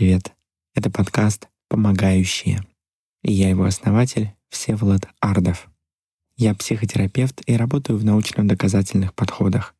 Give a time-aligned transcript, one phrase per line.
[0.00, 0.32] привет!
[0.74, 2.64] Это подкаст «Помогающие».
[3.22, 5.68] И я его основатель Всеволод Ардов.
[6.38, 9.74] Я психотерапевт и работаю в научно-доказательных подходах.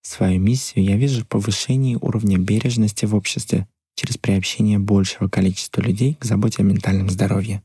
[0.00, 6.14] Свою миссию я вижу в повышении уровня бережности в обществе через приобщение большего количества людей
[6.14, 7.62] к заботе о ментальном здоровье.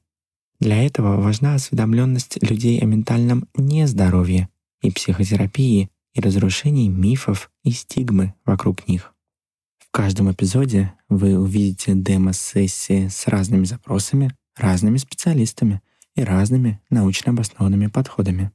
[0.60, 4.50] Для этого важна осведомленность людей о ментальном нездоровье
[4.82, 9.13] и психотерапии и разрушении мифов и стигмы вокруг них.
[9.94, 15.84] Каждом эпизоде вы увидите демо-сессии с разными запросами, разными специалистами
[16.16, 18.52] и разными научно обоснованными подходами.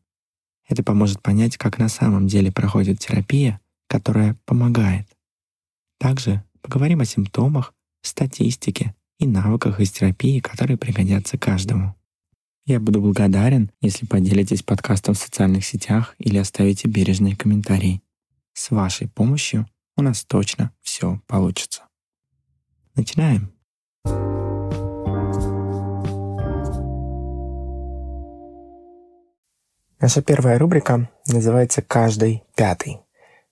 [0.67, 5.07] Это поможет понять, как на самом деле проходит терапия, которая помогает.
[6.01, 11.95] Также поговорим о симптомах, статистике и навыках из терапии, которые пригодятся каждому.
[12.67, 18.03] Я буду благодарен, если поделитесь подкастом в социальных сетях или оставите бережные комментарии.
[18.55, 21.83] С вашей помощью у нас точно все получится.
[22.95, 23.53] Начинаем.
[30.01, 33.01] Наша первая рубрика называется «Каждый пятый».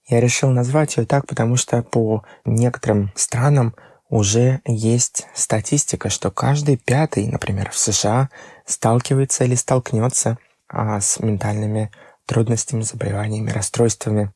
[0.06, 3.74] Я решил назвать ее так, потому что по некоторым странам
[4.08, 8.30] уже есть статистика, что каждый пятый, например, в США,
[8.64, 11.90] сталкивается или столкнется а, с ментальными
[12.24, 14.32] трудностями, заболеваниями, расстройствами.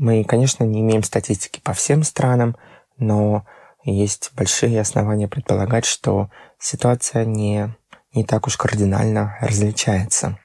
[0.00, 2.56] Мы, конечно, не имеем статистики по всем странам,
[2.96, 3.44] но
[3.84, 7.76] есть большие основания предполагать, что ситуация не,
[8.14, 10.38] не так уж кардинально различается.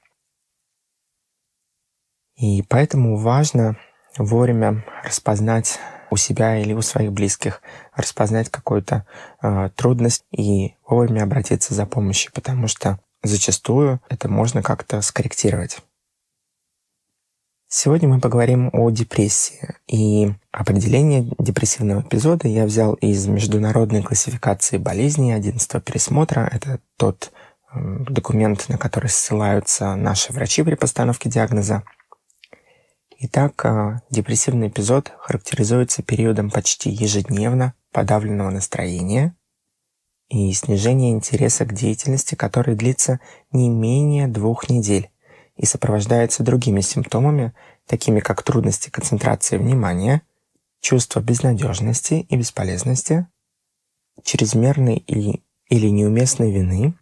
[2.35, 3.77] И поэтому важно
[4.17, 5.79] вовремя распознать
[6.11, 7.61] у себя или у своих близких,
[7.95, 9.05] распознать какую-то
[9.41, 15.79] э, трудность и вовремя обратиться за помощью, потому что зачастую это можно как-то скорректировать.
[17.77, 19.75] Сегодня мы поговорим о депрессии.
[19.85, 26.49] И определение депрессивного эпизода я взял из международной классификации болезней 11 пересмотра.
[26.53, 27.33] Это тот
[27.73, 31.83] документ, на который ссылаются наши врачи при постановке диагноза.
[33.19, 39.35] Итак, а, депрессивный эпизод характеризуется периодом почти ежедневно подавленного настроения
[40.29, 43.19] и снижения интереса к деятельности, который длится
[43.51, 45.09] не менее двух недель
[45.55, 47.53] и сопровождается другими симптомами,
[47.85, 50.21] такими как трудности концентрации внимания,
[50.81, 53.27] чувство безнадежности и бесполезности,
[54.23, 56.93] чрезмерной или, или неуместной вины,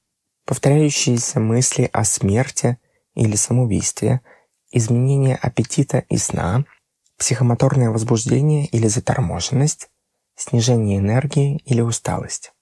[0.45, 2.77] повторяющиеся мысли о смерти
[3.15, 4.21] или самоубийстве–
[4.73, 6.65] изменение аппетита и сна,
[7.17, 9.89] психомоторное возбуждение или заторможенность,
[10.35, 12.53] снижение энергии или усталость.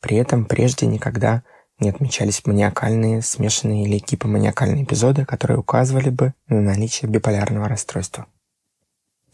[0.00, 1.42] При этом прежде никогда
[1.78, 8.26] не отмечались маниакальные, смешанные или гипоманиакальные эпизоды, которые указывали бы на наличие биполярного расстройства.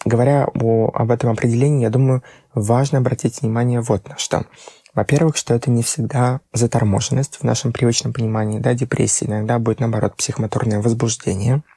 [0.05, 2.23] Говоря о, об этом определении, я думаю,
[2.55, 4.47] важно обратить внимание вот на что.
[4.95, 9.27] Во-первых, что это не всегда заторможенность в нашем привычном понимании, да, депрессия.
[9.27, 11.63] Иногда будет, наоборот, психомоторное возбуждение–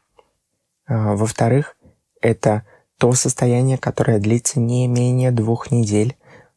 [0.86, 1.76] а, во-вторых,
[2.22, 2.66] это
[2.98, 6.16] то состояние, которое длится не менее двух недель.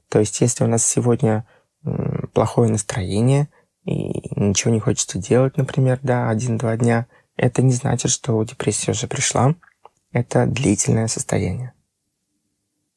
[0.08, 1.46] То есть, если у нас сегодня
[2.32, 3.48] плохое настроение
[3.86, 9.06] и ничего не хочется делать, например, да, один-два дня, это не значит, что депрессия уже
[9.06, 9.54] пришла.
[10.12, 11.72] Это длительное состояние.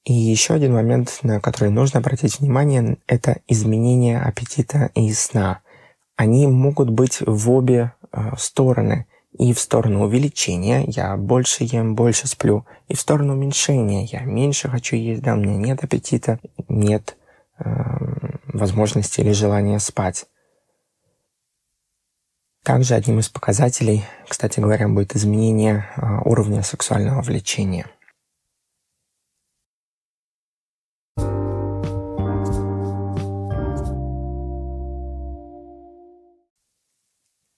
[0.06, 5.62] И еще один момент, на который нужно обратить внимание, это изменение аппетита и сна.
[6.16, 9.06] Они могут быть в обе э, стороны
[9.38, 14.68] и в сторону увеличения я больше ем, больше сплю, и в сторону уменьшения я меньше
[14.70, 17.16] хочу есть, да, у меня нет аппетита, нет
[17.60, 17.70] э,
[18.52, 20.26] возможности или желания спать.
[22.70, 27.88] Также одним из показателей, кстати говоря, будет изменение э, уровня сексуального влечения–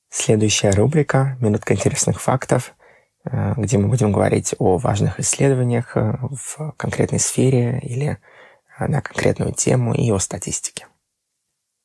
[0.10, 2.74] Следующая рубрика «Минутка интересных фактов»,
[3.26, 8.18] э, где мы будем говорить о важных исследованиях э, в конкретной сфере или
[8.80, 10.88] на конкретную тему и о статистике.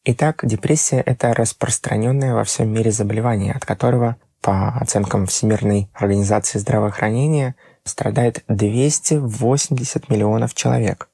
[0.08, 7.56] Итак, депрессия– это распространенное во всем мире заболевание, от которого, по оценкам Всемирной организации здравоохранения,
[7.82, 11.08] страдает 280 миллионов человек.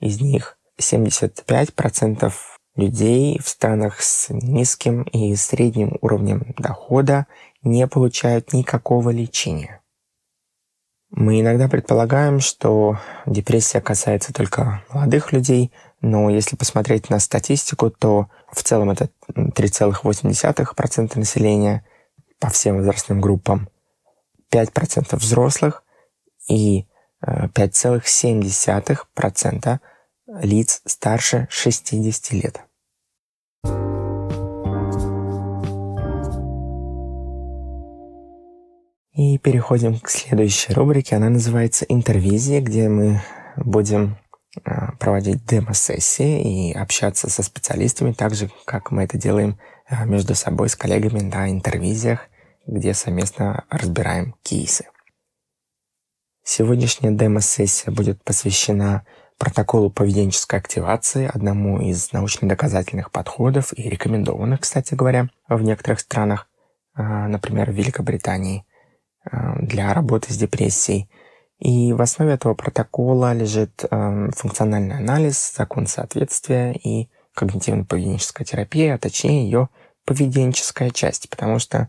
[0.00, 2.32] Из них 75%
[2.74, 7.28] людей в странах с низким и средним уровнем дохода
[7.62, 9.80] не получают никакого лечения.
[11.10, 15.70] Мы иногда предполагаем, что депрессия касается только молодых людей,
[16.04, 21.82] но если посмотреть на статистику, то в целом это 3,8% населения
[22.38, 23.70] по всем возрастным группам,
[24.52, 25.82] 5% взрослых
[26.46, 26.86] и
[27.22, 29.78] 5,7% э,
[30.42, 32.60] лиц старше 60 лет.
[39.14, 41.16] И переходим к следующей рубрике.
[41.16, 43.22] Она называется «Интервизия», где мы
[43.56, 44.18] будем
[44.98, 49.58] проводить демо-сессии и общаться со специалистами, так же, как мы это делаем
[49.88, 52.28] а, между собой с коллегами на интервизиях,
[52.66, 54.86] где совместно разбираем кейсы.
[56.44, 59.04] Сегодняшняя демо-сессия будет посвящена
[59.38, 66.48] протоколу поведенческой активации, одному из научно-доказательных подходов и рекомендованных, кстати говоря, в некоторых странах,
[66.94, 68.64] а, например, в Великобритании–
[69.30, 71.08] Э, для работы с депрессией.
[71.58, 78.98] И в основе этого протокола лежит э, функциональный анализ, закон соответствия и когнитивно-поведенческая терапия, а
[78.98, 79.68] точнее ее
[80.04, 81.88] поведенческая часть, потому что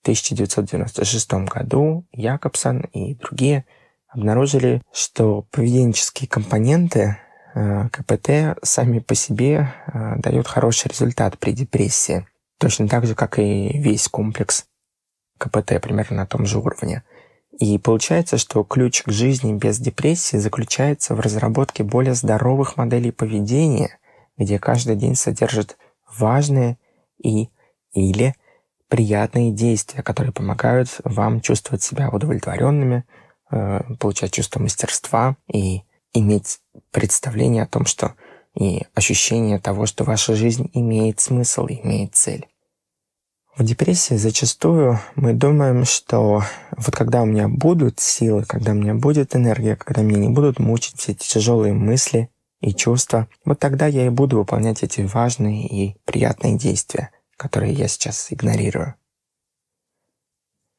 [0.00, 3.64] в 1996 году Якобсон и другие
[4.08, 7.18] обнаружили, что поведенческие компоненты
[7.54, 9.72] э, КПТ сами по себе
[10.16, 12.26] дают хороший результат при депрессии,
[12.58, 14.66] точно так же, как и весь комплекс
[15.38, 17.02] КПТ примерно на том же уровне.
[17.62, 24.00] И получается, что ключ к жизни без депрессии заключается в разработке более здоровых моделей поведения,
[24.36, 25.78] где каждый день содержит
[26.18, 26.76] важные
[27.22, 27.50] и
[27.92, 28.34] или
[28.88, 33.04] приятные действия, которые помогают вам чувствовать себя удовлетворенными,
[33.52, 35.82] э, получать чувство мастерства и
[36.14, 36.58] иметь
[36.90, 38.14] представление о том, что
[38.58, 42.48] и ощущение того, что ваша жизнь имеет смысл, имеет цель.
[43.54, 46.42] В депрессии зачастую мы думаем, что
[46.74, 50.58] вот когда у меня будут силы, когда у меня будет энергия, когда меня не будут
[50.58, 52.30] мучить все эти тяжелые мысли
[52.62, 57.88] и чувства, вот тогда я и буду выполнять эти важные и приятные действия, которые я
[57.88, 58.94] сейчас игнорирую.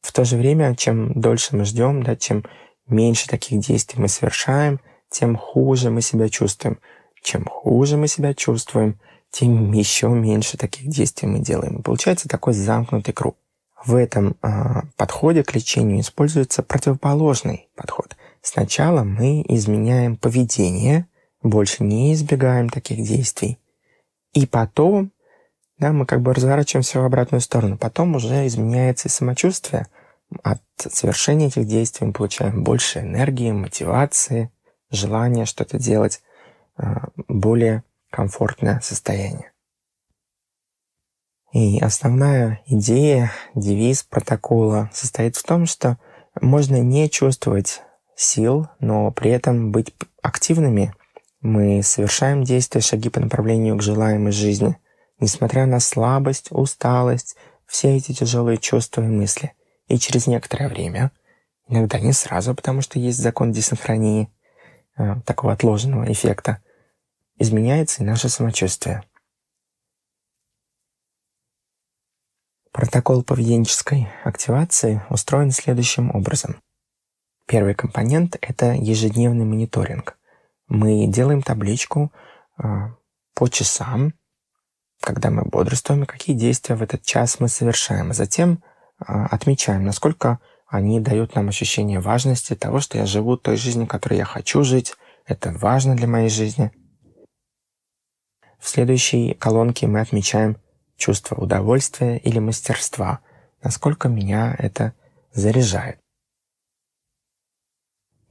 [0.01, 2.43] В то же время, чем дольше мы ждем, да, чем
[2.87, 4.79] меньше таких действий мы совершаем,
[5.11, 6.79] тем хуже мы себя чувствуем.
[7.21, 8.99] Чем хуже мы себя чувствуем–
[9.33, 11.81] тем еще меньше таких действий мы делаем.
[11.81, 13.35] Получается такой замкнутый круг.
[13.83, 18.15] В этом э, подходе к лечению используется противоположный подход.
[18.43, 21.07] Сначала мы изменяем поведение,
[21.41, 23.57] больше не избегаем таких действий.
[24.33, 25.11] И потом
[25.79, 27.75] да, мы как бы разворачиваемся в обратную сторону.
[27.75, 29.87] Потом уже изменяется и самочувствие.
[30.43, 34.51] От совершения этих действий мы получаем больше энергии, мотивации,
[34.91, 36.21] желания что-то делать,
[37.27, 37.83] более
[38.13, 39.51] комфортное состояние.
[41.51, 45.97] И основная идея, девиз протокола состоит в том, что
[46.39, 47.81] можно не чувствовать
[48.15, 50.93] сил, но при этом быть активными.
[51.41, 54.77] Мы совершаем действия, шаги по направлению к желаемой жизни,
[55.19, 57.35] несмотря на слабость, усталость,
[57.65, 59.53] все эти тяжелые чувства и мысли.
[59.87, 61.11] И через некоторое время,
[61.67, 64.29] иногда не сразу, потому что есть закон десинхронии,
[64.97, 66.62] э, такого отложенного эффекта,
[67.43, 69.03] изменяется и наше самочувствие.
[72.71, 76.55] Протокол поведенческой активации устроен следующим образом.
[77.45, 80.17] Первый компонент– это ежедневный мониторинг.
[80.67, 82.11] Мы делаем табличку
[82.57, 82.63] э,
[83.35, 84.13] по часам,
[85.01, 88.63] когда мы бодрствуем, какие действия в этот час мы совершаем, а затем
[88.99, 94.17] э, отмечаем, насколько они дают нам ощущение важности того, что я живу той жизнью, которой
[94.17, 94.95] я хочу жить,
[95.25, 96.71] это важно для моей жизни–
[98.63, 100.55] в следующей колонке мы отмечаем
[100.95, 103.19] чувство удовольствия или мастерства,
[103.61, 104.93] насколько меня это
[105.33, 105.99] заряжает.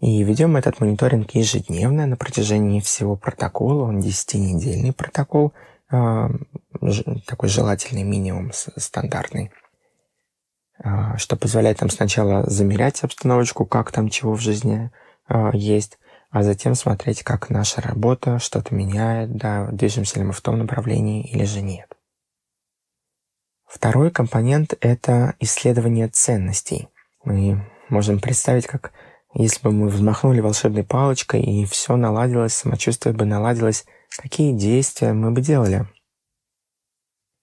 [0.01, 3.85] И ведем этот мониторинг ежедневно на протяжении всего протокола.
[3.85, 5.53] Он 10-недельный протокол,
[5.91, 6.31] а,
[7.27, 9.51] такой желательный минимум стандартный,
[10.83, 14.91] а, что позволяет нам сначала замерять обстановочку, как там чего в жизни
[15.29, 15.99] а, есть,
[16.33, 21.23] а затем смотреть, как наша работа что-то меняет, да, движемся ли мы в том направлении
[21.31, 21.93] или же нет.
[23.67, 26.89] Второй компонент– это исследование ценностей.
[27.23, 28.93] Мы можем представить, как
[29.35, 33.85] если бы мы взмахнули волшебной палочкой и все наладилось, самочувствие бы наладилось,
[34.17, 35.87] какие действия мы бы делали?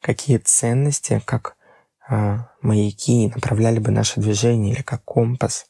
[0.01, 1.58] Какие ценности, как
[2.08, 5.69] а, маяки направляли бы наше движение или как компас?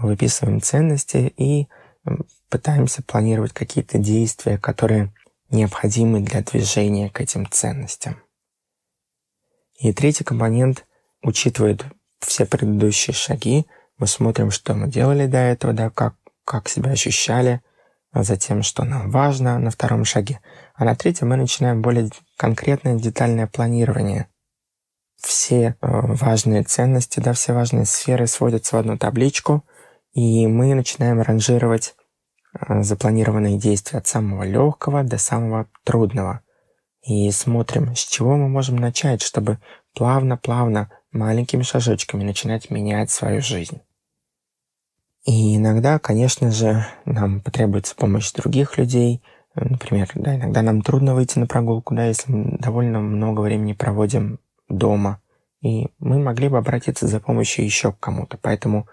[0.00, 1.68] Выписываем ценности и
[2.48, 5.12] пытаемся планировать какие-то действия, которые
[5.50, 8.22] необходимы для движения к этим ценностям.
[9.78, 10.86] И третий компонент
[11.22, 11.84] учитывает
[12.20, 13.66] все предыдущие шаги.
[13.98, 16.14] Мы смотрим, что мы делали до этого, да, как,
[16.44, 17.60] как себя ощущали,
[18.10, 20.40] а затем, что нам важно на втором шаге.
[20.74, 24.28] А на третьем мы начинаем более конкретное, детальное планирование.
[25.16, 29.64] Все э, важные ценности, да, все важные сферы сводятся в одну табличку–
[30.12, 31.94] и мы начинаем ранжировать
[32.52, 36.42] э, запланированные действия от самого легкого до самого трудного.
[37.02, 39.58] И смотрим, с чего мы можем начать, чтобы
[39.94, 43.80] плавно-плавно, маленькими шажочками начинать менять свою жизнь.
[45.24, 49.22] И иногда, конечно же, нам потребуется помощь других людей.
[49.54, 54.40] Например, да, иногда нам трудно выйти на прогулку, да, если мы довольно много времени проводим
[54.68, 55.20] дома.
[55.60, 58.38] И мы могли бы обратиться за помощью еще к кому-то.
[58.40, 58.86] Поэтому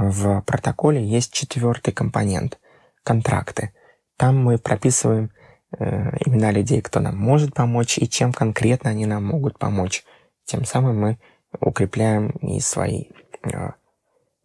[0.00, 2.58] в протоколе есть четвертый компонент–
[3.02, 3.72] контракты.
[4.16, 5.30] Там мы прописываем
[5.78, 5.84] э,
[6.26, 10.04] имена людей, кто нам может помочь и чем конкретно они нам могут помочь.
[10.44, 11.18] Тем самым мы
[11.60, 13.06] укрепляем и свои
[13.42, 13.72] э,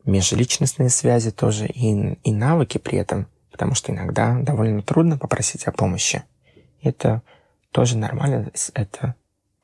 [0.06, 5.72] межличностные связи тоже и, и навыки при этом, потому что иногда довольно трудно попросить о
[5.72, 6.24] помощи.
[6.82, 7.22] Это
[7.72, 9.16] тоже нормально, это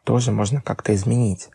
[0.04, 1.50] тоже можно как-то изменить.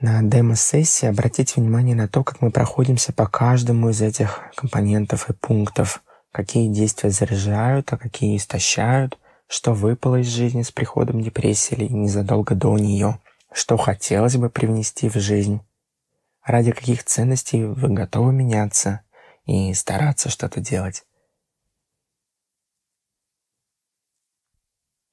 [0.00, 5.32] На демо-сессии обратите внимание на то, как мы проходимся по каждому из этих компонентов и
[5.32, 11.88] пунктов, какие действия заряжают, а какие истощают, что выпало из жизни с приходом депрессии или
[11.88, 13.18] незадолго до нее–
[13.54, 15.60] что хотелось бы привнести в жизнь,
[16.42, 19.02] ради каких ценностей вы готовы меняться
[19.46, 21.04] и стараться что-то делать.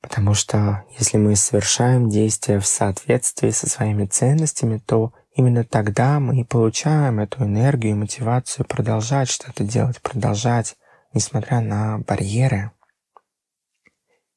[0.01, 6.41] Потому что если мы совершаем действия в соответствии со своими ценностями, то именно тогда мы
[6.41, 10.75] и получаем эту энергию и мотивацию продолжать что-то делать, продолжать,
[11.13, 12.71] несмотря на барьеры.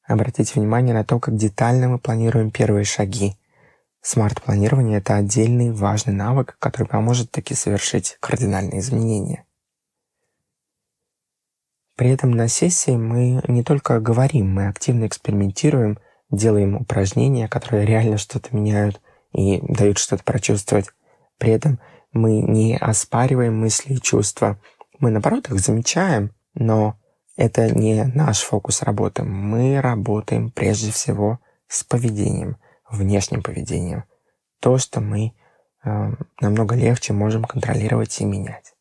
[0.07, 3.37] Обратите внимание на то, как детально мы планируем первые шаги,
[4.05, 9.44] Смарт-планирование— это отдельный важный навык, который поможет таки совершить кардинальные изменения.
[11.95, 15.97] При этом на сессии мы не только говорим, мы активно экспериментируем,
[16.29, 19.01] делаем упражнения, которые реально что-то меняют
[19.33, 20.87] и дают что-то прочувствовать.
[21.37, 21.79] При этом
[22.11, 24.59] мы не оспариваем мысли и чувства.
[24.99, 26.97] Мы, наоборот, их замечаем, но
[27.37, 29.23] это не наш фокус работы.
[29.23, 32.57] Мы работаем прежде всего с поведением–
[32.89, 34.05] внешним поведением.
[34.59, 35.33] То, что мы
[35.83, 38.73] э, намного легче можем контролировать и менять.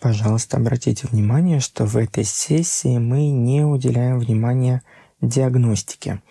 [0.00, 4.82] Пожалуйста, обратите внимание, что в этой сессии мы не уделяем внимания
[5.20, 6.22] диагностике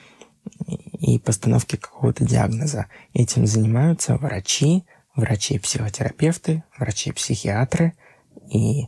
[1.00, 2.86] и постановке какого-то диагноза.
[3.14, 7.94] Этим занимаются врачи, врачи-психотерапевты, врачи-психиатры.
[8.50, 8.88] И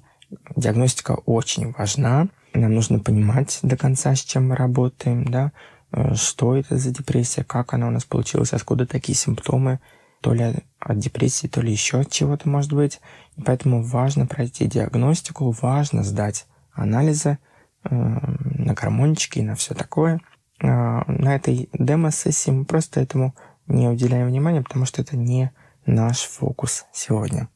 [0.55, 5.51] диагностика очень важна, нам нужно понимать до конца, с чем мы работаем, да,
[5.91, 9.79] э, что это за депрессия, как она у нас получилась, откуда такие симптомы,
[10.21, 12.99] то ли от депрессии, то ли еще от чего-то может быть.
[13.37, 17.37] И поэтому важно пройти диагностику, важно сдать анализы
[17.83, 20.21] э, на гормончики и на все такое.
[20.61, 23.35] Э, на этой демо-сессии мы просто этому
[23.67, 25.51] не уделяем внимания, потому что это не
[25.85, 27.49] наш фокус сегодня.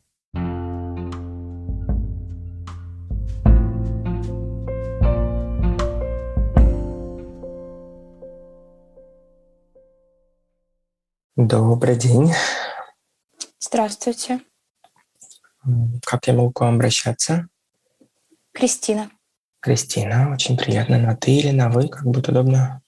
[11.35, 12.31] Добрый день.
[13.59, 14.41] Здравствуйте.
[16.05, 17.47] Как я могу к вам обращаться?
[18.51, 19.09] Кристина.
[19.59, 20.99] Кристина, очень приятно.
[20.99, 22.83] На ты или на вы, как будет удобно?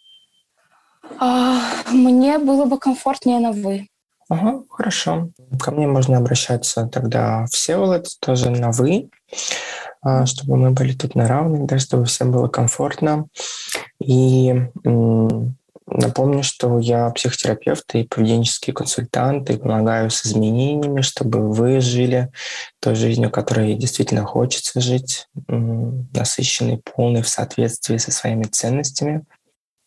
[1.19, 1.59] А,
[1.89, 3.87] мне было бы комфортнее на вы.
[4.29, 5.29] Ага, хорошо.
[5.59, 9.09] Ко мне можно обращаться тогда Всеволод, тоже на вы,
[10.03, 13.25] а, чтобы мы были тут на равных, да, чтобы всем было комфортно.
[13.99, 14.53] И
[15.87, 22.31] Напомню, что я психотерапевт и поведенческий консультант, и помогаю с изменениями, чтобы вы жили
[22.79, 29.25] той жизнью, которой действительно хочется жить, насыщенной, полной, в соответствии со своими ценностями.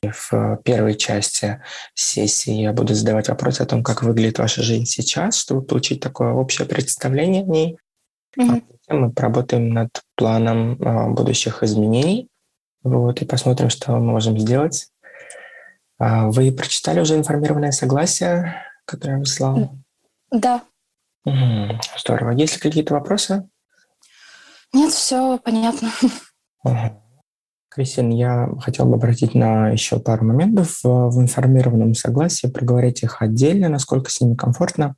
[0.00, 1.60] В первой части
[1.94, 6.32] сессии я буду задавать вопросы о том, как выглядит ваша жизнь сейчас, чтобы получить такое
[6.32, 7.78] общее представление о ней.
[8.38, 8.62] Mm-hmm.
[8.86, 12.28] А мы поработаем над планом а, будущих изменений.
[12.84, 14.88] Вот, и посмотрим, что мы можем сделать
[15.98, 19.70] вы прочитали уже информированное согласие, которое я выслал?
[20.30, 20.62] Да.
[21.24, 22.30] Угу, здорово.
[22.30, 23.48] Есть ли какие-то вопросы?
[24.72, 25.90] Нет, все понятно.
[26.64, 27.02] Угу.
[27.70, 33.22] Кристин, я хотел бы обратить на еще пару моментов в, в информированном согласии, проговорить их
[33.22, 34.96] отдельно, насколько с ними комфортно,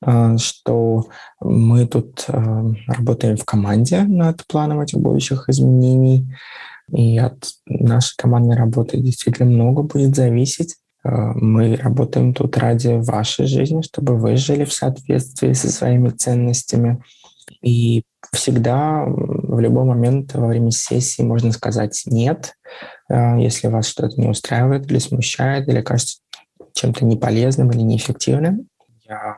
[0.00, 1.08] а, что
[1.40, 6.32] мы тут а, работаем в команде над планом этих будущих изменений,
[6.90, 10.76] и от нашей командной работы действительно много будет зависеть.
[11.04, 17.02] Э, мы работаем тут ради вашей жизни, чтобы вы жили в соответствии со своими ценностями.
[17.60, 22.54] И всегда, в любой момент во время сессии можно сказать «нет»,
[23.08, 26.18] э, если вас что-то не устраивает или смущает, или кажется,
[26.74, 28.68] чем-то неполезным или неэффективным,
[29.06, 29.36] я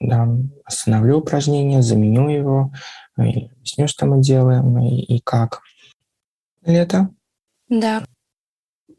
[0.00, 0.28] да,
[0.64, 2.72] остановлю упражнение, заменю его,
[3.18, 5.62] и объясню, что мы делаем и, и как.
[6.66, 7.10] Или это?
[7.68, 8.04] Да.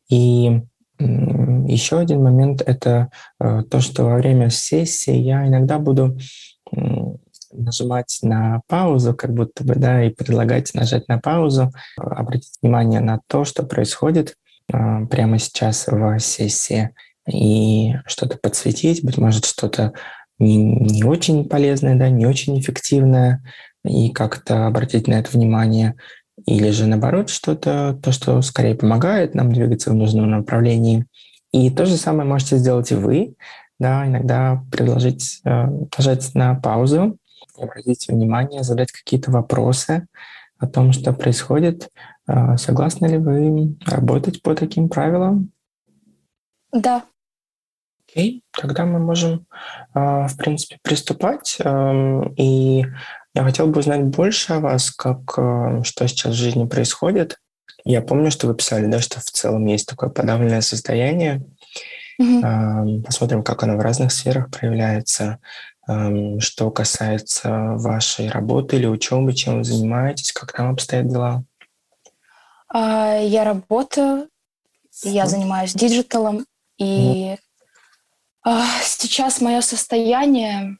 [0.09, 0.61] И
[0.99, 6.17] еще один момент– это э, то, что во время сессии я иногда буду
[7.51, 13.21] нажимать на паузу, как будто бы, да, и предлагать нажать на паузу, обратить внимание на
[13.27, 14.35] то, что происходит
[14.71, 16.93] э, прямо сейчас в сессии,
[17.31, 19.93] и что-то подсветить, быть может, что-то
[20.39, 23.43] не, не очень полезное, да, не очень эффективное,
[23.83, 25.95] и как-то обратить на это внимание,
[26.47, 31.05] или же наоборот что-то, то, что скорее помогает нам двигаться в нужном направлении.
[31.51, 33.35] И то же самое можете сделать и вы,
[33.79, 37.17] да, иногда предложить э, нажать на паузу,
[37.57, 40.07] обратить внимание, задать какие-то вопросы
[40.57, 41.89] о том, что происходит.
[42.27, 45.51] Э, согласны ли вы работать по таким правилам?
[46.71, 47.03] Да.
[48.07, 49.45] Окей, тогда мы можем,
[49.93, 51.57] э, в принципе, приступать.
[51.59, 52.85] Эм, и
[53.37, 57.37] я хотел бы узнать больше о вас, как, э, что сейчас в жизни происходит.
[57.85, 61.45] Я помню, что вы писали, да, что в целом есть такое подавленное состояние.
[62.19, 63.03] Mm-hmm.
[63.03, 65.37] Посмотрим, как оно в разных сферах проявляется.
[66.39, 71.43] Что касается вашей работы или учебы, чем вы занимаетесь, как там обстоят дела?
[72.69, 74.29] А, я работаю,
[75.03, 76.45] я занимаюсь digital ом,
[76.79, 77.37] и
[78.45, 78.59] mm.
[78.83, 80.77] сейчас мое состояние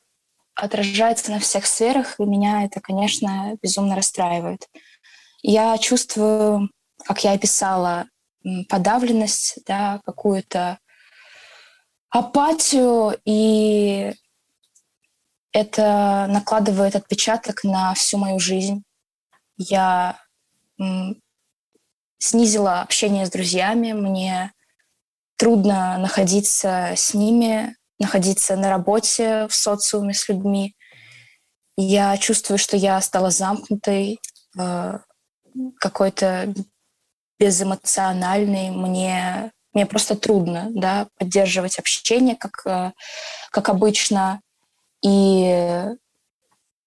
[0.58, 4.68] отражается на всех сферах, и меня это, конечно, безумно расстраивает.
[5.42, 6.70] Я чувствую,
[7.06, 8.08] как я описала,
[8.68, 10.80] подавленность, да, какую-то
[12.10, 14.14] апатию, и
[15.52, 18.84] это накладывает отпечаток на всю мою жизнь.
[19.58, 20.20] Я
[22.20, 24.52] снизила общение с друзьями, мне
[25.36, 30.76] трудно находиться с ними, находиться на работе, в социуме с людьми.
[31.78, 34.20] Я чувствую, что я стала замкнутой,
[34.60, 35.00] э,
[35.80, 36.54] какой-то
[37.40, 38.70] безэмоциональной.
[38.72, 42.92] Мне, мне просто трудно да, поддерживать общение, как, э,
[43.52, 44.42] как обычно.
[45.04, 45.86] И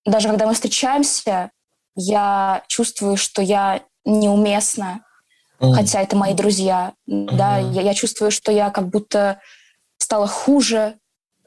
[0.05, 1.51] даже когда мы встречаемся,
[1.95, 5.05] я чувствую, что я неуместна,
[5.61, 5.75] mm.
[5.75, 6.95] хотя это мои друзья.
[7.09, 7.37] Mm-hmm.
[7.37, 9.41] Да, я, я чувствую, что я как будто
[9.99, 10.99] стала хуже,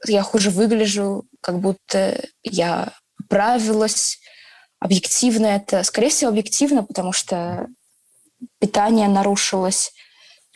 [0.06, 2.92] я хуже выгляжу, как будто я
[3.28, 4.18] правилась.
[4.80, 7.68] Объективно это, скорее всего, объективно, потому что
[8.60, 9.92] питание нарушилось.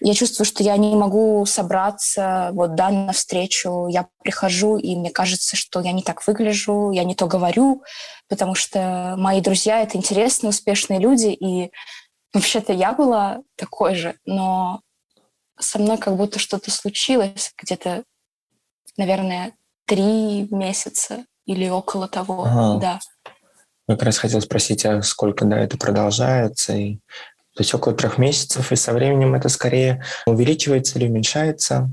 [0.00, 3.88] Я чувствую, что я не могу собраться вот да, на встречу.
[3.88, 7.82] Я прихожу, и мне кажется, что я не так выгляжу, я не то говорю,
[8.28, 11.72] потому что мои друзья— это интересные, успешные люди, и
[12.32, 14.82] вообще-то я была такой же, но
[15.58, 18.04] со мной как будто что-то случилось где-то
[18.98, 19.52] наверное,
[19.86, 22.78] три месяца или около того, ага.
[22.78, 23.00] да.
[23.88, 26.74] Как раз хотел спросить, а сколько, да, это продолжается?
[26.74, 26.96] И,
[27.54, 31.88] то есть около трех месяцев, и со временем это скорее увеличивается или уменьшается?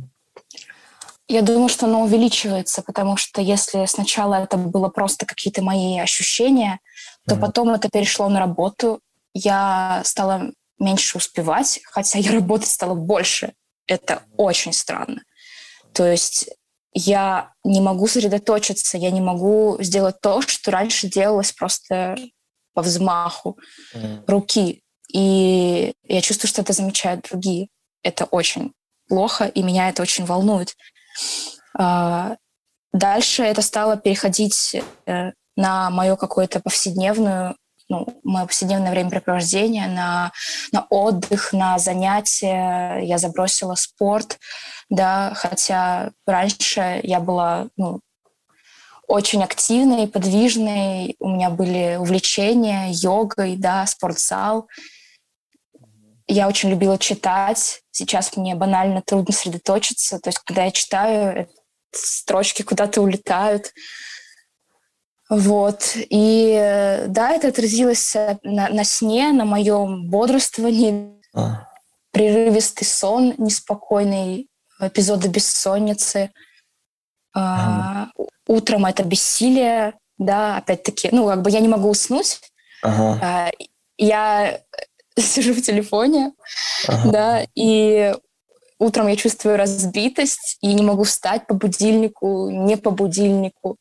[1.27, 6.79] Я думаю, что оно увеличивается, потому что если сначала это было просто какие-то мои ощущения,
[7.27, 8.99] то mm потом это перешло на работу.
[9.33, 13.53] Я стала меньше успевать, хотя я работать стала больше.
[13.87, 15.23] Это очень странно.
[15.93, 16.49] То есть
[16.95, 22.15] я не могу сосредоточиться, я не могу сделать то, что раньше делалось просто
[22.73, 23.59] по взмаху
[23.93, 24.23] mm.
[24.27, 24.81] руки.
[25.11, 27.67] И я чувствую, что это замечают другие.
[28.01, 28.71] Это очень
[29.09, 30.75] плохо, и меня это очень волнует.
[31.77, 32.37] А,
[32.93, 37.55] дальше это стало переходить э, на мою какую-то повседневную
[37.89, 40.31] ну, мое повседневное времяпрепровождение, на,
[40.71, 42.99] на отдых, на занятия.
[43.01, 44.39] Я забросила спорт,
[44.89, 47.99] да, хотя раньше я была ну,
[49.07, 51.15] очень активной, подвижной.
[51.19, 54.67] У меня были увлечения йогой, да, спортзал.
[56.27, 57.81] Я очень любила читать.
[57.91, 60.19] Сейчас мне банально трудно сосредоточиться.
[60.19, 61.47] То есть, когда я читаю,
[61.91, 63.73] строчки куда-то улетают.
[65.29, 65.93] Вот.
[65.95, 66.53] И
[67.07, 71.19] да, это отразилось э, на, на сне, на моем бодрствовании.
[71.33, 71.67] А.
[72.11, 76.31] Прерывистый сон, неспокойный, эпизоды бессонницы.
[77.33, 78.09] А.
[78.15, 82.39] А, утром это бессилие, да, опять-таки, ну, как бы я не могу уснуть.
[82.81, 83.19] Ага.
[83.21, 83.51] А,
[83.97, 84.61] я
[85.17, 86.33] сижу в телефоне,
[86.87, 87.11] ага.
[87.11, 88.13] да, и
[88.79, 93.77] утром я чувствую разбитость и не могу встать по будильнику, не по будильнику.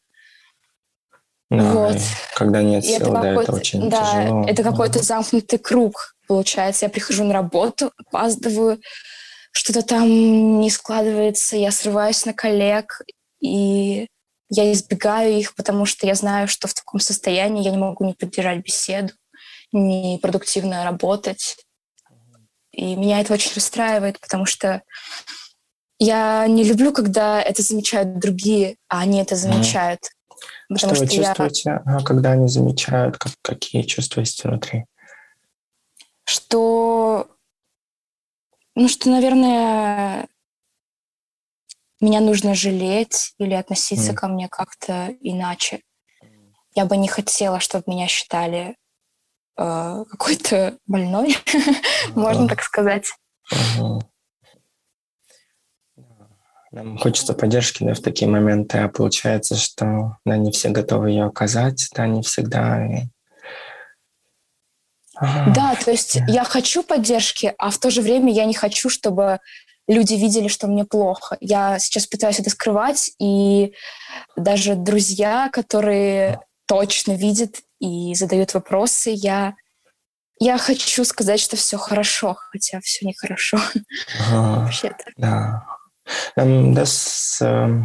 [1.58, 1.96] Да, вот.
[2.34, 4.44] Когда нет сил, это да, это очень да, тяжело.
[4.46, 6.86] Это какой-то замкнутый круг, получается.
[6.86, 8.80] Я прихожу на работу, опаздываю,
[9.52, 13.02] что-то там не складывается, я срываюсь на коллег,
[13.40, 14.08] и
[14.50, 18.14] я избегаю их, потому что я знаю, что в таком состоянии я не могу не
[18.14, 19.12] поддержать беседу,
[19.72, 21.56] не продуктивно работать.
[22.72, 24.82] И меня это очень расстраивает, потому что
[25.98, 30.00] я не люблю, когда это замечают другие, а они это замечают.
[30.00, 30.23] Mm.
[30.76, 32.00] Что вы чувствуете, я...
[32.04, 33.18] когда они замечают?
[33.18, 34.86] Как, какие чувства есть внутри?
[36.24, 37.28] Что,
[38.74, 40.26] ну, что, наверное,
[42.00, 44.14] меня нужно жалеть или относиться mm.
[44.14, 45.80] ко мне как-то иначе.
[46.74, 48.76] Я бы не хотела, чтобы меня считали
[49.56, 51.36] э, какой-то больной,
[52.14, 53.12] можно так сказать.
[56.74, 61.26] Нам хочется поддержки да, в такие моменты, а получается, что да, не все готовы ее
[61.26, 62.84] оказать, да, не всегда.
[62.84, 63.02] И...
[65.54, 69.38] Да, то есть я хочу поддержки, а в то же время я не хочу, чтобы
[69.86, 71.36] люди видели, что мне плохо.
[71.40, 73.72] Я сейчас пытаюсь это скрывать, и
[74.36, 79.54] даже друзья, которые точно видят и задают вопросы, я
[80.40, 83.58] я хочу сказать, что все хорошо, хотя все нехорошо.
[84.28, 85.04] Ага, Вообще-то.
[85.16, 85.73] Да.
[86.36, 87.84] Нам, да, с э,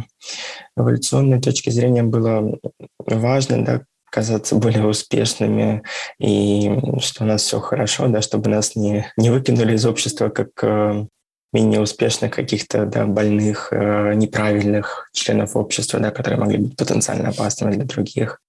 [0.76, 2.58] эволюционной точки зрения было
[2.98, 5.82] важно, да, казаться более успешными
[6.18, 10.48] и что у нас все хорошо, да, чтобы нас не, не выкинули из общества как
[10.62, 11.06] э,
[11.52, 17.72] менее успешных каких-то да, больных, э, неправильных членов общества, да, которые могли быть потенциально опасными
[17.72, 18.40] для других.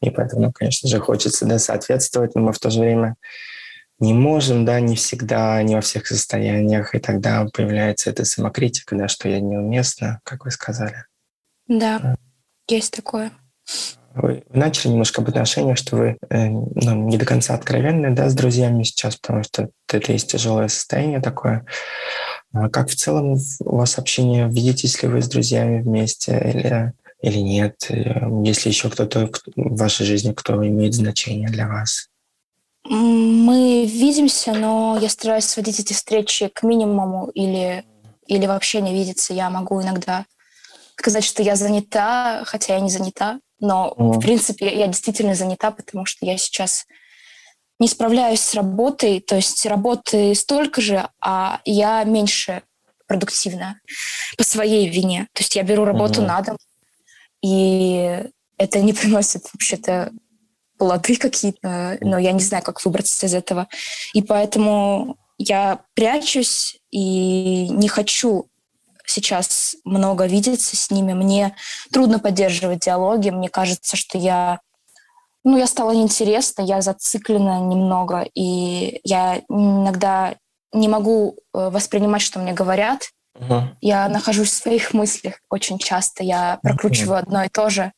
[0.00, 3.16] И поэтому, конечно же, хочется да, соответствовать, но мы в то же время
[4.00, 9.08] не можем, да, не всегда, не во всех состояниях, и тогда появляется эта самокритика, да,
[9.08, 11.04] что я неуместна, как вы сказали.
[11.68, 12.16] Да, да.
[12.68, 13.30] есть такое.
[14.14, 18.34] Вы начали немножко об отношениях, что вы э, ну, не до конца откровенны да, с
[18.34, 21.64] друзьями сейчас, потому что это есть тяжелое состояние такое.
[22.52, 24.48] А как в целом у вас общение?
[24.48, 27.86] Видитесь ли вы с друзьями вместе или, или нет?
[27.88, 32.09] Э, есть ли еще кто-то в вашей жизни, кто имеет значение для вас?
[32.90, 37.84] Мы видимся, но я стараюсь сводить эти встречи к минимуму или,
[38.26, 39.32] или вообще не видеться.
[39.32, 40.26] Я могу иногда
[40.96, 43.38] сказать, что я занята, хотя я не занята.
[43.60, 44.12] Но, mm.
[44.14, 46.86] в принципе, я действительно занята, потому что я сейчас
[47.78, 49.20] не справляюсь с работой.
[49.20, 52.62] То есть работы столько же, а я меньше
[53.06, 53.80] продуктивна
[54.36, 55.28] по своей вине.
[55.32, 56.26] То есть я беру работу mm-hmm.
[56.26, 56.56] на дом,
[57.40, 58.24] и
[58.58, 60.10] это не приносит вообще-то
[60.80, 63.68] плоды какие-то, но я не знаю, как выбраться из этого.
[64.14, 68.48] И поэтому я прячусь и не хочу
[69.04, 71.12] сейчас много видеться с ними.
[71.12, 71.54] Мне
[71.92, 73.30] трудно поддерживать диалоги.
[73.30, 74.60] Мне кажется, что я
[75.44, 80.34] ну, я стала неинтересна, я зациклена немного, и я иногда
[80.72, 83.08] не могу э, воспринимать, что мне говорят.
[83.38, 83.68] Uh-huh.
[83.80, 86.22] Я нахожусь в своих мыслях очень часто.
[86.22, 87.22] Я прокручиваю uh-huh.
[87.22, 87.92] одно и то же.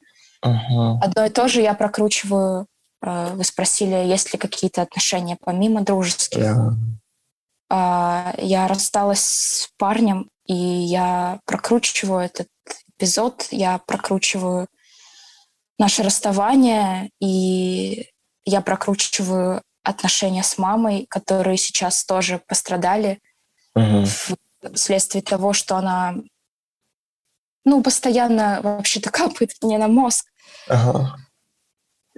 [0.45, 0.99] Uh-huh.
[1.03, 2.69] Одно и то же я прокручиваю
[3.03, 6.39] вы спросили, есть ли какие-то отношения помимо дружеских.
[6.39, 8.35] Yeah.
[8.39, 12.49] Я рассталась с парнем, и я прокручиваю этот
[12.97, 14.69] эпизод, я прокручиваю
[15.79, 18.09] наше расставание, и
[18.45, 23.19] я прокручиваю отношения с мамой, которые сейчас тоже пострадали
[23.77, 24.37] uh-huh.
[24.75, 26.15] вследствие того, что она
[27.65, 30.27] ну, постоянно вообще-то капает мне на мозг.
[30.69, 31.07] Uh-huh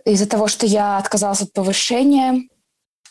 [0.05, 2.49] из-за того, что я отказалась от повышения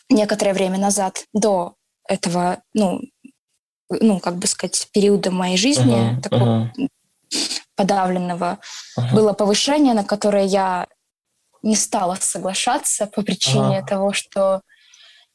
[0.08, 1.74] некоторое время назад, до
[2.06, 3.00] этого, ну,
[3.88, 6.88] ну, как бы сказать, периода моей жизни, uh-huh, такого uh-huh.
[7.74, 8.58] подавленного,
[8.98, 9.14] uh-huh.
[9.14, 10.86] было повышение, на которое я
[11.62, 13.86] не стала соглашаться по причине uh-huh.
[13.86, 14.60] того, что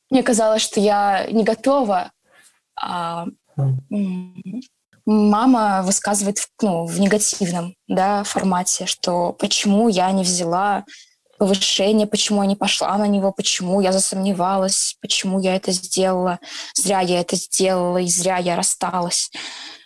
[0.09, 2.11] мне казалось, что я не готова.
[2.81, 3.25] А
[5.05, 10.85] мама высказывает ну, в негативном да, формате, что почему я не взяла
[11.39, 16.39] повышение, почему я не пошла на него, почему я засомневалась, почему я это сделала,
[16.75, 19.31] зря я это сделала, и зря я рассталась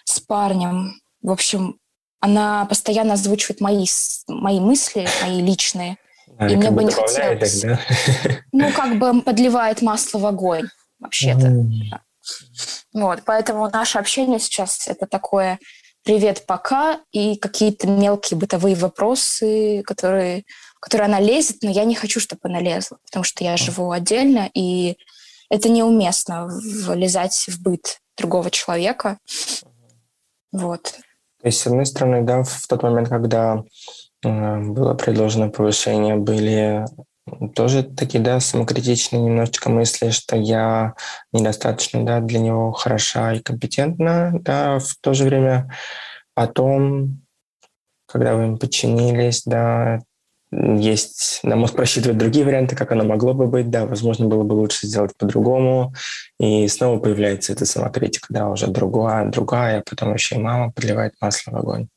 [0.03, 0.99] с парнем.
[1.21, 1.77] В общем,
[2.19, 3.85] она постоянно озвучивает мои,
[4.27, 5.97] мои мысли, мои личные.
[6.39, 7.61] А, и мне бы не хотелось.
[7.61, 7.79] Так,
[8.25, 8.35] да?
[8.51, 11.45] Ну, как бы подливает масло в огонь, вообще-то.
[11.45, 11.99] Mm.
[12.93, 15.59] Вот, поэтому наше общение сейчас это такое
[16.03, 20.45] привет, пока, и какие-то мелкие бытовые вопросы, которые
[20.83, 24.49] которой она лезет, но я не хочу, чтобы она лезла, потому что я живу отдельно,
[24.53, 24.97] и
[25.49, 29.17] это неуместно влезать в быт другого человека.
[30.51, 30.95] Вот.
[31.41, 33.63] Есть, с одной стороны, да, в тот момент, когда
[34.25, 36.85] э, было предложено повышение, были
[37.55, 40.95] тоже такие, да, самокритичные немножечко мысли, что я
[41.31, 45.73] недостаточно, да, для него хороша и компетентна, да, в то же время
[46.33, 47.21] потом,
[48.05, 50.01] когда вы им подчинились, да,
[50.77, 54.53] есть, на мозг просчитывает другие варианты, как оно могло бы быть, да, возможно, было бы
[54.53, 55.93] лучше сделать по-другому,
[56.39, 61.13] и снова появляется эта самокритика, да, уже другая, другая, а потом еще и мама подливает
[61.21, 61.87] масло в огонь.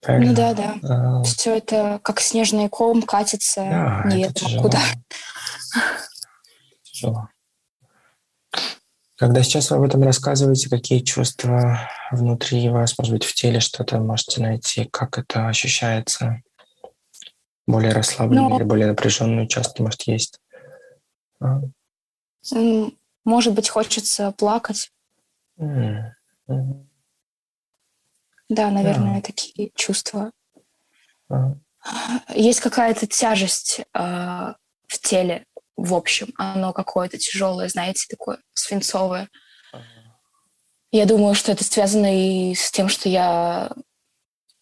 [0.00, 0.30] Правильно?
[0.30, 0.74] Ну да, да.
[0.82, 1.22] А...
[1.24, 4.80] Все это как снежный ком катится да, неведомо куда.
[6.82, 7.28] Тяжело.
[9.16, 11.80] Когда сейчас вы об этом рассказываете, какие чувства
[12.12, 16.40] внутри вас, может быть, в теле что-то можете найти, как это ощущается?
[17.68, 20.40] Более расслабленный ну, или более напряженный участок, может, есть?
[21.38, 21.60] А?
[23.26, 24.90] Может быть, хочется плакать.
[25.60, 26.86] Mm-hmm.
[28.48, 29.20] Да, наверное, да.
[29.20, 30.32] такие чувства.
[31.28, 31.56] А.
[32.34, 35.44] Есть какая-то тяжесть э, в теле,
[35.76, 36.32] в общем.
[36.38, 39.28] Оно какое-то тяжелое, знаете, такое свинцовое.
[40.90, 43.70] Я думаю, что это связано и с тем, что я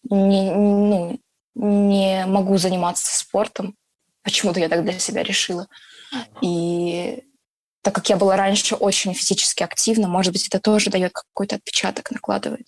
[0.09, 1.21] не, ну,
[1.57, 3.75] не могу заниматься спортом.
[4.23, 5.67] Почему-то я так для себя решила.
[6.41, 7.23] И
[7.81, 12.11] так как я была раньше очень физически активна, может быть, это тоже дает какой-то отпечаток,
[12.11, 12.67] накладывает.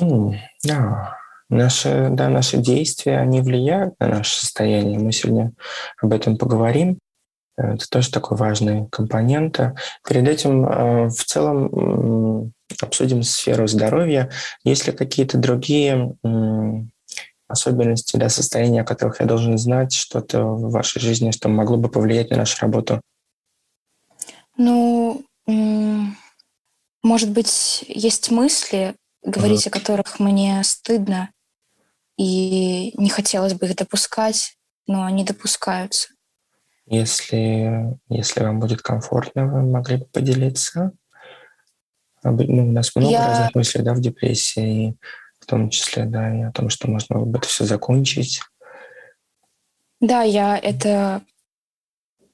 [0.00, 1.18] Mm, да.
[1.50, 4.98] Наши, да, наши действия, они влияют на наше состояние.
[4.98, 5.52] Мы сегодня
[6.00, 6.98] об этом поговорим.
[7.56, 9.60] Это тоже такой важный компонент.
[10.08, 14.30] Перед этим э, в целом обсудим сферу здоровья.
[14.64, 16.16] Есть ли какие-то другие
[17.48, 21.88] особенности, да, состояния, о которых я должен знать, что-то в вашей жизни, что могло бы
[21.88, 23.00] повлиять на нашу работу?
[24.56, 25.24] Ну,
[27.02, 29.76] может быть, есть мысли, говорить ага.
[29.76, 31.30] о которых мне стыдно,
[32.16, 36.08] и не хотелось бы их допускать, но они допускаются.
[36.86, 40.92] Если, если вам будет комфортно, вы могли бы поделиться.
[42.22, 43.26] Ну, у нас много Я...
[43.26, 44.96] разных мыслей да, в депрессии,
[45.44, 48.40] в том числе, да, и о том, что можно бы это все закончить.
[50.00, 51.20] Да, я это,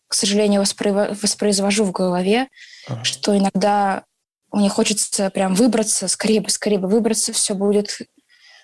[0.06, 2.48] к сожалению, воспроизвожу в голове,
[2.86, 3.02] ага.
[3.02, 4.04] что иногда
[4.52, 7.98] мне хочется прям выбраться, скорее бы, скорее бы выбраться, все будет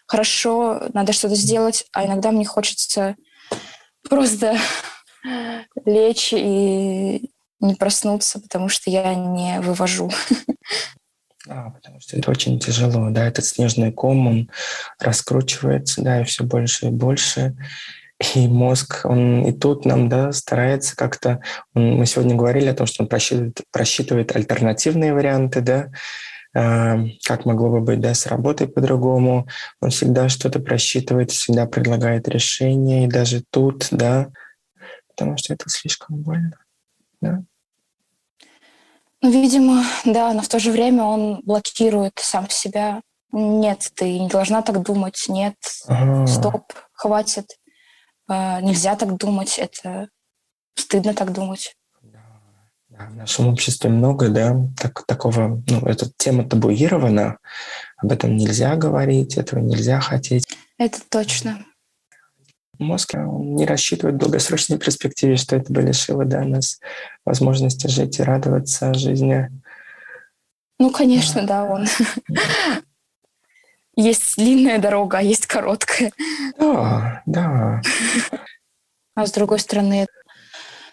[0.06, 3.16] хорошо, надо что-то сделать, а иногда мне хочется
[4.09, 4.56] просто
[5.85, 10.09] лечь и не проснуться, потому что я не вывожу.
[11.48, 14.50] А, потому что это очень тяжело, да, этот снежный ком, он
[14.98, 17.56] раскручивается, да, и все больше и больше.
[18.35, 21.40] И мозг, он и тут нам да, старается как-то...
[21.74, 25.90] Он, мы сегодня говорили о том, что он просчитывает, просчитывает альтернативные варианты, да,
[26.54, 29.46] э, как могло бы быть да, с работой по-другому.
[29.82, 34.30] Он всегда что-то просчитывает, всегда предлагает решение, и даже тут, да,
[35.09, 36.59] потому что это слишком больно.
[37.20, 37.42] Да?
[39.22, 43.00] Ну, видимо, да, но в то же время он блокирует сам себя.
[43.33, 45.24] Нет, ты не должна так думать.
[45.29, 45.57] Нет,
[45.88, 46.26] ага.
[46.26, 47.57] стоп, хватит.
[48.29, 50.09] А, нельзя так думать, это
[50.74, 51.74] стыдно так думать.
[52.88, 57.38] Да, в нашем обществе много, да, так, такого, ну, эта тема табуирована,
[57.96, 60.46] об этом нельзя говорить, этого нельзя хотеть.
[60.79, 61.64] Это точно.
[62.79, 66.81] Мозг не рассчитывает в долгосрочной перспективе, что это бы лишило да, нас
[67.25, 69.51] возможности жить и радоваться жизни.
[70.79, 71.87] Ну, конечно, да, он
[73.97, 76.12] есть длинная дорога, а есть короткая.
[76.59, 77.81] Да, да.
[79.15, 80.07] А с другой стороны,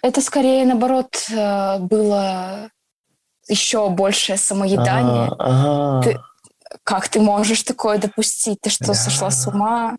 [0.02, 2.70] это скорее, наоборот, э, было
[3.50, 5.28] еще большее самоедание.
[5.28, 6.04] Ага, ага.
[6.04, 6.20] Ты,
[6.84, 8.60] как ты можешь такое допустить?
[8.62, 8.94] Ты что, да.
[8.94, 9.98] сошла с ума?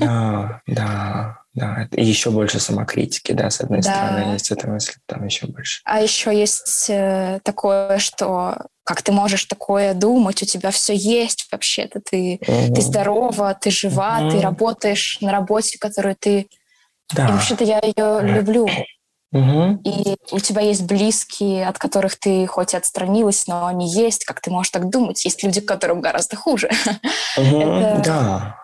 [0.00, 1.88] Да, да, да.
[1.92, 3.92] И еще больше самокритики, да, с одной да.
[3.92, 5.80] стороны, есть эта мысль, там еще больше.
[5.84, 10.42] А еще есть э, такое, что как ты можешь такое думать?
[10.42, 12.00] У тебя все есть вообще-то.
[12.00, 12.74] Ты, угу.
[12.74, 14.30] ты здорова, ты жива, угу.
[14.30, 16.48] ты работаешь на работе, которую ты...
[17.14, 17.28] Да.
[17.28, 18.68] И вообще-то я ее люблю.
[19.32, 19.82] Угу.
[19.84, 24.24] И у тебя есть близкие, от которых ты хоть и отстранилась, но они есть.
[24.24, 25.24] Как ты можешь так думать?
[25.24, 26.70] Есть люди, которым гораздо хуже.
[27.36, 27.60] Угу.
[27.60, 28.02] Это...
[28.04, 28.56] Да.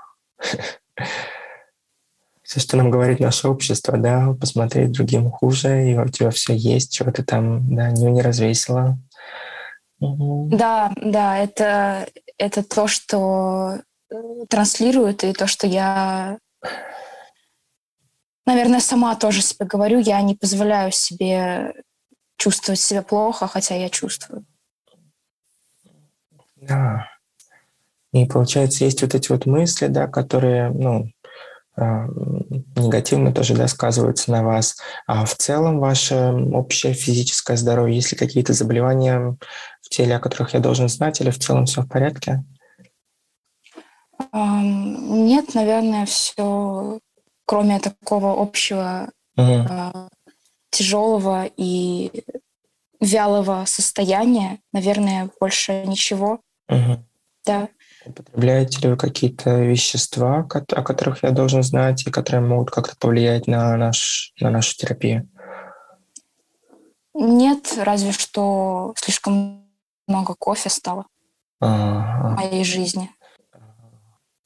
[2.42, 6.92] Все, что нам говорит наше общество, да, посмотреть другим хуже, и у тебя все есть,
[6.92, 8.98] чего ты там, да, не, не развесила.
[10.00, 10.50] Угу.
[10.52, 12.06] Да, да, это,
[12.38, 13.78] это то, что
[14.10, 14.14] э,
[14.48, 16.38] транслирует, и то, что я,
[18.46, 21.74] наверное, сама тоже себе говорю, я не позволяю себе
[22.38, 24.44] чувствовать себя плохо, хотя я чувствую.
[26.56, 27.08] Да.
[28.12, 31.10] И получается, есть вот эти вот мысли, да, которые, ну,
[31.78, 32.06] а,
[32.76, 34.76] негативно тоже да, сказываются на вас.
[35.06, 39.36] А в целом ваше общее физическое здоровье, есть ли какие-то заболевания
[39.82, 42.44] в теле, о которых я должен знать, или в целом все в порядке?
[44.32, 47.00] Нет, наверное, все,
[47.46, 50.10] кроме такого общего угу.
[50.70, 52.24] тяжелого и
[53.00, 56.40] вялого состояния, наверное, больше ничего.
[56.68, 57.04] Угу.
[57.46, 57.68] Да.
[58.04, 63.46] Употребляете ли вы какие-то вещества, о которых я должен знать и которые могут как-то повлиять
[63.46, 65.28] на, наш, на нашу терапию?
[67.14, 69.64] Нет, разве что слишком
[70.06, 71.06] много кофе стало
[71.60, 72.28] ага.
[72.28, 73.10] в моей жизни.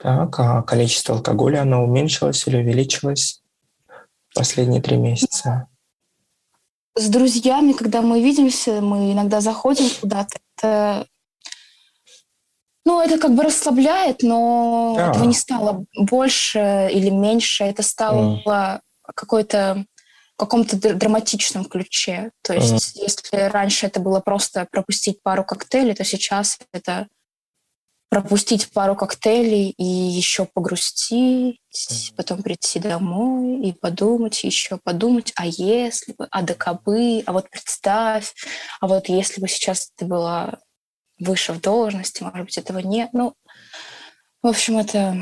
[0.02, 3.42] Так, а количество алкоголя, оно уменьшилось или увеличилось
[4.30, 5.68] в последние три месяца?
[6.96, 11.06] С друзьями, когда мы видимся, мы иногда заходим куда-то, это
[12.86, 15.10] ну, это как бы расслабляет, но да.
[15.10, 17.64] этого не стало больше или меньше.
[17.64, 18.80] Это стало mm.
[19.14, 19.84] какой-то
[20.36, 22.30] каком-то драматичном ключе.
[22.42, 23.02] То есть, mm.
[23.02, 27.08] если раньше это было просто пропустить пару коктейлей, то сейчас это
[28.10, 32.14] пропустить пару коктейлей и еще погрустить, mm.
[32.16, 38.34] потом прийти домой и подумать, еще подумать, а если бы, а докобы, а вот представь,
[38.80, 40.58] а вот если бы сейчас ты была
[41.20, 43.10] выше в должности, может быть, этого нет.
[43.12, 43.34] Ну,
[44.42, 45.16] в общем, это...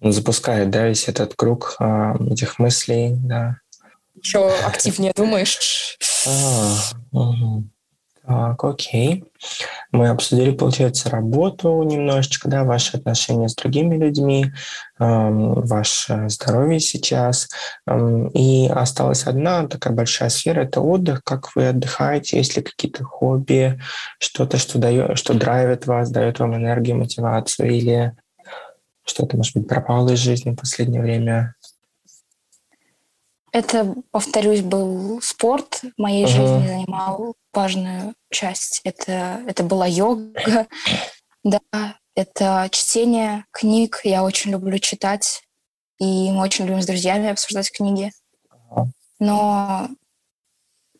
[0.00, 3.60] Запускает, да, весь этот круг а, этих мыслей, да.
[4.16, 5.96] Еще активнее думаешь.
[6.26, 6.78] А,
[7.12, 7.70] угу.
[8.26, 9.24] Так, окей.
[9.92, 14.46] Мы обсудили, получается, работу немножечко, да, ваши отношения с другими людьми,
[14.98, 17.48] эм, ваше здоровье сейчас.
[17.86, 21.22] Эм, и осталась одна такая большая сфера– это отдых.
[21.22, 22.38] Как вы отдыхаете?
[22.38, 23.80] Есть ли какие-то хобби,
[24.18, 27.70] что-то, что, дает, что драйвит вас, дает вам энергию, мотивацию?
[27.70, 28.16] Или
[29.04, 31.54] что-то, может быть, пропало из жизни в последнее время?
[33.56, 36.28] Это, повторюсь, был спорт в моей uh-huh.
[36.28, 38.82] жизни, занимал важную часть.
[38.84, 40.66] Это, это была йога,
[41.42, 44.02] да, это чтение книг.
[44.04, 45.42] Я очень люблю читать,
[45.98, 48.12] и мы очень любим с друзьями обсуждать книги.
[49.20, 49.88] Но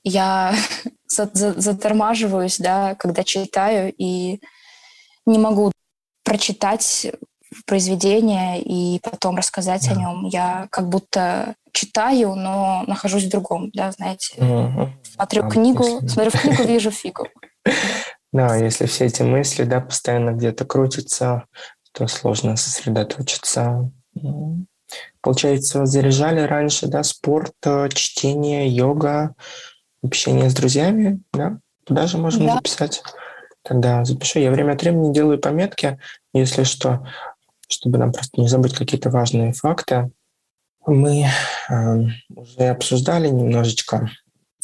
[0.03, 0.55] я
[1.09, 4.41] затормаживаюсь, да, когда читаю, и
[5.27, 5.73] не могу
[6.25, 7.09] прочитать
[7.67, 9.93] произведение и потом рассказать да.
[9.93, 10.27] о нем.
[10.27, 14.35] Я как будто читаю, но нахожусь в другом, да, знаете.
[14.39, 14.91] Угу.
[15.15, 16.07] Смотрю а, книгу, если...
[16.09, 17.29] смотрю в книгу, вижу фигу.
[18.33, 21.45] Да, если все эти мысли, да, постоянно где-то крутятся,
[21.93, 23.91] то сложно сосредоточиться.
[25.21, 29.35] Получается, заряжали раньше, да, спорт, э, чтение, йога,
[30.03, 31.59] общение с друзьями, да?
[31.85, 32.55] Туда же можем да.
[32.55, 33.03] записать.
[33.63, 34.39] Тогда запишу.
[34.39, 35.99] Я время от времени делаю пометки,
[36.33, 37.07] если что,
[37.69, 40.11] чтобы нам просто не забыть какие-то важные факты.
[40.87, 41.27] Мы
[41.69, 41.99] э,
[42.35, 44.11] уже обсуждали немножечко,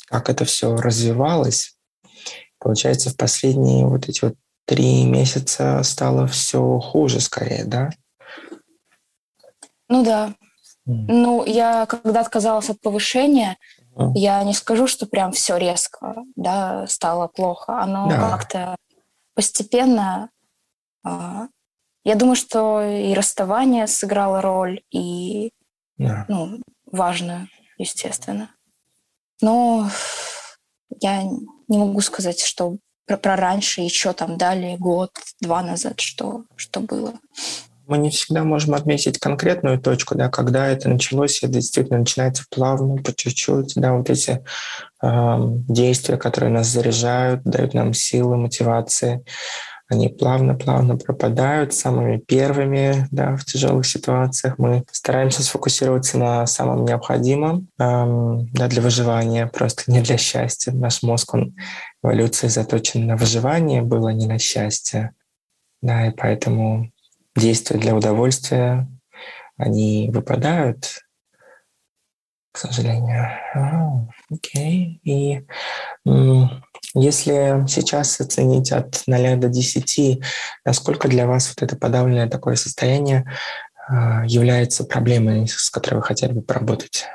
[0.07, 1.77] как это все развивалось.
[2.59, 4.35] Получается, в последние вот эти вот
[4.67, 7.91] три месяца стало все хуже скорее, да?
[9.89, 10.35] Ну да.
[10.89, 11.05] Mm.
[11.09, 13.57] Ну, я когда отказалась от повышения,
[13.97, 14.13] mm.
[14.15, 17.81] я не скажу, что прям все резко, да, стало плохо.
[17.81, 18.17] Оно да.
[18.17, 18.77] как-то
[19.35, 20.31] постепенно
[21.05, 21.11] э,
[22.05, 25.53] я думаю, что и расставание сыграло роль, и
[25.99, 26.25] да.
[26.29, 26.61] ну,
[26.91, 28.51] важную, естественно.
[29.41, 29.89] Но
[31.01, 36.81] я не могу сказать, что про, про раньше, еще там далее, год-два назад, что, что
[36.81, 37.15] было.
[37.87, 43.03] Мы не всегда можем отметить конкретную точку, да, когда это началось, это действительно начинается плавно,
[43.03, 44.45] по чуть-чуть, да, вот эти
[45.03, 45.37] э,
[45.69, 49.25] действия, которые нас заряжают, дают нам силы, мотивации
[49.89, 54.59] они плавно-плавно пропадают самыми первыми да, в тяжелых ситуациях.
[54.59, 60.73] Мы стараемся сфокусироваться на самом необходимом эм, да, для выживания, просто не для счастья.
[60.73, 61.55] Наш мозг, он
[62.03, 65.13] эволюции заточен на выживание, было не на счастье.
[65.83, 66.91] Да, и поэтому
[67.37, 68.89] действия для удовольствия,
[69.57, 71.01] они выпадают,
[72.53, 73.31] к сожалению.
[73.55, 75.01] А, окей.
[75.05, 75.47] И
[76.95, 80.23] если сейчас оценить от 0 до 10,
[80.65, 83.25] насколько для вас вот это подавленное такое состояние
[83.89, 87.07] а, является проблемой, с которой вы хотели бы поработать?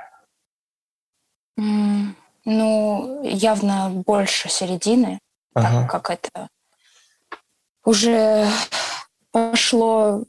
[1.59, 2.15] Mm,
[2.45, 5.19] ну, явно больше середины,
[5.53, 5.81] ага.
[5.81, 6.49] так как это
[7.83, 8.47] уже
[9.31, 10.23] пошло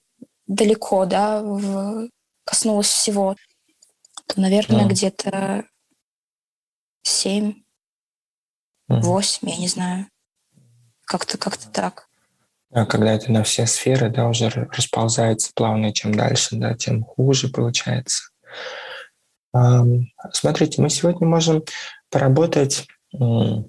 [0.47, 2.09] далеко, да, в,
[2.45, 3.37] коснулось всего,
[4.27, 4.89] то, наверное, mm.
[4.89, 5.65] где-то
[7.03, 7.63] семь
[8.89, 10.07] восемь, я не знаю.
[11.05, 12.09] Как-то как так.
[12.71, 17.49] А когда это на все сферы, да, уже расползается плавно, чем дальше, да, тем хуже
[17.49, 18.31] получается.
[20.33, 21.65] Смотрите, мы сегодня можем
[22.11, 23.69] поработать в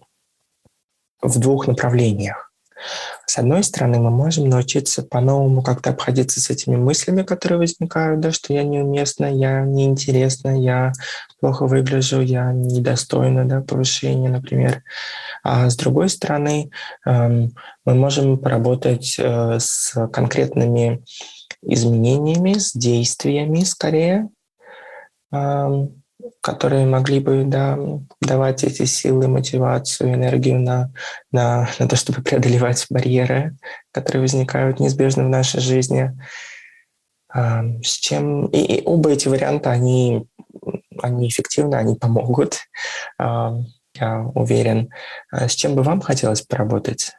[1.22, 2.49] двух направлениях.
[3.26, 8.32] С одной стороны, мы можем научиться по-новому как-то обходиться с этими мыслями, которые возникают, да,
[8.32, 10.94] что я неуместна, я неинтересна, я
[11.40, 14.84] плохо выгляжу, я недостойна да, повышения, например.
[15.44, 16.72] А с другой стороны,
[17.06, 17.52] эм,
[17.86, 21.04] мы можем поработать э, с конкретными
[21.62, 24.30] изменениями, с действиями скорее,
[25.32, 25.99] эм,
[26.42, 27.78] которые могли бы да,
[28.22, 30.92] давать эти силы, мотивацию, энергию на,
[31.32, 33.58] на, на то, чтобы преодолевать барьеры,
[33.92, 36.12] которые возникают неизбежно в нашей жизни.
[37.34, 40.28] С чем и, и оба эти варианта они
[41.02, 42.60] они эффективны, они помогут,
[43.18, 44.90] я уверен.
[45.32, 47.14] А с чем бы вам хотелось поработать?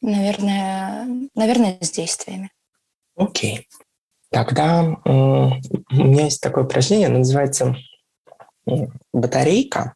[0.00, 2.50] Наверное, наверное, с действиями.
[3.16, 3.68] Окей.
[4.30, 5.50] Тогда у
[5.92, 7.76] меня есть такое упражнение, оно называется
[9.12, 9.94] батарейка.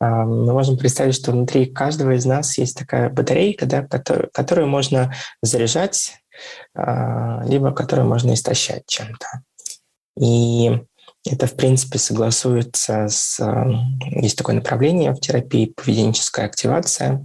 [0.00, 4.68] А, мы можем представить, что внутри каждого из нас есть такая батарейка, да, которую, которую
[4.68, 6.18] можно заряжать,
[6.74, 9.26] а, либо которую можно истощать чем-то.
[10.20, 10.78] И
[11.26, 13.40] это, в принципе, согласуется с...
[14.10, 17.24] Есть такое направление в терапии поведенческая активация,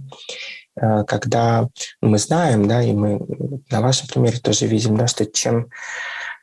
[0.80, 1.68] а, когда
[2.00, 3.20] мы знаем, да, и мы
[3.70, 5.68] на вашем примере тоже видим, да, что чем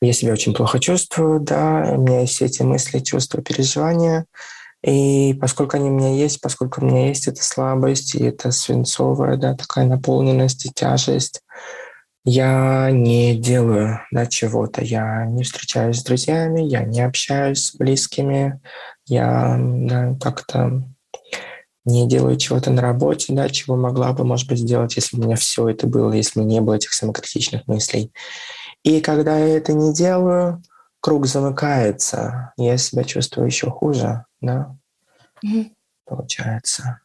[0.02, 4.26] я себя очень плохо чувствую, да, у меня есть эти мысли, чувства, переживания.
[4.84, 9.38] И поскольку они у меня есть, поскольку у меня есть эта слабость, и эта свинцовая,
[9.38, 11.41] да, такая наполненность и тяжесть,
[12.24, 18.60] я не делаю да, чего-то, я не встречаюсь с друзьями, я не общаюсь с близкими,
[19.08, 20.84] я да, как-то
[21.86, 25.38] не делаю чего-то на работе, да, чего могла бы, может быть, сделать, если у меня
[25.38, 28.12] все это было, если бы не было этих самокритичных мыслей.
[28.84, 30.61] И когда я это не делаю,
[30.99, 34.75] круг замыкается, я себя чувствую еще хуже, да,
[35.45, 35.71] mm-hmm.
[36.05, 37.01] получается.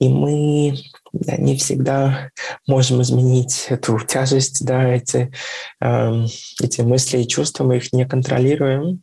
[0.00, 0.76] И мы
[1.12, 2.30] да, не всегда
[2.66, 5.32] можем изменить эту тяжесть, да, эти,
[5.80, 6.24] э,
[6.60, 9.02] эти мысли и чувства, мы их не контролируем,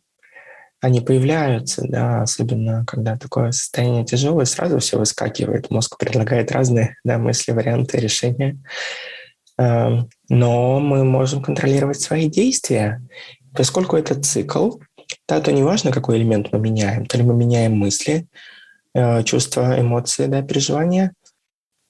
[0.82, 7.18] они появляются, да, особенно когда такое состояние тяжелое, сразу все выскакивает, мозг предлагает разные да,
[7.18, 8.58] мысли, варианты, решения.
[9.62, 13.00] Эм, но мы можем контролировать свои действия.
[13.54, 14.78] Поскольку это цикл,
[15.28, 18.26] да, то неважно, какой элемент мы меняем, то ли мы меняем мысли,
[18.94, 21.12] э, чувства, эмоции, да, переживания,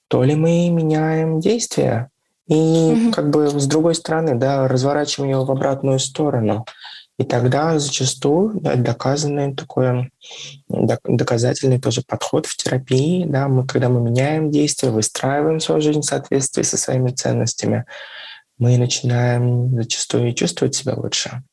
[0.07, 2.09] то ли мы меняем действия.
[2.47, 3.11] И mm-hmm.
[3.11, 6.65] как бы с другой стороны, да, разворачиваем его в обратную сторону.
[7.19, 10.11] И тогда зачастую да, доказанный такой
[10.67, 16.05] доказательный тоже подход в терапии, да, мы, когда мы меняем действия, выстраиваем свою жизнь в
[16.05, 17.85] соответствии со своими ценностями,
[18.57, 21.43] мы начинаем зачастую чувствовать себя лучше.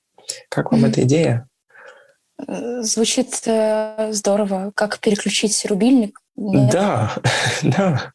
[0.49, 0.89] Как вам mm-hmm.
[0.89, 1.47] эта идея?
[2.81, 4.73] Звучит э, здорово.
[4.75, 6.19] Как переключить рубильник?
[6.37, 6.73] Нет.
[6.73, 7.13] Да,
[7.63, 8.13] да,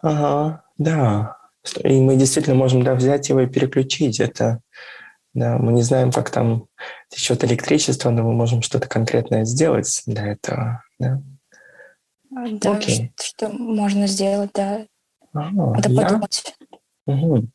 [0.00, 1.36] ага, да.
[1.84, 4.18] И мы действительно можем да, взять его и переключить.
[4.20, 4.60] Это
[5.38, 6.66] да, мы не знаем, как там
[7.08, 10.82] течет электричество, но мы можем что-то конкретное сделать для этого.
[10.98, 11.20] Да,
[12.30, 13.12] да Окей.
[13.20, 14.86] что можно сделать, да.
[15.32, 16.02] А, Надо я...
[16.02, 16.56] подумать.
[17.06, 17.48] Угу.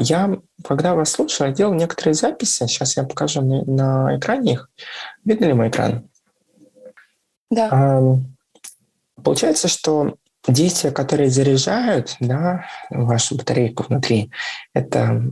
[0.00, 2.66] Я, когда вас слушал, я делал некоторые записи.
[2.66, 4.70] Сейчас я покажу на, экране их.
[5.24, 6.08] Видно ли мой экран?
[7.50, 7.68] Да.
[7.72, 8.16] А,
[9.22, 10.16] получается, что
[10.46, 14.30] действия, которые заряжают да, вашу батарейку внутри,
[14.74, 15.22] это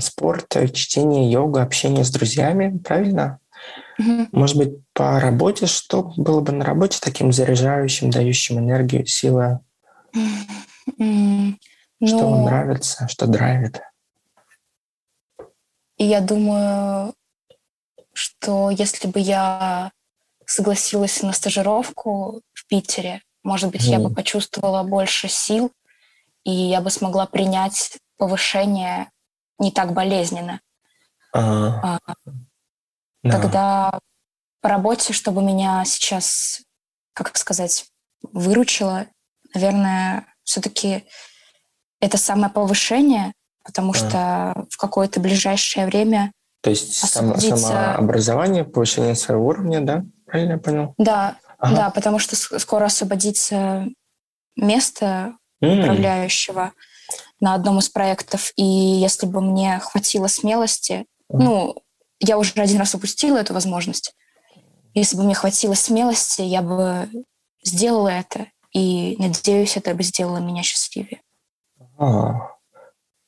[0.00, 3.38] спорт, чтение, йога, общение с друзьями, правильно?
[3.98, 4.28] Угу.
[4.32, 9.60] Может быть, по работе, что было бы на работе таким заряжающим, дающим энергию, силы?
[10.98, 11.54] Mm.
[12.04, 13.80] Что ну, вам нравится, что драйвит?
[15.96, 17.12] И я думаю,
[18.12, 19.90] что если бы я
[20.46, 23.90] согласилась на стажировку в Питере, может быть, mm.
[23.90, 25.72] я бы почувствовала больше сил,
[26.44, 29.10] и я бы смогла принять повышение
[29.58, 30.60] не так болезненно.
[31.32, 32.14] А, а,
[33.22, 33.30] да.
[33.30, 33.98] Тогда
[34.60, 36.60] по работе, чтобы меня сейчас,
[37.14, 37.86] как сказать,
[38.32, 39.06] выручило,
[39.54, 41.04] наверное, все-таки
[42.00, 43.32] это самое повышение,
[43.64, 43.94] потому а.
[43.94, 47.56] что в какое-то ближайшее время то есть освободиться...
[47.56, 50.04] самообразование, повышение своего уровня, да?
[50.26, 50.94] Правильно я понял?
[50.98, 51.76] Да, Ага.
[51.76, 53.86] Да, потому что скоро освободится
[54.56, 55.80] место mm.
[55.82, 56.72] управляющего
[57.40, 58.52] на одном из проектов.
[58.56, 61.38] И если бы мне хватило смелости, mm.
[61.38, 61.76] ну,
[62.20, 64.14] я уже один раз упустила эту возможность.
[64.94, 67.08] Если бы мне хватило смелости, я бы
[67.64, 68.46] сделала это.
[68.72, 71.22] И, надеюсь, это бы сделало меня счастливее.
[71.98, 72.52] А,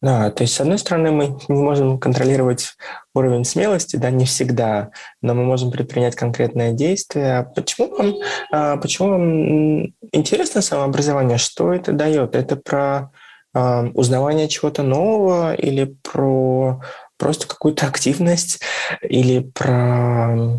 [0.03, 2.75] Да, то есть, с одной стороны, мы не можем контролировать
[3.15, 7.39] уровень смелости, да, не всегда, но мы можем предпринять конкретное действие.
[7.39, 8.15] А почему вам,
[8.51, 11.37] а, почему вам интересно самообразование?
[11.37, 12.35] Что это дает?
[12.35, 13.11] Это про
[13.53, 16.81] а, узнавание чего-то нового или про
[17.19, 18.63] просто какую-то активность
[19.03, 20.59] или про,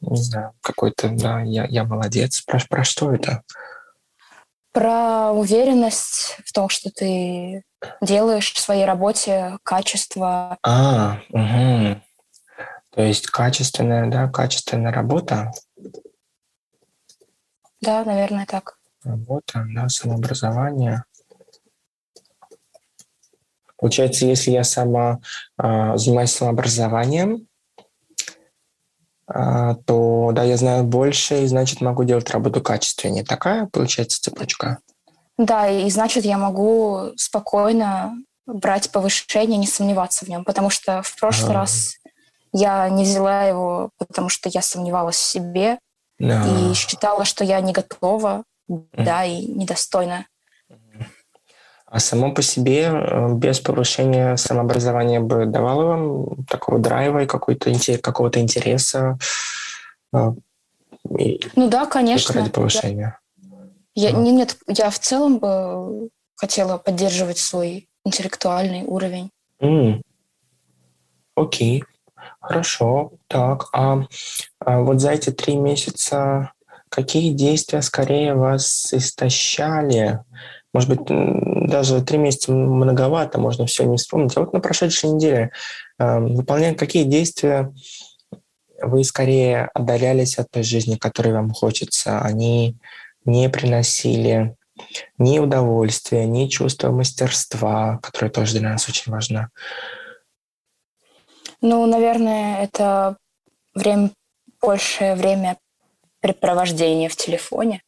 [0.00, 2.40] не знаю, какой-то, да, я, я молодец.
[2.40, 3.42] Про, про что это?
[4.72, 7.62] Про уверенность в том, что ты
[8.00, 10.58] делаешь в своей работе, качество.
[10.62, 12.00] А, угу.
[12.90, 15.52] То есть качественная, да, качественная работа.
[17.80, 18.78] Да, наверное, так.
[19.04, 21.04] Работа, да, самообразование.
[23.76, 25.20] Получается, если я сама
[25.62, 27.46] э, занимаюсь самообразованием,
[29.28, 33.24] а, то да, я знаю больше, и значит могу делать работу качественнее.
[33.24, 34.78] Такая получается цепочка.
[35.38, 38.16] Да, и значит я могу спокойно
[38.46, 41.96] брать повышение, не сомневаться в нем, потому что в прошлый раз
[42.52, 45.78] я не взяла его, потому что я сомневалась в себе
[46.18, 50.26] и считала, что я не готова, да, и недостойна.
[51.88, 58.40] А само по себе э, без повышения самообразования бы давало вам такого драйва и какого-то
[58.40, 59.18] интереса?
[60.12, 60.32] Э,
[61.54, 62.34] ну да, конечно.
[62.34, 63.20] Ради повышения.
[63.96, 64.12] Я, а.
[64.12, 69.30] Нет, я в целом бы хотела поддерживать свой интеллектуальный уровень.
[69.60, 70.02] Mm.
[71.34, 71.82] Окей,
[72.40, 73.12] хорошо.
[73.26, 74.04] Так, а,
[74.60, 76.52] а вот за эти три месяца
[76.90, 80.20] какие действия скорее вас истощали?
[80.74, 84.36] Может быть, даже три месяца многовато, можно все не вспомнить.
[84.36, 85.50] А вот на прошедшей неделе,
[85.98, 87.72] э, выполняя какие действия
[88.82, 92.20] вы скорее отдалялись от той жизни, которой вам хочется?
[92.20, 92.76] Они
[93.26, 94.56] не приносили
[95.18, 99.50] ни удовольствия, ни чувства мастерства, которое тоже для нас очень важно.
[101.60, 103.16] Ну, наверное, это
[103.74, 104.10] время,
[104.60, 105.56] большее время
[106.20, 107.82] препровождения в телефоне.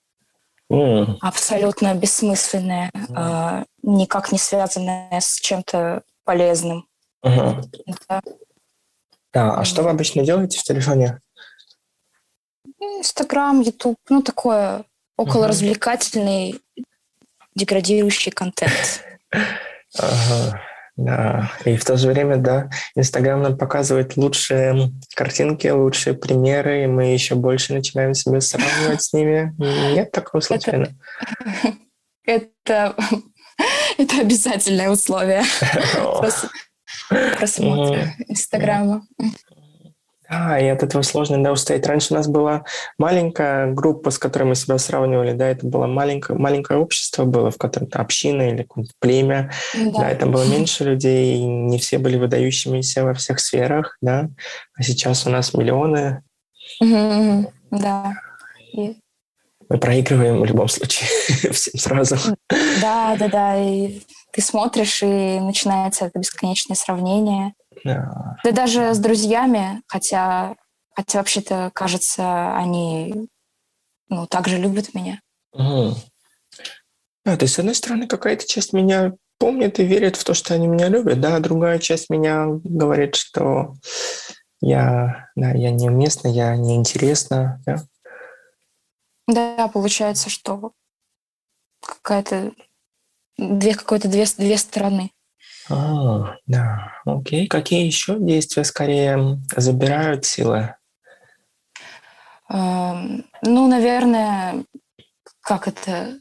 [0.70, 1.16] Mm.
[1.20, 3.62] Абсолютно бессмысленное, mm.
[3.62, 6.86] э, никак не связанное с чем-то полезным.
[7.24, 7.64] Uh-huh.
[8.08, 8.20] Да.
[9.32, 9.54] да.
[9.54, 11.20] А что вы обычно делаете в телефоне?
[12.78, 14.84] Инстаграм, Ютуб, ну такое
[15.18, 16.58] около развлекательный
[17.54, 19.04] деградирующий контент.
[19.98, 20.62] Ага.
[20.96, 26.86] Да, и в то же время, да, Инстаграм нам показывает лучшие картинки, лучшие примеры, и
[26.88, 29.54] мы еще больше начинаем себя сравнивать с ними.
[29.94, 30.88] Нет такого случайно?
[32.24, 32.96] Это,
[33.98, 35.42] это обязательное условие
[37.38, 39.06] просмотра Инстаграма.
[40.28, 41.86] Да, и от этого сложно да, устоять.
[41.86, 42.64] Раньше у нас была
[42.98, 47.56] маленькая группа, с которой мы себя сравнивали, да, это было маленькое, маленькое общество было, в
[47.56, 48.66] котором то община или
[48.98, 50.10] племя, да.
[50.10, 54.28] да, там было меньше людей, не все были выдающимися во всех сферах, да,
[54.74, 56.22] а сейчас у нас миллионы.
[56.80, 58.14] Угу, да.
[58.74, 58.96] И...
[59.70, 61.08] Мы проигрываем в любом случае
[61.52, 62.16] всем сразу.
[62.80, 64.00] Да, да, да, и
[64.32, 67.54] ты смотришь, и начинается это бесконечное сравнение.
[67.84, 68.36] Да.
[68.44, 70.56] да даже с друзьями, хотя,
[70.94, 73.28] хотя вообще-то, кажется, они
[74.08, 75.20] ну, также любят меня.
[75.52, 75.94] Угу.
[77.24, 80.54] Да, то есть, с одной стороны, какая-то часть меня помнит и верит в то, что
[80.54, 83.74] они меня любят, да, другая часть меня говорит, что
[84.60, 87.84] я, да, я неуместна, я неинтересна, да.
[89.26, 90.72] Да, получается, что
[91.80, 92.52] какая-то
[93.36, 95.12] две какой-то две, две стороны.
[95.70, 97.46] А, да, окей.
[97.46, 100.74] Какие еще действия скорее забирают силы?
[102.50, 104.64] ну, наверное,
[105.42, 106.18] как это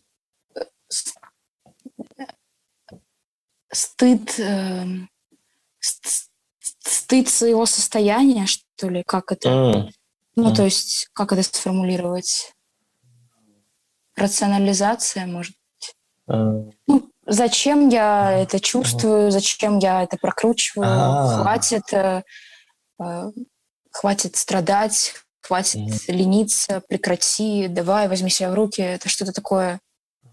[3.72, 4.86] стыд, э,
[5.80, 9.50] стыд своего состояния, что ли, как это?
[9.50, 9.90] Mm.
[10.36, 10.56] Ну, mm.
[10.56, 12.54] то есть, как это сформулировать?
[14.16, 15.96] Рационализация, может быть.
[16.30, 16.74] Mm.
[16.88, 20.88] Ну, Зачем я это чувствую, зачем я это прокручиваю?
[20.88, 21.42] А-а-а.
[21.42, 22.24] Хватит, э,
[23.02, 23.32] э,
[23.92, 28.82] хватит страдать, хватит лениться, прекрати, давай, возьми себя в руки.
[28.82, 29.82] Это что-то такое.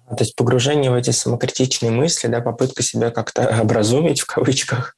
[0.09, 4.97] То есть погружение в эти самокритичные мысли, да, попытка себя как-то образумить в кавычках.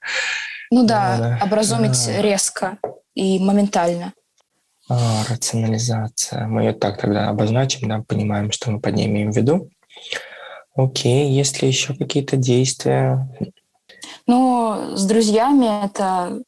[0.71, 2.23] Ну да, образумить А-а-а.
[2.23, 2.79] резко
[3.15, 4.13] и моментально.
[4.89, 6.47] А, рационализация.
[6.47, 9.71] Мы ее так тогда обозначим, да, понимаем, что мы под ней имеем в виду.
[10.77, 13.29] Окей, есть ли еще какие-то действия?
[14.27, 16.43] Ну, с друзьями это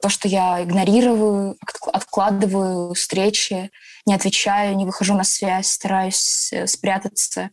[0.00, 1.56] то, что я игнорирую,
[1.92, 3.70] откладываю встречи,
[4.06, 7.50] не отвечаю, не выхожу на связь, стараюсь э, спрятаться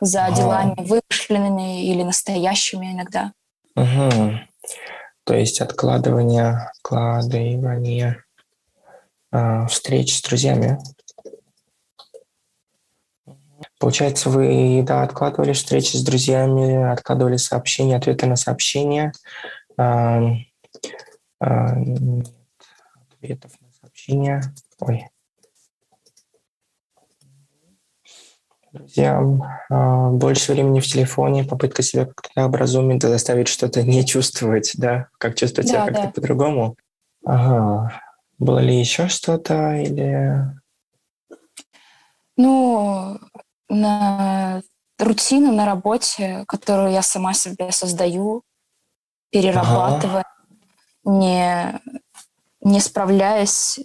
[0.00, 0.32] за а.
[0.32, 3.32] делами вымышленными или настоящими иногда.
[3.76, 4.40] Угу.
[5.24, 8.24] То есть откладывание, откладывание
[9.32, 10.78] э, встреч с друзьями.
[13.80, 19.12] Получается, вы да, откладывали встречи с друзьями, откладывали сообщения, ответы на сообщения.
[19.78, 20.20] Э,
[21.40, 22.26] э, нет,
[23.10, 24.42] ответов на сообщения.
[24.80, 25.06] Ой,
[28.70, 35.08] друзьям, а, больше времени в телефоне, попытка себя как-то образумить, заставить что-то не чувствовать, да,
[35.16, 36.12] как чувствовать да, себя как-то да.
[36.12, 36.76] по-другому.
[37.24, 37.98] Ага.
[38.38, 40.54] Было ли еще что-то или...
[42.36, 43.18] Ну,
[43.70, 44.62] на
[44.98, 48.42] рутину на работе, которую я сама себе создаю,
[49.30, 50.24] перерабатывая,
[51.04, 51.16] ага.
[51.16, 51.80] не,
[52.60, 53.80] не справляясь,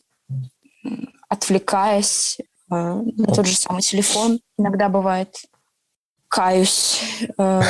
[1.29, 2.39] отвлекаясь,
[2.71, 5.36] Э, на тот же самый телефон иногда бывает.
[6.27, 7.01] Каюсь.
[7.38, 7.61] Э.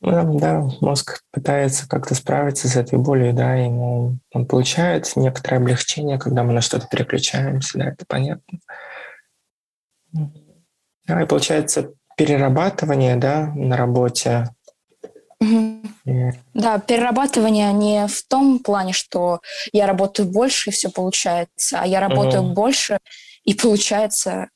[0.00, 6.18] Ну, да, мозг пытается как-то справиться с этой болью, да, ему он получает некоторое облегчение,
[6.18, 8.58] когда мы на что-то переключаемся, да, это понятно.
[11.06, 14.48] Да, и получается перерабатывание, да, на работе.
[15.40, 15.82] Угу.
[16.06, 16.30] И...
[16.54, 19.40] Да, перерабатывание не в том плане, что
[19.72, 22.52] я работаю больше и все получается, а я работаю угу.
[22.54, 22.98] больше
[23.44, 24.48] и получается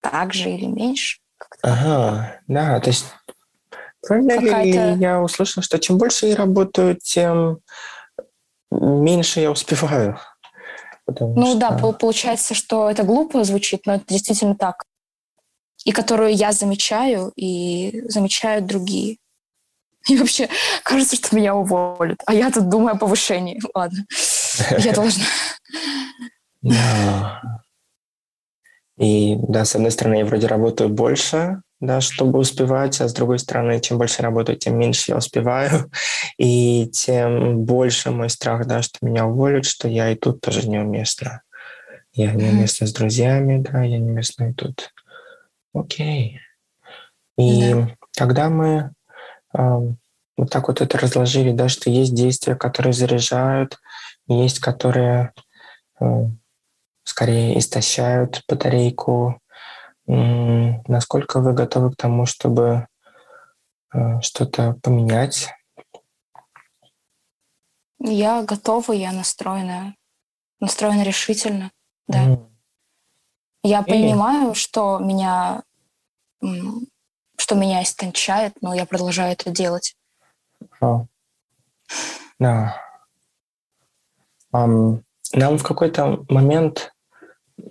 [0.00, 1.18] так же или меньше.
[1.62, 3.06] Ага, да, то есть
[4.06, 7.60] правильно ли я услышал, что чем больше я работаю, тем
[8.70, 10.18] меньше я успеваю?
[11.06, 11.58] ну что...
[11.58, 14.84] да, получается, что это глупо звучит, но это действительно так.
[15.84, 19.18] И которую я замечаю, и замечают другие.
[20.08, 20.48] И вообще
[20.84, 22.20] кажется, что меня уволят.
[22.26, 23.60] А я тут думаю о повышении.
[23.74, 24.04] Ладно,
[24.78, 25.24] я должна.
[26.62, 27.40] Да.
[28.98, 33.38] И да, с одной стороны, я вроде работаю больше, да, чтобы успевать, а с другой
[33.38, 35.90] стороны, чем больше работаю, тем меньше я успеваю,
[36.36, 41.42] и тем больше мой страх, да, что меня уволят, что я и тут тоже неуместна.
[42.12, 44.92] Я неуместна с друзьями, да, я неуместна и тут.
[45.80, 46.40] Окей.
[47.36, 47.88] И да.
[48.16, 48.92] когда мы
[49.56, 49.78] э,
[50.36, 53.78] вот так вот это разложили, да, что есть действия, которые заряжают,
[54.26, 55.32] есть, которые
[56.00, 56.04] э,
[57.04, 59.40] скорее истощают батарейку.
[60.06, 62.86] Насколько вы готовы к тому, чтобы
[63.92, 65.50] э, что-то поменять?
[68.00, 69.94] Я готова, я настроена,
[70.60, 71.70] настроена решительно,
[72.06, 72.24] да.
[72.24, 72.48] Mm.
[73.64, 75.62] Я понимаю, что меня,
[76.40, 79.96] что меня истончает, но я продолжаю это делать.
[82.38, 82.82] Да.
[84.52, 85.02] Um,
[85.34, 86.92] нам в какой-то момент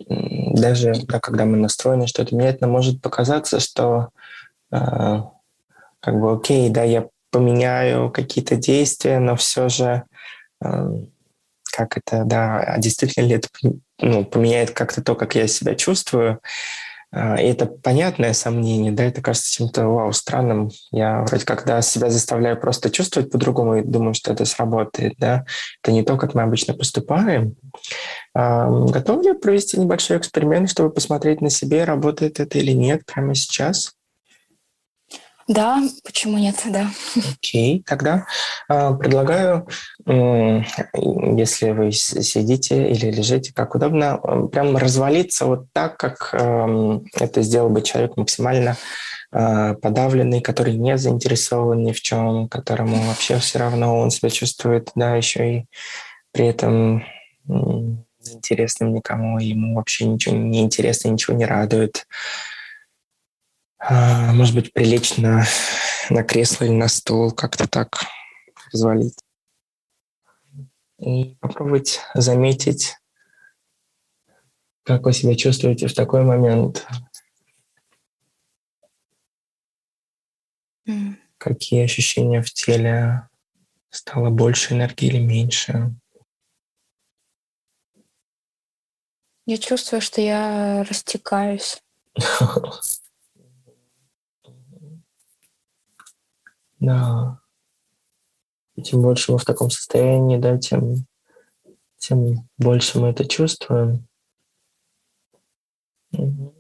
[0.08, 4.10] даже да, когда мы настроены что-то менять, нам может показаться, что
[4.72, 4.78] э,
[6.00, 10.04] как бы окей, да, я поменяю какие-то действия, но все же
[10.64, 10.90] э,
[11.72, 13.48] как это, да, а действительно ли это
[14.00, 16.40] ну, поменяет как-то то, как я себя чувствую,
[17.12, 20.70] это понятное сомнение, да, это кажется чем-то, вау, странным.
[20.92, 25.46] Я вроде когда себя заставляю просто чувствовать по-другому и думаю, что это сработает, да.
[25.82, 27.56] Это не то, как мы обычно поступаем.
[28.34, 33.36] А, готовы ли провести небольшой эксперимент, чтобы посмотреть на себе, работает это или нет прямо
[33.36, 33.97] сейчас?
[35.48, 36.90] Да, почему нет, да.
[37.16, 38.26] Окей, okay, тогда
[38.70, 39.66] э, предлагаю,
[40.06, 44.18] если вы сидите или лежите, как удобно,
[44.52, 48.76] прям развалиться вот так, как э, это сделал бы человек максимально
[49.32, 54.92] э, подавленный, который не заинтересован ни в чем, которому вообще все равно он себя чувствует,
[54.96, 55.66] да, еще и
[56.34, 57.06] при этом
[57.48, 57.54] э,
[58.34, 62.06] интересным никому, ему вообще ничего не интересно, ничего не радует.
[62.06, 62.57] А,
[63.90, 65.46] может быть, прилечь на,
[66.10, 68.04] на кресло или на стол, как-то так
[68.72, 69.18] развалить.
[71.00, 72.96] И попробовать заметить,
[74.84, 76.86] как вы себя чувствуете в такой момент.
[80.88, 81.16] Mm.
[81.38, 83.30] Какие ощущения в теле?
[83.90, 85.94] Стало больше энергии или меньше?
[89.46, 91.82] Я чувствую, что я растекаюсь.
[96.80, 97.40] Да.
[98.76, 101.08] И чем больше мы в таком состоянии, да, тем,
[101.98, 104.08] тем больше мы это чувствуем.
[106.14, 106.54] Угу.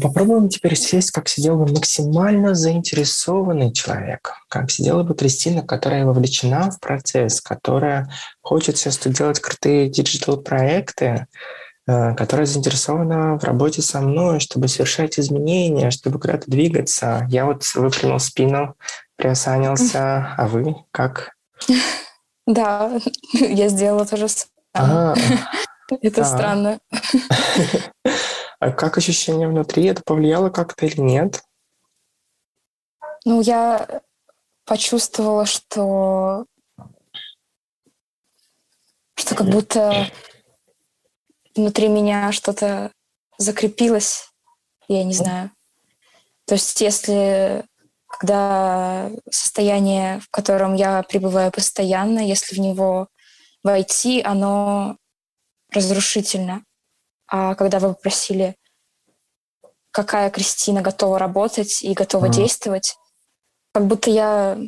[0.00, 6.70] попробуем теперь сесть, как сидел бы максимально заинтересованный человек, как сидела бы Кристина, которая вовлечена
[6.70, 8.08] в процесс, которая
[8.40, 11.26] хочет сейчас делать крутые диджитал-проекты,
[11.86, 17.26] которая заинтересована в работе со мной, чтобы совершать изменения, чтобы куда-то двигаться.
[17.28, 18.76] Я вот выпрямил спину,
[19.16, 20.34] приосанился.
[20.36, 21.32] А вы как?
[22.46, 23.00] Да,
[23.32, 24.26] я сделала то же
[24.74, 25.16] самое.
[26.00, 26.78] Это странно.
[28.58, 29.86] А как ощущение внутри?
[29.86, 31.42] Это повлияло как-то или нет?
[33.24, 34.02] Ну, я
[34.64, 36.46] почувствовала, что
[39.16, 40.06] что как будто
[41.54, 42.92] внутри меня что-то
[43.38, 44.30] закрепилось,
[44.88, 45.50] я не знаю.
[46.46, 47.64] То есть если
[48.18, 53.08] когда состояние, в котором я пребываю постоянно, если в него
[53.62, 54.96] войти, оно
[55.72, 56.62] разрушительно.
[57.26, 58.56] А когда вы попросили,
[59.90, 62.32] какая Кристина готова работать и готова mm.
[62.32, 62.96] действовать,
[63.72, 64.58] как будто я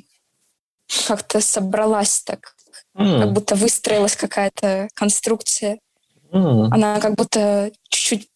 [1.07, 2.55] как-то собралась так,
[2.97, 3.21] mm.
[3.21, 5.79] как будто выстроилась какая-то конструкция.
[6.35, 6.69] Mm.
[6.73, 8.29] Она как будто чуть-чуть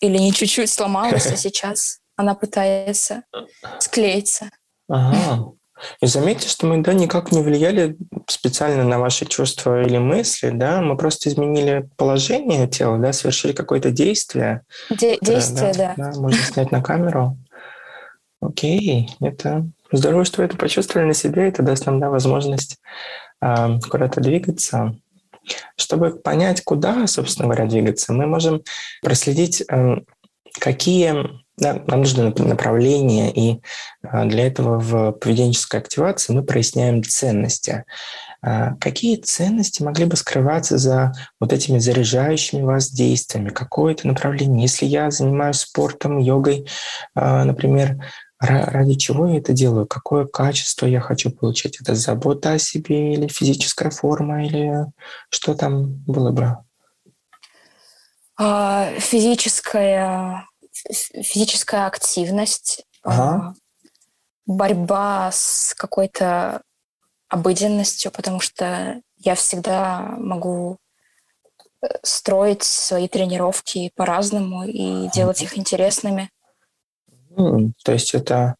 [0.00, 3.24] или не чуть-чуть сломалась, а сейчас она пытается
[3.80, 4.50] склеиться.
[4.88, 5.52] Ага.
[6.00, 7.96] И заметьте, что мы да, никак не влияли
[8.28, 13.90] специально на ваши чувства или мысли, да, мы просто изменили положение тела, да, совершили какое-то
[13.90, 14.62] действие.
[14.90, 16.12] Де- действие, да, да.
[16.12, 16.20] да.
[16.20, 17.36] Можно снять на камеру.
[18.40, 22.78] Окей, это здорово, что вы это почувствовали на себе, это даст нам да, возможность
[23.40, 24.96] э, куда-то двигаться.
[25.76, 28.62] Чтобы понять, куда, собственно говоря, двигаться, мы можем
[29.02, 29.96] проследить, э,
[30.58, 33.60] какие да, нам нужно направление, и
[34.02, 37.84] а, для этого в поведенческой активации мы проясняем ценности.
[38.40, 43.50] А, какие ценности могли бы скрываться за вот этими заряжающими вас действиями?
[43.50, 44.62] Какое это направление?
[44.62, 46.66] Если я занимаюсь спортом, йогой,
[47.14, 48.02] например,
[48.46, 49.86] ради чего я это делаю?
[49.86, 51.80] Какое качество я хочу получить?
[51.80, 54.86] Это забота о себе или физическая форма, или
[55.30, 56.56] что там было бы?
[58.98, 60.46] Физическая
[60.90, 63.54] физическая активность, ага.
[64.46, 66.62] борьба с какой-то
[67.28, 70.78] обыденностью, потому что я всегда могу
[71.82, 76.30] э, строить свои тренировки по-разному и делать их интересными.
[77.36, 78.56] То есть это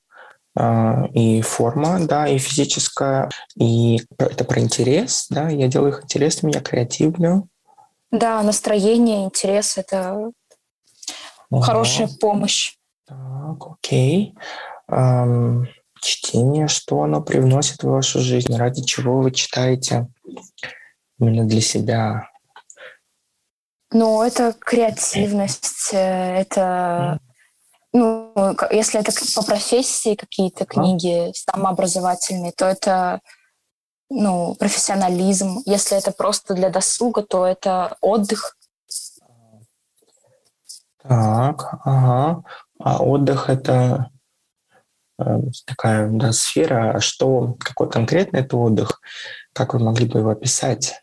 [0.59, 6.55] э, и форма, да, и физическая, и это про интерес, да, я делаю их интересными,
[6.55, 7.49] я креативную.
[8.11, 10.33] Да, настроение, интерес— это
[11.53, 11.63] Ага.
[11.63, 12.77] Хорошая помощь.
[13.07, 14.35] Так, окей.
[14.89, 15.69] Эм,
[16.01, 18.57] чтение, что оно привносит в вашу жизнь?
[18.57, 20.09] Ради чего вы читаете
[21.19, 22.29] именно для себя?
[23.91, 27.21] Ну, это креативность, э, это
[27.93, 28.33] ну,
[28.71, 33.21] если это по профессии какие-то книги самообразовательные, то это
[34.09, 35.63] ну, профессионализм.
[35.67, 38.57] Если это просто для досуга, то это отдых.
[41.03, 42.45] Так, ага.
[42.79, 44.11] А отдых это
[45.19, 46.93] э, такая да, сфера.
[46.97, 49.01] А что, какой конкретно это отдых?
[49.53, 51.02] Как вы могли бы его описать?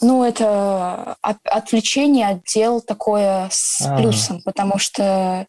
[0.00, 3.96] Ну, это отвлечение от дел такое с а.
[3.96, 5.46] плюсом, потому что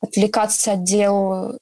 [0.00, 1.58] отвлекаться от дел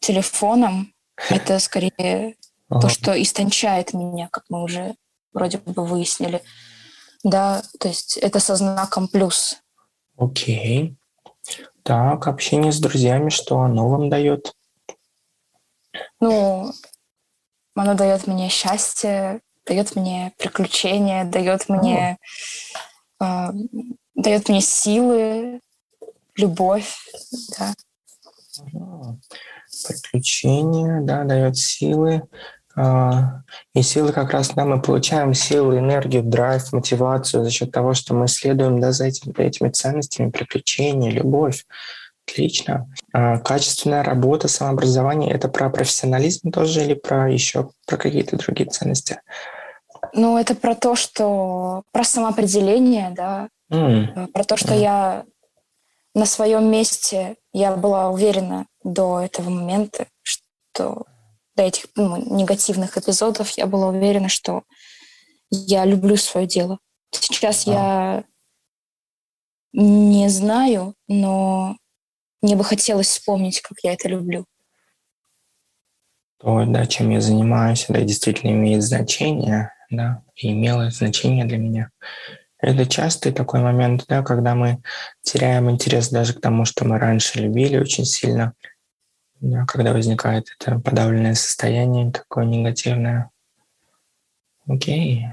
[0.00, 0.94] телефоном
[1.28, 2.36] это скорее
[2.68, 4.94] то, что истончает меня, как мы уже
[5.32, 6.42] вроде бы выяснили.
[7.22, 9.58] Да, то есть это со знаком плюс.
[10.16, 10.96] Окей.
[11.82, 14.54] Так, общение с друзьями, что оно вам дает?
[16.20, 16.72] Ну,
[17.74, 19.40] оно дает мне счастье,
[19.70, 22.18] дает мне приключения, дает мне,
[23.22, 23.48] э,
[24.16, 25.60] дает мне силы,
[26.36, 26.98] любовь,
[27.56, 27.74] да.
[29.86, 32.22] Приключения, да, дает силы.
[32.76, 33.42] А,
[33.74, 38.14] и силы как раз, да, мы получаем силу, энергию, драйв, мотивацию за счет того, что
[38.14, 41.64] мы следуем да, за этими, этими ценностями, приключения, любовь.
[42.26, 42.88] Отлично.
[43.12, 49.20] А, качественная работа, самообразование– это про профессионализм тоже или про еще про какие-то другие ценности?
[50.12, 54.28] Ну, это про то, что про самоопределение, да, mm.
[54.28, 54.80] про то, что mm.
[54.80, 55.24] я
[56.14, 61.04] на своем месте, я была уверена до этого момента, что
[61.56, 64.62] до этих ну, негативных эпизодов я была уверена, что
[65.50, 66.78] я люблю свое дело.
[67.10, 67.70] Сейчас а.
[67.70, 68.24] я
[69.72, 71.76] не знаю, но
[72.42, 74.46] мне бы хотелось вспомнить, как я это люблю.
[76.38, 81.90] То, да, чем я занимаюсь, это действительно имеет значение, да, и имело значение для меня.
[82.58, 84.82] Это частый такой момент, да, когда мы
[85.22, 88.52] теряем интерес даже к тому, что мы раньше любили очень сильно,
[89.40, 93.30] да, когда возникает это подавленное состояние, такое негативное.
[94.66, 95.26] Окей.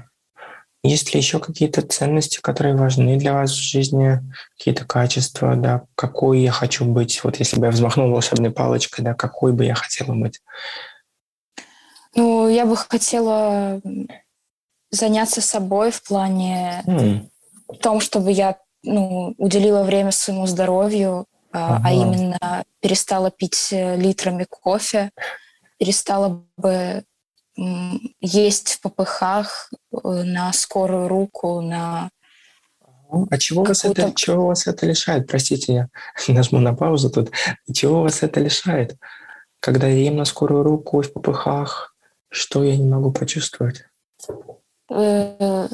[0.82, 4.20] Есть ли еще какие-то ценности, которые важны для вас в жизни,
[4.56, 7.22] какие-то качества, да, какой я хочу быть?
[7.24, 10.40] Вот если бы я взмахнул волшебной палочкой, да, какой бы я хотела быть?
[12.14, 13.82] Ну, я бы хотела
[14.90, 17.26] заняться собой в плане mm.
[17.80, 21.82] том, чтобы я ну, уделила время своему здоровью, ага.
[21.84, 25.10] а именно перестала пить э, литрами кофе,
[25.78, 27.04] перестала бы
[28.20, 32.10] есть в попыхах э, на скорую руку, на
[33.30, 35.26] а чего вас, это, чего вас это лишает?
[35.26, 35.88] Простите, я
[36.34, 37.30] нажму на паузу тут.
[37.72, 38.98] Чего вас это лишает?
[39.60, 41.96] Когда я ем на скорую руку в попыхах,
[42.28, 43.84] что я не могу почувствовать?
[44.90, 45.68] Э,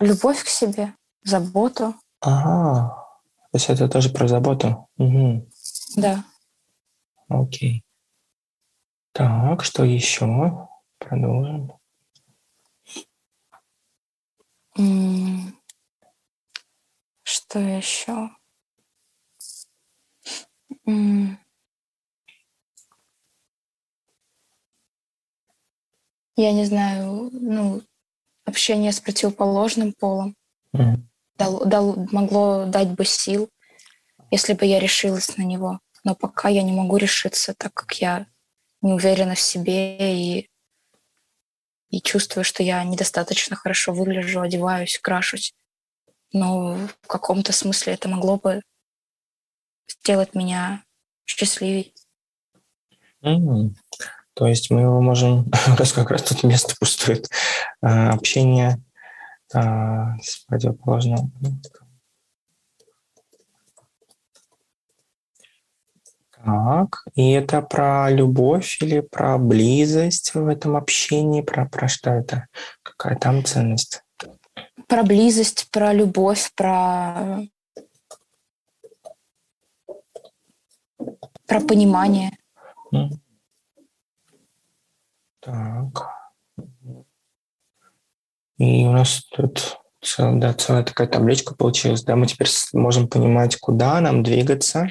[0.00, 1.94] любовь к себе, заботу.
[2.20, 3.02] Ага.
[3.52, 4.88] То есть это тоже про заботу?
[4.96, 5.48] Угу.
[5.96, 6.24] Да.
[7.28, 7.84] Окей.
[9.12, 10.68] Так, что еще?
[10.98, 11.72] Продолжим.
[17.22, 18.30] Что еще?
[26.36, 27.82] Я не знаю, ну,
[28.44, 30.36] общение с противоположным полом
[30.74, 30.96] mm.
[31.36, 33.48] дал, дал, могло дать бы сил,
[34.30, 35.80] если бы я решилась на него.
[36.04, 38.26] Но пока я не могу решиться, так как я
[38.80, 40.50] не уверена в себе и,
[41.90, 45.54] и чувствую, что я недостаточно хорошо выгляжу, одеваюсь, крашусь.
[46.32, 48.62] Но в каком-то смысле это могло бы
[49.88, 50.82] сделать меня
[51.24, 51.94] счастливей.
[53.22, 53.74] Mm.
[54.34, 57.28] То есть мы его можем, раз как раз тут место пустует,
[57.80, 58.78] а, общение
[59.54, 61.32] а, с противоположным.
[66.44, 72.48] Так, и это про любовь или про близость в этом общении, про, про что это?
[72.82, 74.02] Какая там ценность?
[74.88, 77.42] Про близость, про любовь, про,
[81.46, 82.32] про понимание.
[82.92, 83.10] Mm.
[85.42, 86.08] Так.
[88.58, 92.04] И у нас тут цел, да, целая такая табличка получилась.
[92.04, 94.88] Да, мы теперь можем понимать, куда нам двигаться,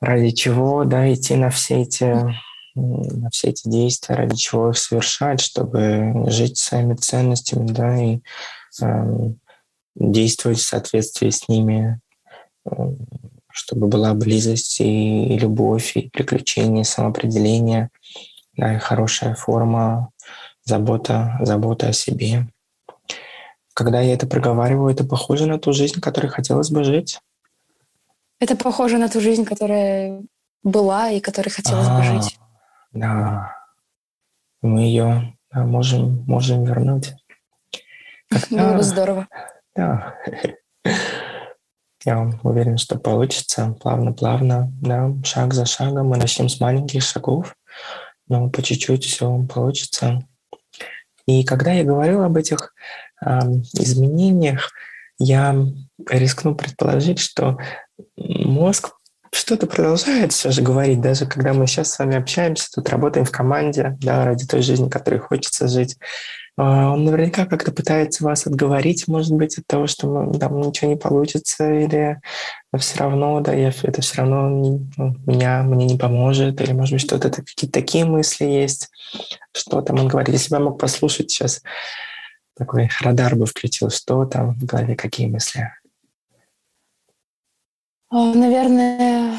[0.00, 2.34] ради чего, да, идти на все эти
[2.74, 8.20] на все эти действия, ради чего их совершать, чтобы жить своими ценностями, да, и
[8.80, 9.32] э,
[9.96, 12.00] действовать в соответствии с ними,
[12.64, 12.70] э,
[13.50, 17.90] чтобы была близость и, и любовь, и приключения, и самоопределение,
[18.60, 20.10] да, и хорошая форма,
[20.64, 22.46] забота, забота о себе.
[23.72, 27.20] Когда я это проговариваю, это похоже на ту жизнь, которой хотелось бы жить?
[28.38, 30.20] Это похоже на ту жизнь, которая
[30.62, 32.38] была и которой хотелось а, бы жить.
[32.92, 33.56] Да.
[34.60, 37.14] Мы ее да, можем, можем вернуть.
[38.28, 38.46] Когда...
[38.50, 39.28] Было бы здорово.
[39.76, 40.16] Да.
[42.04, 46.08] Я уверен, что получится плавно-плавно, да, шаг за шагом.
[46.08, 47.54] Мы начнем с маленьких шагов,
[48.30, 50.20] но по чуть-чуть все получится.
[51.26, 52.72] И когда я говорил об этих
[53.24, 53.40] э,
[53.74, 54.70] изменениях,
[55.18, 55.54] я
[56.08, 57.58] рискну предположить, что
[58.16, 58.92] мозг
[59.32, 63.30] что-то продолжает все же говорить, даже когда мы сейчас с вами общаемся, тут работаем в
[63.30, 65.98] команде, да, ради той жизни, которой хочется жить.
[66.62, 70.96] А, он наверняка как-то пытается вас отговорить, может быть, от того, что там ничего не
[70.96, 72.20] получится, или
[72.76, 76.92] все равно, да, я, это все равно не, ну, меня, мне не поможет, или, может
[76.92, 78.90] быть, что-то, какие-то такие мысли есть,
[79.52, 80.34] что там он говорит.
[80.34, 81.62] Если бы я мог послушать сейчас,
[82.54, 85.72] такой радар бы включил, что там в голове, какие мысли?
[88.10, 89.38] А, наверное,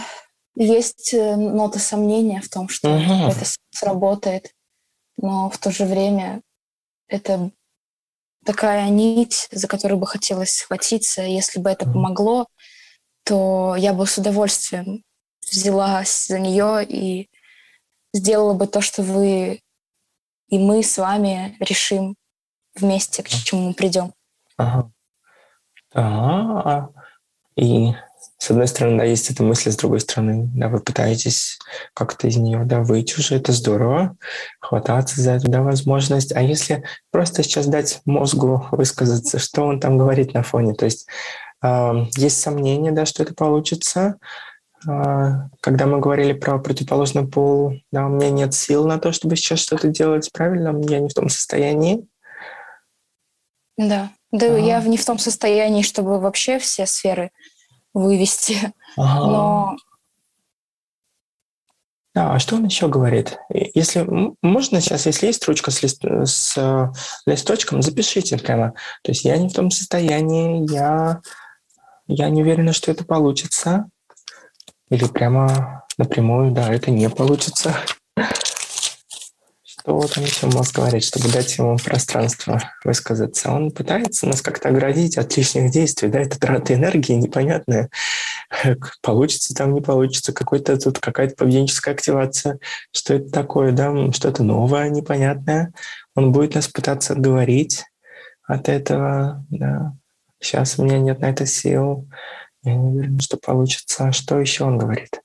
[0.55, 3.29] есть э, нота сомнения в том, что угу.
[3.29, 4.55] это сработает,
[5.17, 6.41] но в то же время
[7.11, 7.51] это
[8.45, 11.21] такая нить, за которую бы хотелось схватиться.
[11.21, 12.47] Если бы это помогло,
[13.23, 15.03] то я бы с удовольствием
[15.41, 17.29] взялась за нее и
[18.13, 19.61] сделала бы то, что вы
[20.47, 22.15] и мы с вами решим
[22.75, 24.13] вместе, к чему мы придем.
[24.57, 24.91] Ага.
[25.93, 26.89] А,
[27.55, 27.93] и
[28.41, 31.59] с одной стороны, да, есть эта мысль, с другой стороны, да, вы пытаетесь
[31.93, 34.17] как-то из нее, да, выйти уже, это здорово,
[34.59, 36.35] хвататься за эту, да, возможность.
[36.35, 41.05] А если просто сейчас дать мозгу высказаться, что он там говорит на фоне, то есть
[41.63, 44.15] э, есть сомнения, да, что это получится,
[44.87, 45.31] э,
[45.61, 49.59] когда мы говорили про противоположный пол, да, у меня нет сил на то, чтобы сейчас
[49.59, 52.07] что-то делать правильно, я не в том состоянии.
[53.77, 54.57] Да, да, ага.
[54.57, 57.29] я не в том состоянии, чтобы вообще все сферы
[57.93, 58.73] вывести.
[58.97, 59.25] Ага.
[59.25, 59.75] Но
[62.13, 63.37] Да, а что он еще говорит?
[63.49, 64.05] Если
[64.41, 66.87] можно сейчас, если есть ручка с, лист, с э,
[67.25, 68.73] листочком, запишите прямо.
[69.03, 71.21] То есть я не в том состоянии, я,
[72.07, 73.85] я не уверена, что это получится.
[74.89, 77.75] Или прямо напрямую, да, это не получится.
[79.81, 83.51] Что там еще мозг говорит, чтобы дать ему пространство высказаться?
[83.51, 87.89] Он пытается нас как-то оградить от лишних действий, да, это трата энергии непонятная.
[89.01, 92.59] Получится там, не получится, какой-то тут какая-то поведенческая активация.
[92.91, 95.73] Что это такое, да, что-то новое, непонятное.
[96.15, 97.83] Он будет нас пытаться отговорить
[98.43, 99.95] от этого, да.
[100.39, 102.07] Сейчас у меня нет на это сил.
[102.63, 104.11] Я не уверен, что получится.
[104.11, 105.21] Что еще он говорит?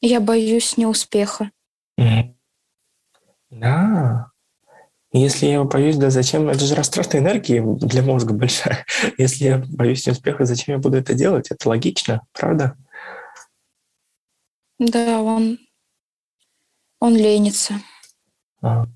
[0.00, 1.50] Я боюсь неуспеха.
[2.00, 2.34] Mm-hmm.
[3.52, 4.30] Да.
[5.12, 6.48] Если я боюсь, да зачем?
[6.48, 8.86] Это же растрата энергии для мозга большая.
[9.18, 11.50] Если я боюсь неуспеха, зачем я буду это делать?
[11.50, 12.76] Это логично, правда?
[14.78, 15.58] Да, он,
[16.98, 17.74] он ленится.
[18.62, 18.86] А,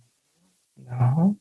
[0.76, 1.34] да.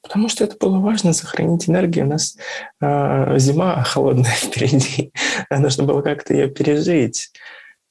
[0.00, 2.06] Потому что это было важно сохранить энергию.
[2.06, 2.36] У нас
[2.80, 5.12] э, зима холодная впереди.
[5.50, 7.32] Нужно было как-то ее пережить.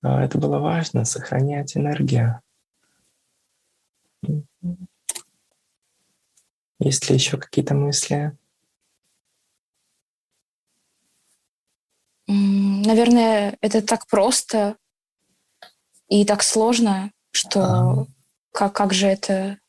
[0.02, 2.40] Э, это было важно сохранять энергию.
[6.82, 8.36] Есть ли еще какие-то мысли?
[12.28, 14.78] Наверное, это так просто
[16.08, 18.06] и так сложно, что а.
[18.52, 19.60] как, как же это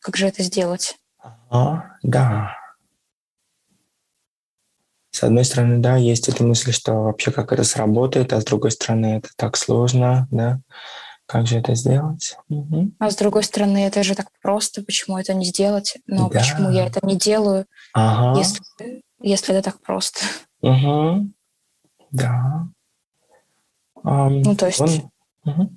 [0.00, 0.96] как же это сделать?
[1.50, 2.56] А, да.
[5.10, 8.72] С одной стороны, да, есть эта мысль, что вообще как это сработает, а с другой
[8.72, 10.60] стороны, это так сложно, да.
[11.28, 12.38] Как же это сделать?
[12.48, 12.92] Угу.
[12.98, 15.98] А с другой стороны, это же так просто, почему это не сделать?
[16.06, 16.38] Но да.
[16.38, 18.38] почему я это не делаю, ага.
[18.38, 18.62] если,
[19.20, 20.20] если это так просто?
[20.62, 21.30] Угу.
[22.12, 22.66] Да.
[24.02, 24.80] Um, ну, то есть...
[24.80, 25.10] Он...
[25.44, 25.70] Угу.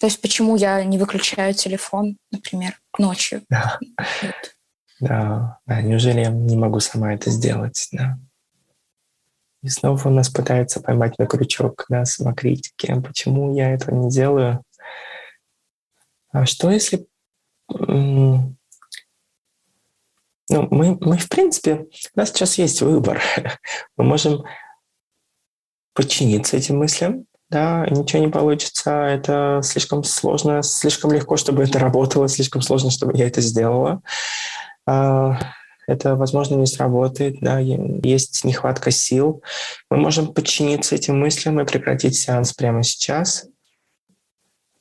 [0.00, 3.44] То есть почему я не выключаю телефон, например, ночью?
[3.48, 3.78] Да.
[4.20, 4.56] Вот.
[5.00, 5.80] Да, да.
[5.80, 7.88] Неужели я не могу сама это сделать?
[7.92, 8.18] Да.
[9.68, 13.02] И снова нас пытается поймать на крючок, да, самокритики.
[13.06, 14.64] Почему я этого не делаю?
[16.32, 17.06] А что если...
[17.68, 18.56] Ну,
[20.48, 23.20] мы, мы, в принципе, у нас сейчас есть выбор.
[23.98, 24.44] Мы можем
[25.92, 32.28] подчиниться этим мыслям, да, ничего не получится, это слишком сложно, слишком легко, чтобы это работало,
[32.28, 34.00] слишком сложно, чтобы я это сделала.
[35.88, 39.42] Это, возможно, не сработает, да, есть нехватка сил.
[39.90, 43.46] Мы можем подчиниться этим мыслям и прекратить сеанс прямо сейчас.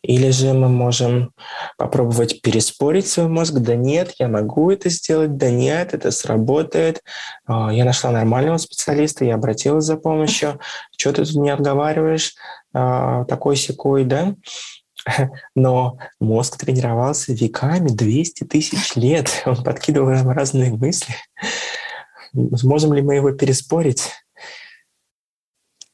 [0.04, 1.32] Или же мы можем
[1.78, 3.54] попробовать переспорить свой мозг.
[3.54, 5.38] Да нет, я могу это сделать.
[5.38, 7.02] Да нет, это сработает.
[7.46, 10.60] А, я нашла нормального специалиста, я обратилась за помощью.
[10.98, 12.36] Что ты тут не отговариваешь?
[12.74, 14.36] А, такой секой, да?
[15.56, 19.30] но мозг тренировался веками, 200 тысяч лет.
[19.46, 21.16] Он подкидывал нам разные мысли.
[22.34, 24.12] Можем ли мы его переспорить?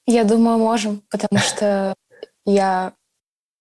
[0.05, 1.95] Я думаю, можем, потому что
[2.45, 2.93] я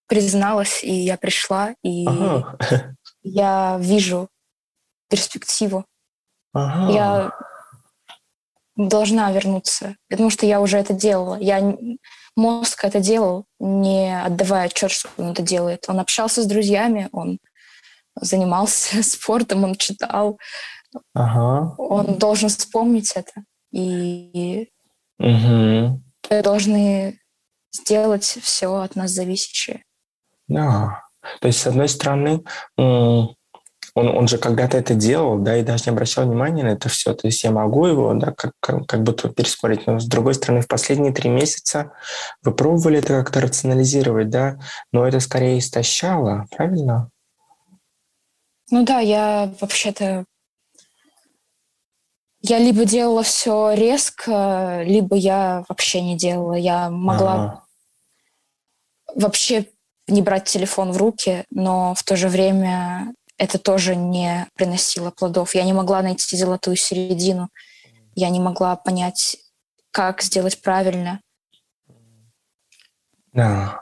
[0.08, 2.58] призналась, и я пришла, и ага.
[3.22, 4.28] я вижу
[5.08, 5.86] перспективу.
[6.52, 6.92] Ага.
[6.92, 7.32] Я
[8.76, 11.36] должна вернуться, потому что я уже это делала.
[11.38, 11.76] Я
[12.36, 15.84] мозг это делал, не отдавая отчет, что он это делает.
[15.88, 17.38] Он общался с друзьями, он
[18.14, 20.38] занимался спортом, он читал.
[21.14, 21.74] Ага.
[21.78, 23.44] Он должен вспомнить это.
[23.72, 24.68] И
[25.18, 26.02] угу.
[26.30, 27.18] мы должны
[27.74, 29.84] сделать все от нас зависящее.
[30.48, 31.02] Да.
[31.40, 32.44] То есть, с одной стороны,
[33.94, 37.12] он, он же когда-то это делал, да, и даже не обращал внимания на это все.
[37.14, 39.86] То есть я могу его, да, как, как, как будто переспорить.
[39.86, 41.92] Но с другой стороны, в последние три месяца
[42.42, 44.58] вы пробовали это как-то рационализировать, да,
[44.92, 47.10] но это скорее истощало, правильно?
[48.70, 50.24] Ну да, я вообще-то
[52.44, 56.54] я либо делала все резко, либо я вообще не делала.
[56.54, 57.64] Я могла ага.
[59.14, 59.66] вообще
[60.08, 65.56] не брать телефон в руки, но в то же время это тоже не приносило плодов.
[65.56, 67.48] Я не могла найти золотую середину.
[68.14, 69.36] Я не могла понять,
[69.90, 71.20] как сделать правильно.
[73.32, 73.80] Да.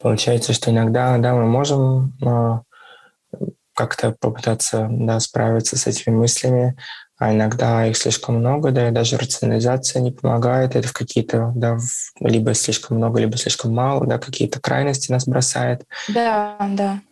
[0.00, 3.42] Получается, что иногда да, мы можем э,
[3.74, 6.76] как-то попытаться да, справиться с этими мыслями,
[7.18, 10.74] а иногда их слишком много, да, и даже рационализация не помогает.
[10.74, 11.86] Это в какие-то, да, в,
[12.18, 15.86] либо слишком много, либо слишком мало, да, какие-то крайности нас бросает.
[16.08, 16.56] Да,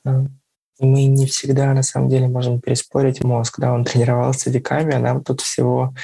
[0.03, 0.27] да
[0.81, 5.23] мы не всегда на самом деле можем переспорить мозг, да, он тренировался веками, а нам
[5.23, 5.95] тут всего,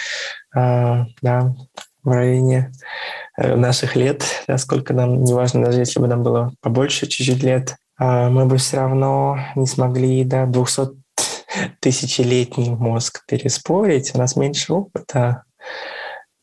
[0.55, 1.55] э, да,
[2.03, 2.73] в районе
[3.37, 7.77] э, наших лет, да, сколько нам, неважно, даже если бы нам было побольше чуть-чуть лет,
[7.99, 10.89] а, мы бы все равно не смогли, да, 200
[11.81, 15.45] тысячелетний мозг переспорить, у нас меньше опыта.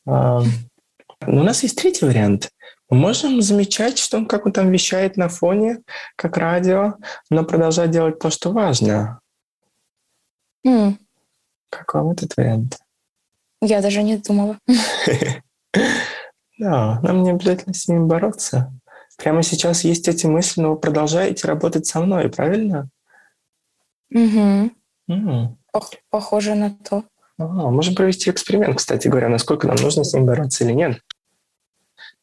[0.06, 0.44] Но
[1.26, 2.50] у нас есть третий вариант.
[2.94, 5.82] Можем замечать, что он, как он там вещает на фоне,
[6.16, 6.96] как радио,
[7.30, 9.20] но продолжать делать то, что важно.
[10.66, 10.98] Mm.
[11.70, 12.78] Как вам этот вариант?
[13.62, 14.58] Я даже не думала.
[16.60, 18.72] Да, нам не обязательно с ними бороться.
[19.18, 22.90] Прямо сейчас есть эти мысли, но вы продолжаете работать со мной, правильно?
[24.14, 25.58] Угу.
[26.12, 27.04] Похоже на то.
[27.40, 31.02] А, можем провести эксперимент, кстати говоря, насколько нам нужно с ним бороться или нет.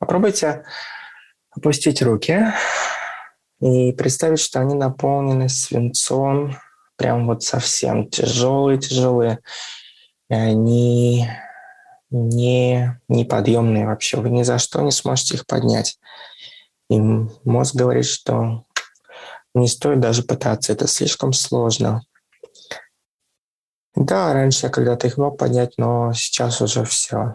[0.01, 0.65] Попробуйте
[1.51, 2.43] опустить руки
[3.61, 6.57] и представить, что они наполнены свинцом,
[6.97, 9.41] прям вот совсем тяжелые-тяжелые.
[10.31, 11.29] И они
[12.09, 14.17] не, неподъемные вообще.
[14.17, 15.99] Вы ни за что не сможете их поднять.
[16.89, 18.65] И мозг говорит, что
[19.55, 22.01] не стоит даже пытаться, это слишком сложно.
[23.95, 27.35] Да, раньше я когда-то их мог поднять, но сейчас уже все.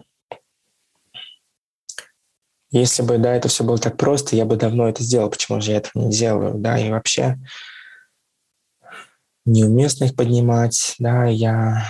[2.75, 5.29] Если бы, да, это все было так просто, я бы давно это сделал.
[5.29, 7.39] Почему же я этого не делаю, да, и вообще
[9.45, 11.85] неуместно их поднимать, да, я,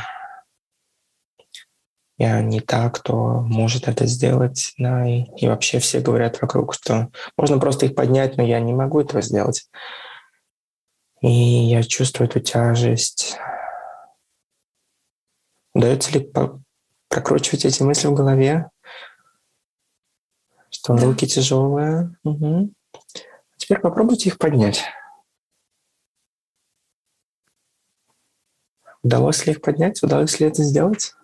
[2.19, 7.09] я не так, кто может это сделать, да, и, и вообще все говорят вокруг, что
[7.35, 9.67] можно просто их поднять, но я не могу этого сделать.
[11.21, 13.37] И я чувствую эту тяжесть,
[15.73, 16.31] Удается ли
[17.09, 18.69] прокручивать эти мысли в голове?
[20.85, 22.15] Что руки тяжелые.
[22.23, 22.71] Угу.
[23.57, 24.83] Теперь попробуйте их поднять.
[29.01, 30.03] Удалось ли их поднять?
[30.03, 31.15] Удалось ли это сделать?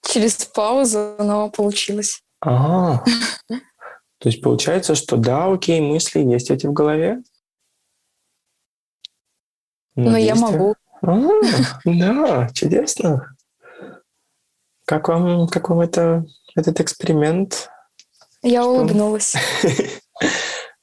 [0.00, 2.22] Через паузу, но получилось.
[2.40, 3.04] Ага.
[3.48, 7.22] То есть получается, что да, окей, мысли есть эти в голове.
[9.94, 11.18] Но, но я могу а,
[11.84, 13.36] да, чудесно.
[14.88, 16.24] Как вам, как вам это,
[16.56, 17.68] этот эксперимент?
[18.40, 18.70] Я что?
[18.70, 19.34] улыбнулась.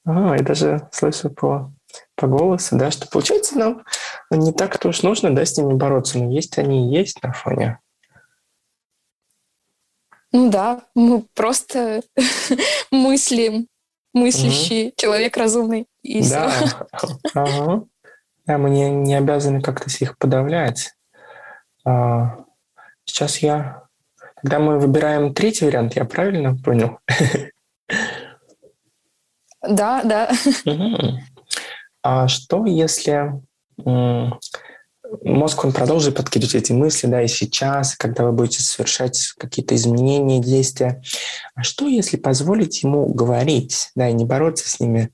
[0.07, 1.73] А, я даже слышу по,
[2.13, 3.83] по голосу, да, что получается нам
[4.29, 7.79] не так-то уж нужно, да, с ними бороться, но есть они и есть на фоне.
[10.31, 12.03] Ну да, мы просто
[12.91, 13.67] мыслим,
[14.13, 14.93] мыслящий угу.
[14.95, 15.87] человек разумный.
[16.03, 16.51] И да.
[16.51, 17.17] Все.
[17.33, 17.85] Ага.
[18.45, 20.93] Да, мы не, не обязаны как-то их подавлять.
[21.83, 22.45] А,
[23.05, 23.84] сейчас я...
[24.45, 26.99] Когда мы выбираем третий вариант, я правильно понял?
[29.67, 30.31] Да, да.
[32.03, 33.41] А что, если
[35.23, 40.39] мозг, он продолжит подкидывать эти мысли, да, и сейчас, когда вы будете совершать какие-то изменения,
[40.39, 41.01] действия.
[41.55, 45.09] А что, если позволить ему говорить, да, и не бороться с ними,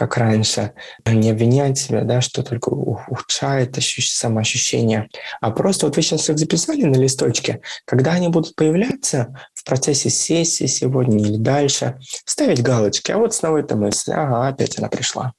[0.00, 0.72] как раньше,
[1.04, 5.10] не обвинять себя, да, что только ухудшает ощущ- самоощущение,
[5.42, 10.08] а просто вот вы сейчас их записали на листочке, когда они будут появляться в процессе
[10.08, 15.34] сессии сегодня или дальше, ставить галочки, а вот снова эта мысль, ага, опять она пришла,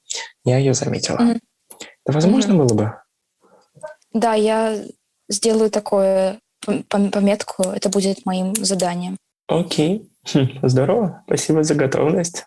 [0.45, 1.17] я ее заметила.
[1.17, 1.39] Mm-hmm.
[2.05, 2.57] Это возможно mm-hmm.
[2.57, 2.93] было бы?
[4.13, 4.79] Да, я
[5.27, 6.39] сделаю такое
[6.87, 9.17] пометку, это будет моим заданием.
[9.47, 12.45] Окей, хм, здорово, спасибо за готовность.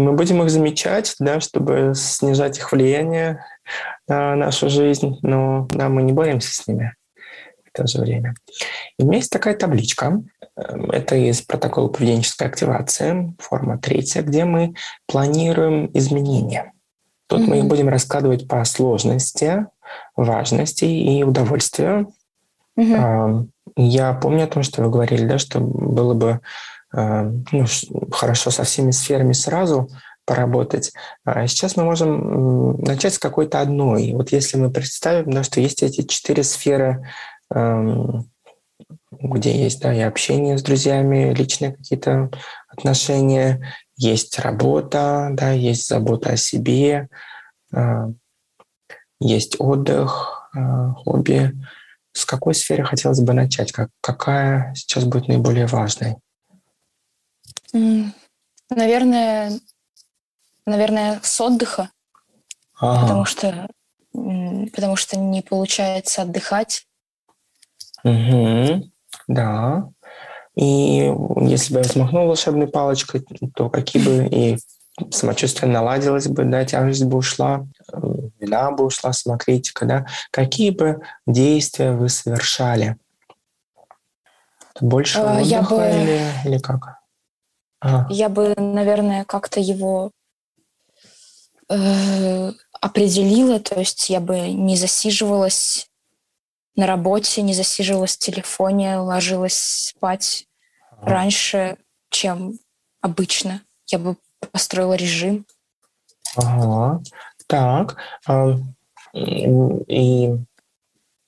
[0.00, 3.44] Мы будем их замечать, да, чтобы снижать их влияние
[4.08, 6.94] на нашу жизнь, но да, мы не боремся с ними
[7.64, 8.34] в то же время.
[8.98, 10.22] И у меня есть такая табличка,
[10.56, 14.74] эм, это из протокола поведенческой активации, форма третья, где мы
[15.06, 16.72] планируем изменения.
[17.26, 17.46] Тут mm-hmm.
[17.46, 19.66] мы их будем раскладывать по сложности,
[20.16, 22.12] важности и удовольствию.
[22.76, 23.48] Угу.
[23.76, 26.40] Я помню о том, что вы говорили, да, что было бы
[26.92, 27.66] ну,
[28.12, 29.88] хорошо со всеми сферами сразу
[30.26, 30.92] поработать.
[31.24, 34.12] А сейчас мы можем начать с какой-то одной.
[34.12, 37.06] Вот если мы представим, да, что есть эти четыре сферы,
[39.10, 42.30] где есть да, и общение с друзьями, личные какие-то
[42.68, 47.08] отношения, есть работа, да, есть забота о себе,
[49.20, 51.52] есть отдых, хобби.
[52.12, 53.72] С какой сферы хотелось бы начать?
[53.72, 56.16] Как, какая сейчас будет наиболее важной?
[57.72, 59.58] Наверное,
[60.66, 61.90] наверное, с отдыха.
[62.78, 63.02] Ага.
[63.02, 63.68] Потому что
[64.12, 66.86] потому что не получается отдыхать.
[68.02, 68.90] Угу.
[69.28, 69.88] Да.
[70.56, 73.24] И если бы я взмахнул волшебной палочкой,
[73.54, 74.58] то какие бы и
[75.10, 81.92] самочувствие наладилось бы, да, тяжесть бы ушла, вина бы ушла, самокритика, да, какие бы действия
[81.92, 82.96] вы совершали.
[84.80, 86.99] Больше А, отдыха я бы- или, или как?
[87.80, 90.10] А, Я бы, наверное, как-то его
[91.68, 95.88] э, определила, то есть я бы не засиживалась
[96.76, 100.46] на работе, не засиживалась в телефоне, ложилась спать
[101.02, 101.76] раньше,
[102.10, 102.58] чем
[103.00, 103.62] обычно.
[103.86, 104.16] Я бы
[104.52, 105.46] построила режим.
[106.36, 107.02] Ага.
[107.46, 107.96] Так.
[108.26, 108.56] а,
[109.12, 109.46] И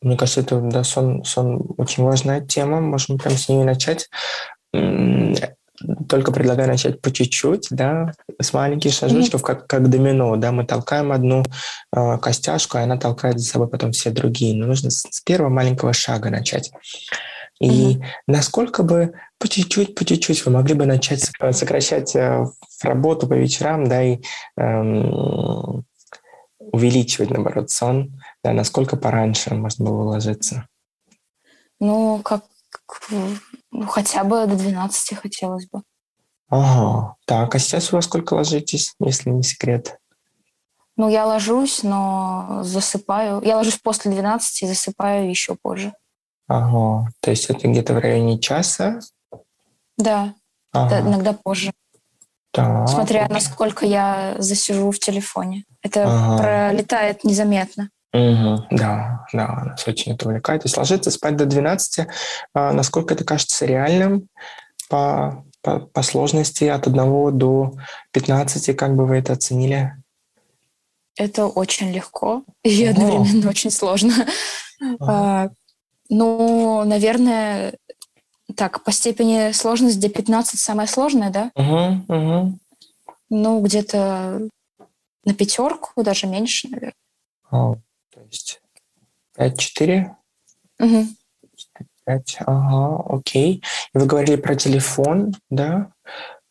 [0.00, 2.80] мне кажется, это да, сон, сон очень важная тема.
[2.80, 4.08] Можем прям с нее начать.
[6.08, 11.12] Только предлагаю начать по чуть-чуть, да, с маленьких шажочков, как, как домино, да, мы толкаем
[11.12, 11.42] одну
[11.94, 14.56] э, костяшку, и она толкает за собой потом все другие.
[14.56, 16.70] Но нужно с, с первого маленького шага начать.
[17.60, 22.44] И насколько бы по чуть-чуть, по чуть-чуть вы могли бы начать сок- сокращать э,
[22.82, 24.18] работу по вечерам, да, и
[24.56, 25.84] эм,
[26.58, 30.66] увеличивать, наоборот, сон, да, насколько пораньше можно было ложиться?
[31.80, 32.44] Ну, как
[33.10, 35.82] ну, хотя бы до 12 хотелось бы.
[36.48, 39.98] Ага, так, а сейчас вы во сколько ложитесь, если не секрет?
[40.96, 43.40] Ну, я ложусь, но засыпаю.
[43.42, 45.94] Я ложусь после 12 и засыпаю еще позже.
[46.48, 49.00] Ага, то есть это где-то в районе часа?
[49.96, 50.34] Да,
[50.72, 51.72] да, Ага, иногда позже.
[52.50, 52.88] так.
[52.88, 55.64] Смотря насколько я засижу в телефоне.
[55.82, 56.42] Это Ага.
[56.42, 57.88] пролетает незаметно.
[58.12, 60.62] Мгм, да, да, нас очень это увлекает.
[60.62, 62.06] То есть ложиться спать до 12,
[62.54, 64.28] а, насколько это кажется реальным
[64.90, 67.72] по, по, по сложности от 1 до
[68.10, 69.94] 15, как бы вы это оценили?
[71.16, 72.90] Это очень легко и Ага.
[73.02, 74.12] одновременно очень сложно.
[75.00, 75.48] А,
[76.08, 77.74] Ну, наверное,
[78.56, 81.50] так, по степени сложности где 15 самое сложное, да?
[81.54, 82.58] Угу, угу.
[83.30, 84.48] Ну, где-то
[85.24, 86.94] на пятерку, даже меньше, наверное.
[87.50, 87.74] А,
[88.32, 88.60] есть
[89.36, 90.16] 5-4?
[90.78, 91.16] Мгм.
[92.04, 93.62] 5, ага, окей.
[93.94, 95.92] И вы говорили про телефон, да?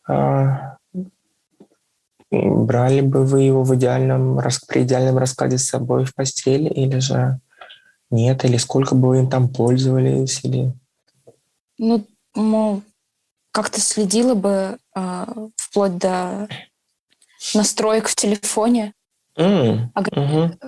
[0.08, 0.78] А,
[2.30, 7.40] брали бы вы его в идеальном, при идеальном раскладе с собой в постели или же
[8.10, 8.44] нет?
[8.44, 10.42] Или сколько бы вы им там пользовались?
[10.44, 10.72] Или...
[11.78, 12.82] Ну, ну,
[13.50, 16.48] как-то следила бы а, вплоть до
[17.54, 18.94] настроек в телефоне,
[19.36, 20.10] М, Ага.
[20.14, 20.58] мгм.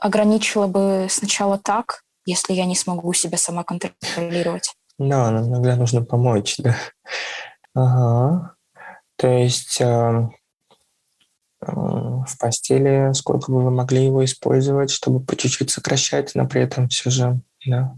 [0.00, 4.74] Ограничила бы сначала так, если я не смогу себя сама контролировать.
[4.98, 6.76] Да, нам иногда нужно помочь, да.
[7.74, 8.54] Ага.
[9.16, 15.70] То есть э, э, в постели сколько бы вы могли его использовать, чтобы по чуть-чуть
[15.70, 17.94] сокращать, но при этом все же да,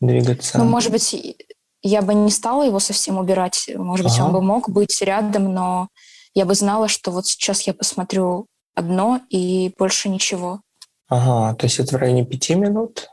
[0.00, 0.58] двигаться?
[0.58, 1.36] Ну, может быть,
[1.82, 3.70] я бы не стала его совсем убирать.
[3.74, 4.32] Может быть, он Ага.
[4.34, 5.88] бы мог быть рядом, но
[6.34, 10.60] я бы знала, что вот сейчас я посмотрю одно и больше ничего.
[11.08, 13.08] Ага, то есть это в районе пяти минут?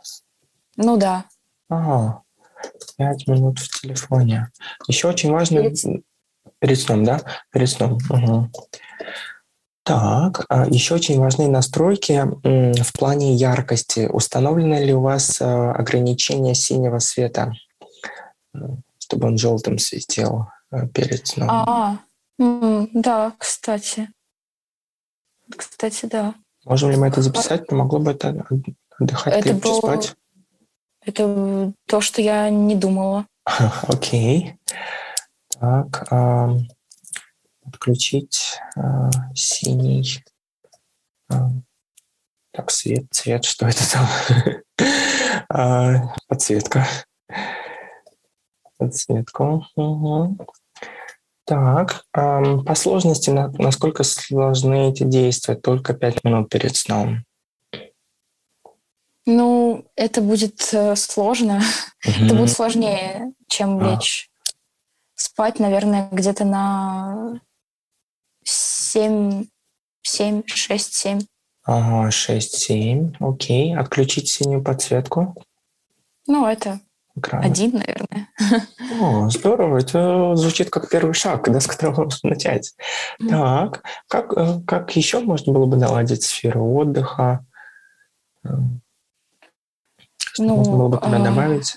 [0.76, 1.26] Ну да.
[1.70, 2.22] Ага,
[2.98, 4.52] пять минут в телефоне.
[4.88, 5.62] Еще очень важно...
[5.62, 6.04] Перед
[6.60, 7.22] Перед сном, да?
[7.52, 7.98] Перед сном.
[8.10, 8.52] Мгм.
[9.84, 14.10] Так, а еще очень важные настройки в плане яркости.
[14.12, 17.54] Установлено ли у вас э, ограничение синего света,
[18.98, 21.50] чтобы он желтым светил э, перед сном?
[21.52, 22.00] А,
[22.40, 24.10] да, кстати.
[25.56, 26.34] Кстати, да.
[26.66, 27.68] Можем ли мы это записать?
[27.68, 28.30] Помогло бы это
[29.00, 30.16] отдыхать Это было- спать?
[31.02, 33.28] Это то, что я не думала.
[33.88, 34.58] Окей.
[35.60, 36.12] Так,
[37.66, 40.24] отключить а, синий.
[42.52, 44.08] так, свет, цвет, что это там?
[45.50, 46.88] А, Подсветка.
[48.78, 49.66] Подсветку.
[49.76, 50.40] мгм.
[51.46, 55.56] Так, ам, по сложности, на- насколько сложны эти действия?
[55.56, 57.24] Только пять минут перед сном.
[59.28, 61.62] Ну, это будет э, сложно.
[62.04, 62.38] Это Мгм.
[62.38, 63.92] будет сложнее, чем А.
[63.96, 64.30] лечь
[65.16, 67.40] спать, наверное, где-то на
[68.44, 69.46] 7,
[70.04, 71.20] 7, 6, 7.
[71.64, 73.76] Ага, 6-7, окей.
[73.76, 75.36] Отключить синюю подсветку
[76.28, 76.80] Ну, это
[77.16, 77.46] экрана.
[77.46, 78.30] один, наверное.
[79.00, 82.76] О, здорово, это звучит как первый шаг, да, с которого можно начать.
[83.20, 83.30] Мгм.
[83.30, 87.46] Так, как, э, как еще можно было бы наладить сферу отдыха?
[88.44, 88.82] М,
[90.18, 91.76] Что Ну, можно было бы туда а, добавить?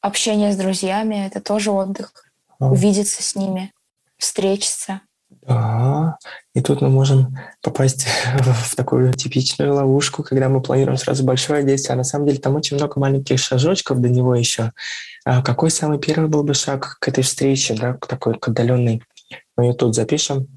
[0.00, 2.12] Общение с друзьями— это тоже отдых.
[2.58, 3.72] А, Увидеться с ними,
[4.18, 5.00] встретиться.
[5.46, 6.18] Да,
[6.54, 8.06] и тут мы можем попасть
[8.38, 12.56] в такую типичную ловушку, когда мы планируем сразу большое действие, а на самом деле там
[12.56, 14.72] очень много маленьких шажочков до него еще.
[15.24, 19.02] А какой самый первый был бы шаг к этой встрече, да, к такой к отдаленной?
[19.56, 20.48] Мы ее тут запишем.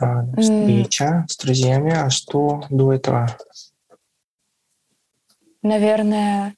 [0.00, 3.36] А, Встреча с друзьями, а что до этого?
[5.62, 6.54] Наверное,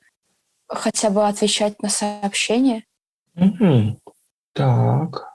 [0.69, 2.85] хотя бы отвечать на сообщения.
[3.35, 3.99] Мгм.
[4.53, 5.33] Так.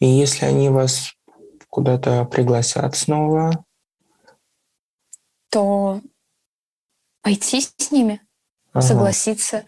[0.00, 1.14] И если они вас
[1.70, 3.64] куда-то пригласят снова,
[5.50, 6.00] то
[7.22, 8.20] пойти с ними,
[8.72, 9.64] ага, согласиться.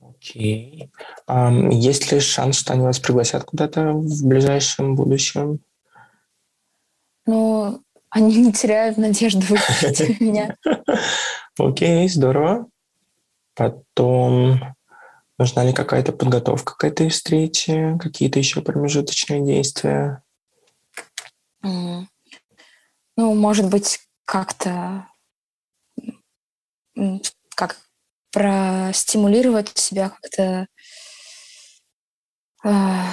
[0.00, 0.90] окей.
[1.26, 5.60] Ам, есть ли шанс, что они вас пригласят куда-то в ближайшем будущем?
[7.26, 10.56] Ну, они не теряют надежды выпустить меня.
[11.58, 12.66] Окей, здорово.
[13.54, 14.60] Потом,
[15.36, 20.22] нужна ли какая-то подготовка к этой встрече, какие-то еще промежуточные действия?
[23.16, 25.08] Ну, может быть, как-то
[27.54, 27.80] как
[28.30, 30.68] простимулировать себя, как-то
[32.64, 33.04] а,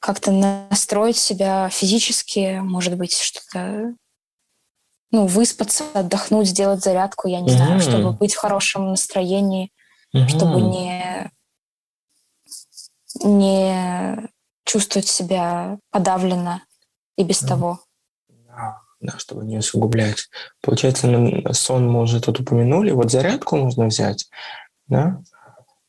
[0.00, 3.94] как-то настроить себя физически, может быть, что-то,
[5.10, 9.72] ну, выспаться, отдохнуть, сделать зарядку, я не знаю, чтобы быть в хорошем настроении,
[10.28, 11.30] чтобы не,
[13.22, 14.28] не
[14.64, 16.62] чувствовать себя подавленно
[17.20, 17.48] и без М.
[17.48, 17.80] того.
[18.46, 20.28] Да, да, чтобы не усугублять.
[20.62, 21.08] Получается,
[21.52, 22.90] сон мы уже тут упомянули.
[22.90, 24.28] Вот зарядку нужно взять,
[24.88, 25.20] да?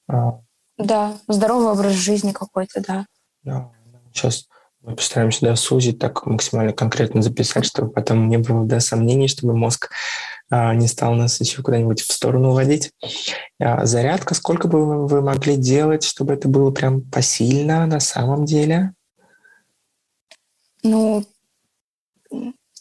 [0.07, 0.39] А,
[0.77, 3.05] Да, здоровый образ жизни какой-то, да.
[3.43, 3.71] да.
[4.13, 4.47] Сейчас
[4.81, 9.55] мы постараемся да, сузить, так максимально конкретно записать, чтобы потом не было да, сомнений, чтобы
[9.55, 9.91] мозг
[10.49, 12.91] а, не стал нас еще куда-нибудь в сторону уводить.
[13.59, 18.93] А, зарядка, сколько бы вы могли делать, чтобы это было прям посильно на самом деле?
[20.83, 21.23] Ну,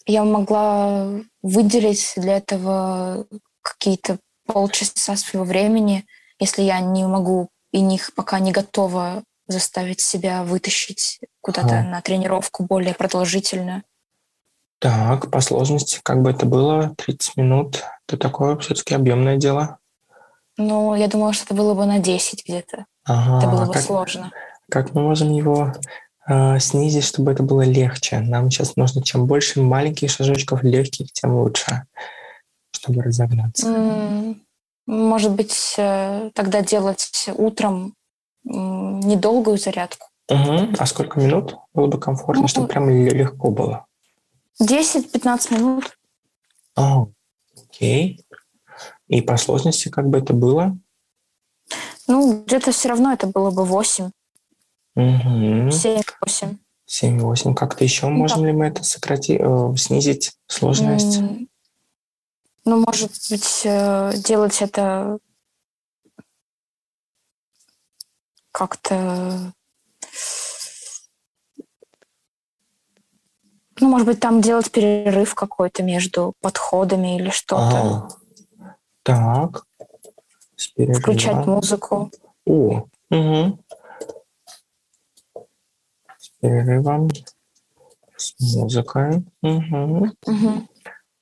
[0.06, 1.09] я могла
[1.43, 3.27] выделить для этого
[3.62, 6.06] какие-то полчаса своего времени,
[6.39, 11.89] если я не могу и не, пока не готова заставить себя вытащить куда-то Ага.
[11.89, 13.82] на тренировку более продолжительную.
[14.78, 19.78] Так, по сложности, как бы это было, 30 минут, это такое все-таки объемное дело.
[20.56, 22.86] Ну, я думала, что это было бы на 10 где-то.
[23.05, 24.32] Ага, Это было бы как, сложно.
[24.70, 25.72] как мы можем его
[26.59, 28.20] снизить, чтобы это было легче?
[28.20, 31.85] Нам сейчас нужно чем больше маленьких шажочков легких, тем лучше,
[32.73, 34.36] чтобы разогнаться.
[34.86, 37.94] Может быть, э, тогда делать утром
[38.44, 40.09] недолгую зарядку.
[40.28, 40.74] Мгм.
[40.78, 43.86] А сколько минут было бы комфортно, Ну, чтобы прям легко было?
[44.61, 45.98] 10-15 минут.
[46.77, 47.07] А,
[47.57, 48.24] окей.
[49.09, 50.77] И по сложности как бы это было?
[52.07, 54.11] Ну, где-то все равно это было бы 8,
[55.01, 55.70] Угу.
[55.70, 56.56] 7-8.
[56.86, 57.55] 7-8.
[57.55, 58.47] Как-то еще Ну, можем так.
[58.47, 61.20] ли мы это сократить, э, снизить сложность?
[62.64, 65.18] Ну, может быть, э, делать это
[68.52, 69.52] как-то...
[73.81, 78.09] Ну, может быть, там делать перерыв какой-то между подходами или что-то.
[78.60, 78.77] Ага.
[79.02, 79.64] Так.
[80.98, 82.10] Включать музыку.
[82.44, 83.59] О, угу.
[86.41, 87.09] Перерывом.
[88.17, 89.25] С музыкой.
[89.43, 90.12] Мгм.
[90.27, 90.69] Мгм.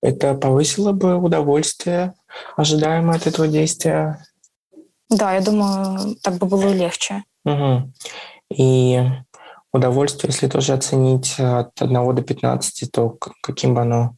[0.00, 2.14] Это повысило бы удовольствие,
[2.56, 4.24] ожидаемое от этого действия.
[5.10, 7.24] Да, я думаю, так бы было легче.
[7.44, 7.92] Мгм.
[8.54, 9.00] И
[9.72, 14.16] удовольствие, если тоже оценить от 1 до 15, то каким бы оно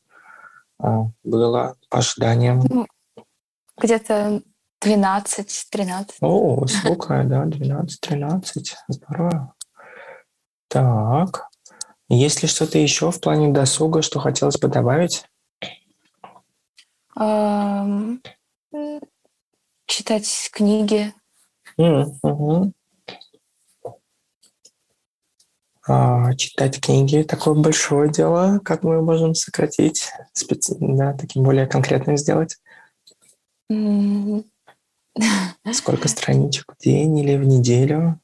[0.78, 2.86] а, было по ожиданиям?
[3.78, 4.42] Где-то
[4.82, 6.16] 12-13.
[6.20, 8.74] О, высокая, да, 12-13.
[8.88, 9.54] Здорово.
[10.70, 11.48] Так.
[12.08, 15.24] Есть ли что-то еще в плане досуга, что хотелось бы добавить?
[19.86, 21.12] Читать книги.
[25.88, 32.16] А, читать книги такое большое дело, как мы можем сократить, специ- да, таким более конкретным
[32.16, 32.58] сделать.
[35.72, 38.20] Сколько страничек в день или в неделю?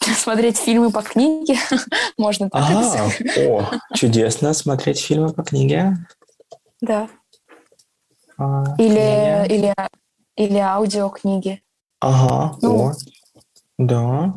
[0.16, 1.58] Смотреть фильмы по книге.
[2.18, 3.36] Можно так Ага, описать.
[3.38, 5.96] о, чудесно, смотреть фильмы по книге.
[6.80, 7.08] Да.
[8.38, 9.54] А, Или, книги.
[9.54, 9.74] или,
[10.36, 11.62] или аудиокниги.
[12.00, 12.88] Ага, Ну.
[12.88, 12.92] о,
[13.78, 14.34] да.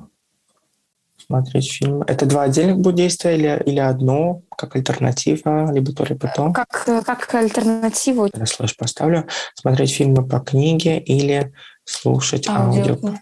[1.26, 2.04] Смотреть фильмы.
[2.10, 6.52] Это два отдельных будет действия или, или одно, как альтернатива, либо то, либо то?
[6.52, 9.26] Как, как альтернативу Я слэш поставлю.
[9.56, 11.54] Смотреть фильмы по книге или
[11.86, 12.96] слушать аудио.
[12.96, 13.14] аудио.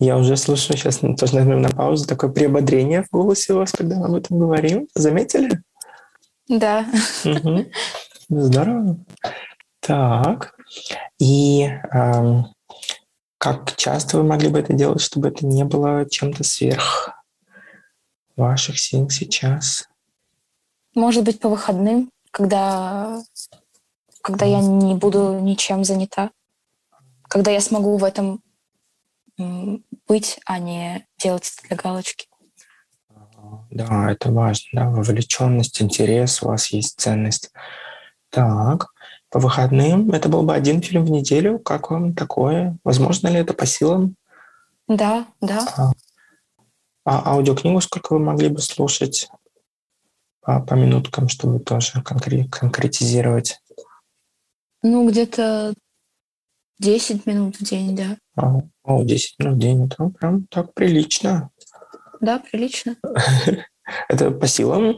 [0.00, 3.96] Я уже слушаю, сейчас тоже нажмем на паузу, такое приободрение в голосе у вас, когда
[3.96, 4.88] мы об этом говорим.
[4.94, 5.62] Заметили?
[6.48, 6.86] Да.
[7.24, 7.66] Мгм.
[8.28, 8.98] Здорово.
[9.80, 10.54] Так.
[11.18, 12.52] И ам,
[13.38, 17.10] как часто вы могли бы это делать, чтобы это не было чем-то сверх
[18.36, 19.88] ваших сил сейчас?
[20.94, 23.20] Может быть, по выходным, когда,
[24.22, 26.30] когда я не буду ничем занята.
[27.28, 28.42] когда я смогу в этом
[30.08, 32.26] быть, а не делать это для галочки.
[33.70, 37.52] Да, это важно, да, вовлеченность, интерес, у вас есть ценность.
[38.30, 38.88] Так,
[39.30, 41.58] по выходным это был бы один фильм в неделю.
[41.58, 42.78] Как вам такое?
[42.84, 44.16] Возможно ли это по силам?
[44.86, 45.66] Да, да.
[45.76, 45.92] А,
[47.04, 49.28] а аудиокнигу сколько вы могли бы слушать
[50.40, 53.60] по, по минуткам, чтобы тоже конкрет, конкретизировать?
[54.82, 55.74] Ну, где-то
[56.78, 58.16] 10 минут в день, да.
[58.36, 61.50] А, о, 10 минут в день, это прям так прилично.
[62.20, 62.96] Да, прилично.
[64.08, 64.96] Это по силам?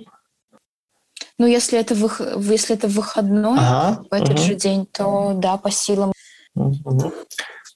[1.38, 2.20] Ну, если это, вых...
[2.20, 4.38] если это выходной ага, в этот угу.
[4.38, 6.12] же день, то да, по силам.
[6.54, 7.12] Угу.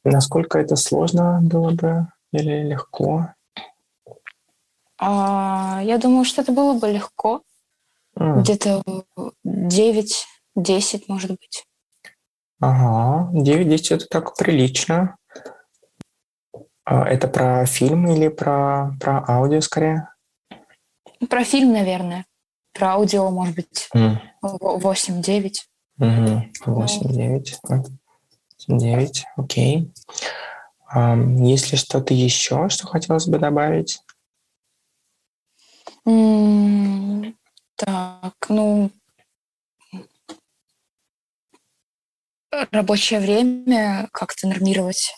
[0.04, 3.28] Насколько это сложно было бы или легко?
[4.98, 7.42] А, я думаю, что это было бы легко.
[8.18, 8.40] Mm.
[8.40, 8.82] Где-то
[9.46, 11.64] 9-10, может быть.
[12.60, 15.16] Ага, 9-10 это так прилично.
[16.84, 20.08] А это про фильм или про, про аудио скорее?
[21.30, 22.26] Про фильм, наверное.
[22.72, 24.18] Про аудио, может быть, mm.
[24.42, 25.54] 8-9.
[25.98, 26.44] Угу.
[26.66, 27.86] 8-9.
[28.68, 29.92] 9, окей.
[30.94, 34.00] Есть ли что-то еще, что хотелось бы добавить?
[36.06, 37.34] Mm,
[37.76, 38.90] так, ну,
[42.70, 45.14] рабочее время как-то нормировать?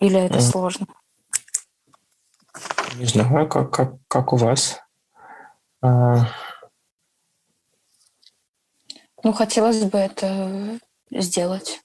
[0.00, 0.40] Или это mm.
[0.40, 0.86] сложно?
[2.96, 4.80] Не знаю, как, как, как у вас?
[5.82, 6.28] А...
[9.22, 10.78] Ну, хотелось бы это
[11.10, 11.80] сделать.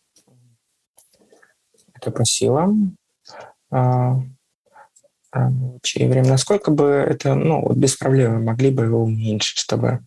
[1.93, 2.97] Это по силам.
[3.71, 4.19] А,
[5.31, 6.29] рабочее время.
[6.29, 10.03] Насколько бы это, ну, вот без проблем могли бы его уменьшить, чтобы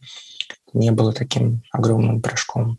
[0.73, 2.79] не было таким огромным прыжком?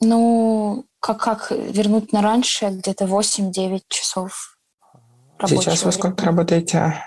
[0.00, 4.60] Ну, как, как вернуть на раньше, где-то 8-9 часов
[5.46, 7.02] Сейчас вы сколько работаете?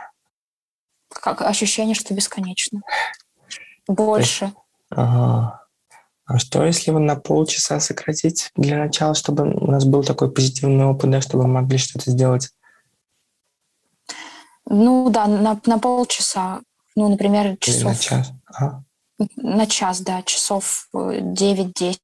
[1.10, 2.82] Как ощущение, что бесконечно.
[3.88, 4.54] Больше.
[4.90, 5.62] Ага.
[6.26, 10.86] А что, если вы на полчаса сократить для начала, чтобы у нас был такой позитивный
[10.86, 12.50] опыт, да, чтобы мы могли что-то сделать?
[14.66, 16.62] Ну да, на, на полчаса.
[16.96, 17.82] Ну, например, часов...
[17.82, 18.32] Или на час?
[18.46, 18.84] Ага.
[19.36, 21.98] На час, да, часов 9-10.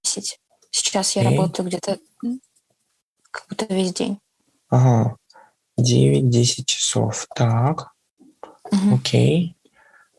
[0.72, 1.98] Сейчас я работаю где-то
[3.32, 4.20] как будто весь день.
[4.70, 5.18] Ага.
[5.80, 7.28] 9-10 часов.
[7.36, 7.94] Так.
[8.72, 8.96] Угу.
[8.96, 9.56] Окей.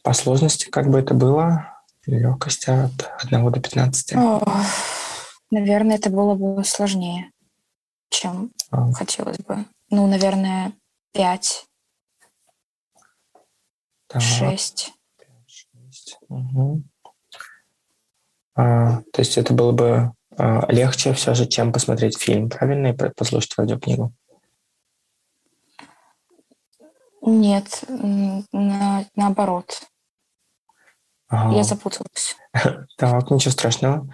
[0.03, 1.67] По сложности как бы это было?
[2.07, 4.13] Легкость от 1 до 15?
[4.15, 4.41] О,
[5.51, 7.31] наверное, это было бы сложнее,
[8.09, 8.91] чем а.
[8.93, 9.67] хотелось бы.
[9.91, 10.73] Ну, наверное,
[11.13, 11.67] 5.
[14.07, 14.23] Так.
[14.23, 14.93] 6.
[15.47, 16.19] 6.
[16.29, 16.83] Угу.
[18.55, 20.13] А, то есть это было бы
[20.69, 24.13] легче все же, чем посмотреть фильм, правильно, и послушать аудиокнигу?
[27.23, 29.83] Нет, на, наоборот.
[31.29, 31.57] Ага.
[31.57, 32.37] Я запуталась.
[32.97, 34.09] Так, ничего страшного.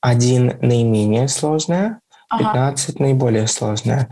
[0.00, 2.00] Один наименее сложное,
[2.30, 3.02] 15 ага.
[3.02, 4.08] наиболее сложное.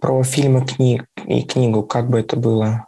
[0.00, 2.86] Про фильмы книг и книгу, как бы это было?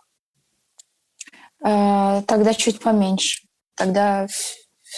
[1.65, 3.47] Э, тогда чуть поменьше.
[3.75, 4.27] Тогда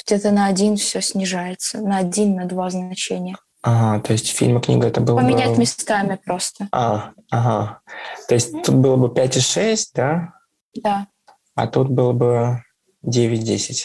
[0.05, 1.79] где-то на один все снижается.
[1.79, 3.37] На один, на два значения.
[3.63, 5.59] Ага, то есть фильм и книга это было Поменять бы...
[5.59, 6.69] местами просто.
[6.73, 7.81] А, ага.
[8.27, 10.33] То есть тут было бы 5,6, да?
[10.75, 11.07] Да.
[11.55, 12.65] А тут было бы
[13.05, 13.85] 9-10.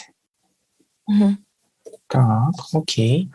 [1.08, 1.36] Угу.
[2.06, 3.30] Так, окей.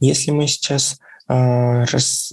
[0.00, 0.98] Если мы сейчас
[1.28, 2.30] э, рас,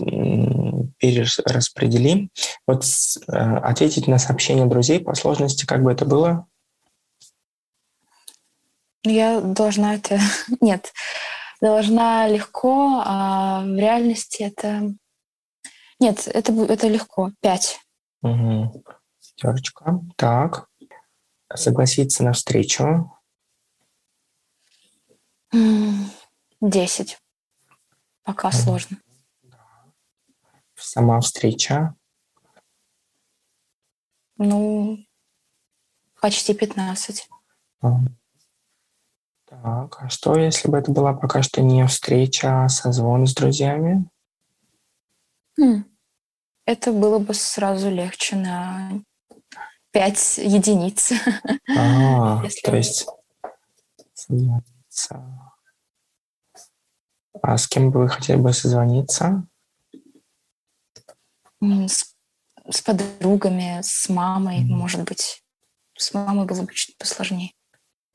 [0.98, 2.32] перераспределим,
[2.68, 2.84] вот
[3.28, 6.48] э, ответить на сообщение друзей по сложности, как бы это было?
[9.04, 10.20] Я должна это...
[10.62, 10.92] Нет
[11.64, 14.94] должна легко, а в реальности это...
[15.98, 17.32] Нет, это, это легко.
[17.40, 17.80] Пять.
[18.22, 18.84] Угу.
[19.22, 20.02] Пятерочка.
[20.18, 20.68] Так.
[21.54, 23.18] Согласиться на встречу.
[26.60, 27.18] Десять.
[28.24, 28.58] Пока угу.
[28.58, 28.98] сложно.
[30.76, 31.96] Сама встреча.
[34.36, 34.98] Ну,
[36.20, 37.30] почти пятнадцать.
[39.62, 44.10] Так, а что, если бы это была пока что не встреча, а созвон с друзьями?
[45.60, 45.86] Хм.
[46.66, 48.92] Это было бы сразу легче на
[49.92, 51.12] пять единиц.
[51.78, 53.06] А, то есть
[57.42, 59.46] А с кем бы вы хотели бы созвониться?
[61.62, 62.16] С,
[62.70, 64.68] с подругами, с мамой, mm.
[64.68, 65.44] может быть.
[65.96, 67.52] С мамой было бы чуть посложнее.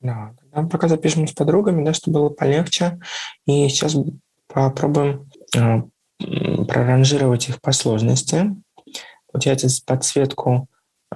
[0.01, 2.99] Да, тогда пока запишем с подругами, да, чтобы было полегче.
[3.45, 3.97] И сейчас
[4.47, 5.81] попробуем э,
[6.65, 8.55] проранжировать их по сложности.
[9.31, 10.67] Получается, подсветку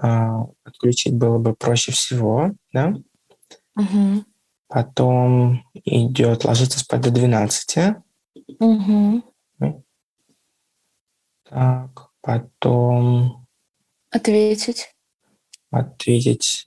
[0.02, 0.28] э,
[0.64, 2.94] отключить было бы проще всего, да?
[3.76, 4.26] Угу.
[4.68, 7.96] Потом идет ложиться спать до 12.
[8.60, 9.24] Угу.
[11.50, 13.46] Так, потом...
[14.10, 14.96] Ответить.
[15.70, 16.66] Ответить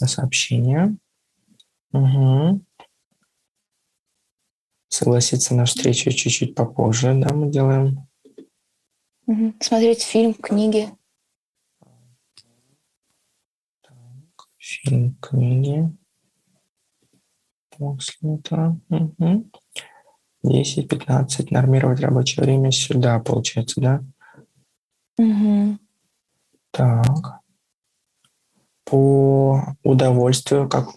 [0.00, 0.96] на сообщение.
[1.94, 2.60] Угу.
[4.88, 8.08] Согласиться на встречу чуть-чуть попозже, да, мы делаем.
[9.26, 9.54] Угу.
[9.60, 10.88] Смотреть фильм, книги.
[13.82, 15.88] Так, фильм, книги.
[17.70, 18.80] После этого.
[18.90, 19.50] Угу.
[20.44, 21.46] 10-15.
[21.50, 24.04] Нормировать рабочее время сюда, получается, да?
[25.18, 25.78] Угу.
[26.72, 27.40] Так.
[28.84, 30.88] По удовольствию, как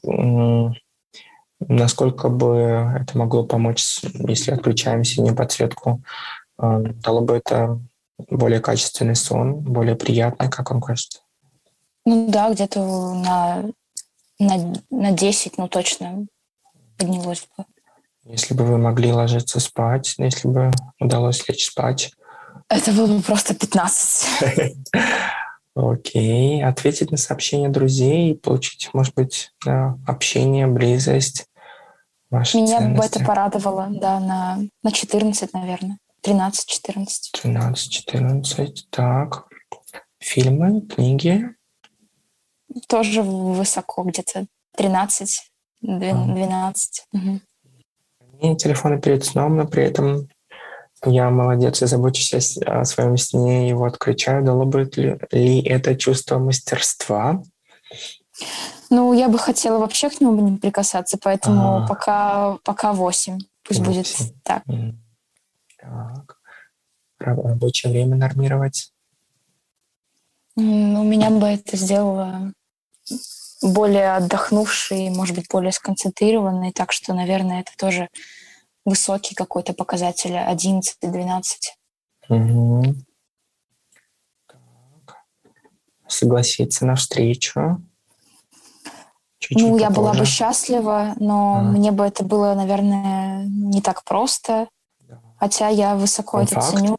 [1.59, 6.01] насколько бы это могло помочь, если отключаем синюю подсветку,
[6.59, 7.79] э, дало бы это
[8.29, 11.19] более качественный сон, более приятный, как вам кажется?
[12.05, 12.79] Ну да, где-то
[13.13, 13.65] на,
[14.39, 16.25] на, на 10, ну точно
[16.97, 17.65] поднялось бы.
[18.23, 22.11] Если бы вы могли ложиться спать, если бы удалось лечь спать.
[22.69, 24.75] Это было бы просто 15.
[25.77, 26.63] Окей.
[26.63, 29.51] Ответить на сообщения друзей, получить, может быть,
[30.07, 31.45] общение, близость,
[32.29, 32.97] ваши Меня ценности.
[32.97, 35.99] бы это порадовало, да, на, на 14, наверное.
[36.23, 37.05] 13-14.
[37.43, 39.47] 13-14, так.
[40.19, 41.45] Фильмы, книги?
[42.87, 45.51] Тоже высоко, где-то 13,
[45.81, 47.07] 12.
[47.13, 47.39] Угу
[48.39, 50.29] мне телефона перед сном, но при этом
[51.09, 54.43] я молодец и забочусь о, своем сне, его отключаю.
[54.43, 57.41] Дало бы ли, это чувство мастерства?
[58.89, 63.39] Ну, я бы хотела вообще к нему не прикасаться, поэтому а пока, пока 8.
[63.63, 63.91] Пусть 8.
[63.91, 64.07] будет
[64.43, 64.63] так.
[65.79, 66.37] Так.
[67.19, 68.91] Рабочее время нормировать?
[70.55, 72.53] Ну, меня бы это сделало
[73.61, 78.09] более отдохнувший, может быть, более сконцентрированный, так что, наверное, это тоже
[78.87, 81.41] высокий какой-то показатель, 11-12.
[82.29, 82.95] Угу.
[84.47, 85.17] Так.
[86.07, 87.81] Согласиться на встречу.
[89.39, 89.83] Чуть-чуть ну, попозже.
[89.83, 91.61] я была бы счастлива, но а.
[91.63, 94.69] мне бы это было, наверное, не так просто.
[95.01, 95.21] Да.
[95.37, 96.97] Хотя я высоко это ценю.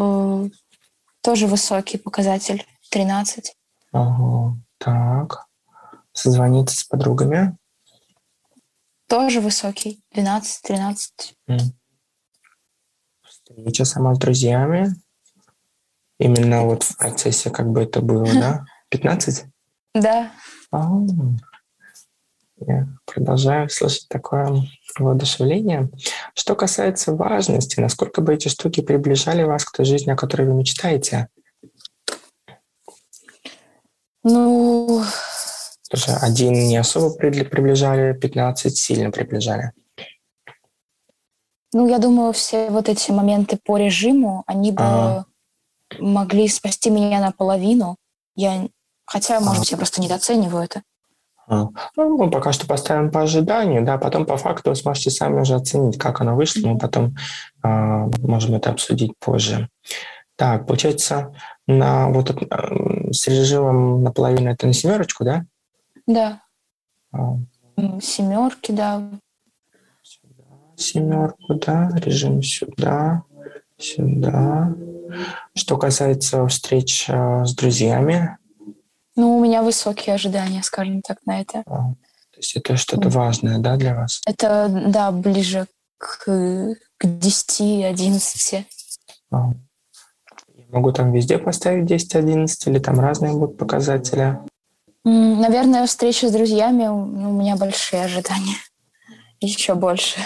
[0.00, 0.48] Э,
[1.20, 3.54] тоже высокий показатель, 13.
[3.92, 5.46] Ага, так.
[6.12, 7.56] Созвониться с подругами?
[9.12, 10.94] Тоже высокий, 12-13.
[11.46, 11.58] Mm.
[13.22, 14.94] Встреча сама с друзьями?
[16.18, 18.64] Именно вот в процессе как бы это было, да?
[18.88, 19.44] 15?
[19.96, 20.32] Да.
[22.56, 24.62] Я продолжаю слышать такое
[24.98, 25.90] воодушевление.
[26.34, 30.54] Что касается важности, насколько бы эти штуки приближали вас к той жизни, о которой вы
[30.54, 31.28] мечтаете?
[34.24, 35.04] Ну...
[35.94, 39.72] Что один не особо приближали, 15 сильно приближали.
[41.74, 45.24] Ну, я думаю, все вот эти моменты по режиму, они бы а.
[45.98, 47.96] могли спасти меня наполовину.
[48.36, 48.68] Я...
[49.06, 50.82] Хотя, может быть, я просто недооцениваю это.
[51.48, 51.68] А.
[51.96, 55.54] Ну, мы пока что поставим по ожиданию, да, потом по факту вы сможете сами уже
[55.54, 57.16] оценить, как оно вышло, мы потом
[57.62, 59.68] а, можем это обсудить позже.
[60.36, 61.34] Так, получается,
[61.66, 65.44] на вот э, с режимом наполовину это на семерочку, да?
[66.12, 66.42] Да.
[67.12, 67.38] А.
[68.00, 69.02] Семерки, да.
[70.02, 70.44] Сюда,
[70.76, 71.90] семерку, да.
[71.96, 73.22] Режим сюда,
[73.78, 74.74] сюда.
[75.54, 78.36] Что касается встреч э, с друзьями.
[79.16, 81.62] Ну, у меня высокие ожидания, скажем так, на это.
[81.66, 84.22] А, то есть это что-то важное, да, для вас?
[84.26, 85.66] Это, да, ближе
[85.98, 86.24] к,
[86.96, 88.64] к 10-11.
[89.30, 89.52] А.
[90.68, 94.38] Могу там везде поставить 10-11 или там разные будут показатели?
[95.04, 98.56] Наверное, встреча с друзьями у меня большие ожидания.
[99.40, 100.20] Еще больше.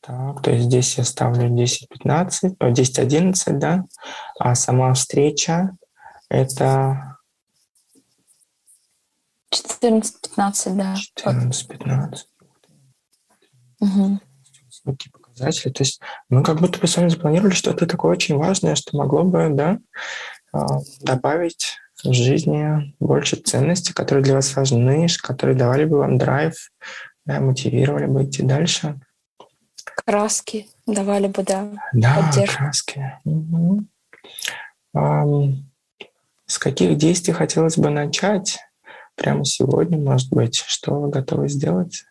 [0.00, 3.84] Так, то есть здесь я ставлю 10-15, 10-11, да?
[4.38, 5.76] А сама встреча
[6.28, 7.18] это...
[9.52, 10.94] 14-15, да.
[11.16, 12.18] 14-15.
[13.80, 14.20] Угу
[15.34, 15.72] показатели.
[15.72, 19.24] То есть мы как будто бы с вами запланировали что-то такое очень важное, что могло
[19.24, 19.78] бы да,
[20.52, 20.66] а,
[21.00, 26.70] добавить в жизни больше ценностей, которые для вас важны, которые давали бы вам драйв,
[27.24, 29.00] да, мотивировали бы идти дальше.
[29.84, 32.56] Краски давали бы, да, Да, поддержку.
[32.58, 33.12] краски.
[33.24, 33.84] Угу.
[36.46, 38.58] С каких действий хотелось бы начать
[39.14, 40.56] прямо сегодня, может быть?
[40.56, 42.04] Что вы готовы сделать?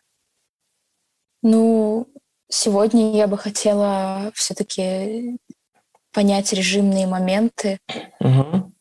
[1.42, 2.08] Ну,
[2.50, 5.38] сегодня я бы хотела все-таки
[6.12, 7.80] понять режимные моменты,
[8.20, 8.73] угу.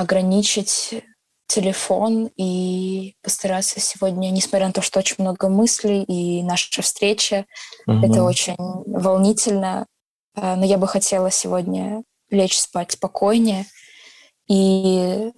[0.00, 1.04] Ограничить
[1.46, 7.44] телефон и постараться сегодня, несмотря на то, что очень много мыслей и наша встреча,
[7.86, 8.06] угу.
[8.06, 9.86] это очень волнительно,
[10.34, 13.66] а, но я бы хотела сегодня лечь спать спокойнее
[14.48, 15.32] и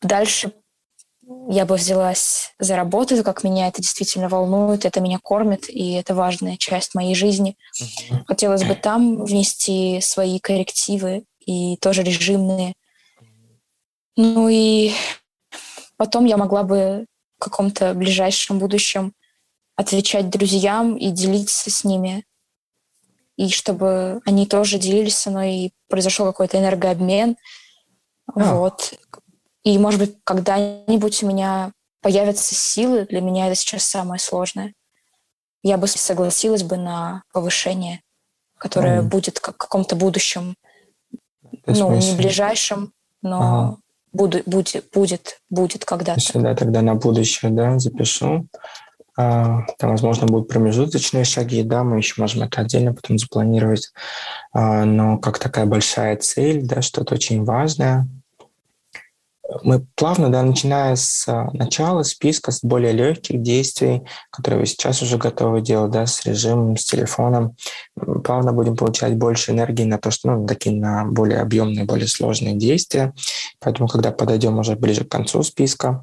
[0.00, 0.52] дальше
[1.50, 6.14] я бы взялась за работу, как меня это действительно волнует, это меня кормит, и это
[6.14, 7.56] важная часть моей жизни.
[8.26, 12.72] Хотелось бы там внести свои коррективы и тоже режимные.
[14.18, 14.90] Ну и
[15.96, 17.06] потом я могла бы
[17.38, 19.12] в каком-то ближайшем будущем
[19.76, 22.24] отвечать друзьям и делиться с ними,
[23.36, 27.36] и чтобы они тоже делились со мной, и произошел какой-то энергообмен.
[28.34, 28.56] Oh.
[28.56, 28.94] Вот.
[29.62, 31.70] И, может быть, когда-нибудь у меня
[32.00, 33.06] появятся силы.
[33.06, 34.74] Для меня это сейчас самое сложное.
[35.62, 38.02] Я бы согласилась бы на повышение,
[38.56, 39.04] которое mm.
[39.04, 40.56] будет как в каком-то будущем,
[41.66, 42.92] ну, не ближайшем,
[43.22, 43.78] но ага.
[44.12, 46.38] Буду, будет, будет, будет когда-то.
[46.38, 48.46] Да, тогда на будущее, да, запишу.
[49.20, 53.90] А, там, возможно, будут промежуточные шаги, да, мы еще можем это отдельно потом запланировать.
[54.52, 58.06] А, но как такая большая цель, да, что-то очень важное,
[59.62, 65.02] мы плавно, да, начиная с а, начала списка, с более легких действий, которые вы сейчас
[65.02, 67.56] уже готовы делать, да, с режимом, с телефоном,
[68.24, 72.56] плавно будем получать больше энергии на то, что, ну, такие на более объемные, более сложные
[72.56, 73.14] действия.
[73.58, 76.02] Поэтому, когда подойдем уже ближе к концу списка,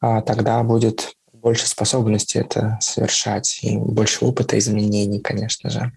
[0.00, 5.92] а, тогда будет больше способности это совершать и больше опыта изменений, конечно же.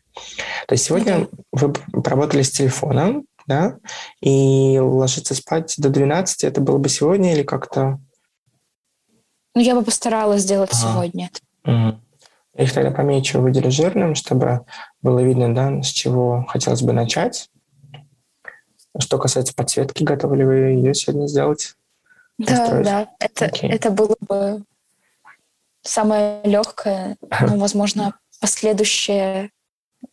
[0.68, 3.78] То есть сегодня вы поработали с телефоном, да,
[4.22, 8.00] и ложиться спать до 12, это было бы сегодня или как-то?
[9.56, 10.94] Ну, я бы постаралась сделать ага.
[10.94, 11.30] сегодня.
[11.66, 14.66] Я их тогда помечу, выделю жирным, чтобы
[15.02, 17.50] было видно, да, с чего хотелось бы начать.
[18.98, 21.76] Что касается подсветки, готовы ли вы ее сегодня сделать?
[22.38, 22.86] Да, Настроить?
[22.86, 23.10] да.
[23.20, 23.70] Это, okay.
[23.70, 24.64] это было бы
[25.82, 29.52] самое легкое, но, возможно, последующее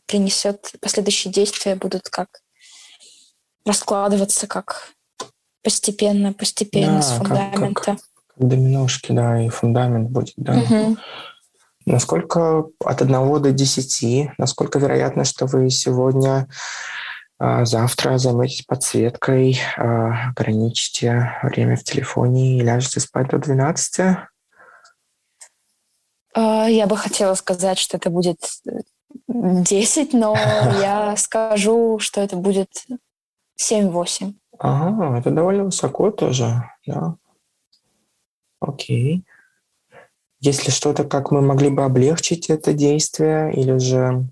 [0.07, 2.29] принесет, последующие действия будут как
[3.67, 4.93] раскладываться как
[5.63, 7.75] постепенно, постепенно да, с фундамента.
[7.75, 7.99] Как, как,
[8.37, 10.55] доминошки, да, и фундамент будет, да.
[10.55, 10.97] Угу.
[11.87, 16.49] Насколько от 1 до 10, насколько вероятно, что вы сегодня,
[17.39, 24.17] а, завтра займетесь подсветкой, а, ограничите время в телефоне и ляжете спать до 12?
[26.35, 28.39] А, я бы хотела сказать, что это будет
[29.29, 30.35] 10, но
[30.81, 32.69] я скажу, что это будет
[33.61, 34.35] 7-8.
[34.59, 37.17] Ага, это довольно высоко тоже, да.
[38.61, 39.25] Окей.
[40.41, 44.29] Если что-то, как мы могли бы облегчить это действие, или же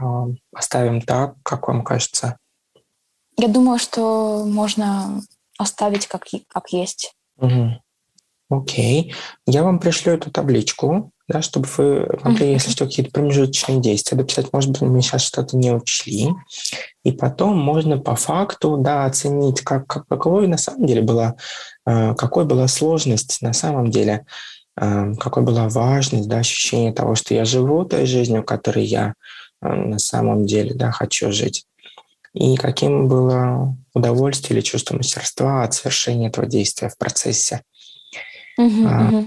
[0.00, 2.38] э, оставим так, как вам кажется?
[3.36, 5.20] Я думаю, что можно
[5.58, 7.16] оставить как, как есть.
[7.36, 7.80] Угу.
[8.50, 9.14] Окей.
[9.46, 14.52] Я вам пришлю эту табличку, да, чтобы вы могли, если что, какие-то промежуточные действия дописать.
[14.52, 16.30] Может быть, мы сейчас что-то не учли.
[17.04, 21.36] И потом можно по факту да, оценить, как, как, какой на самом деле была,
[21.86, 24.24] э, какой была сложность на самом деле,
[24.80, 29.12] э, какой была важность, да, ощущение того, что я живу той жизнью, которой я
[29.60, 31.66] э, на самом деле да, хочу жить.
[32.32, 37.62] И каким было удовольствие или чувство мастерства от совершения этого действия в процессе.
[38.58, 39.24] А,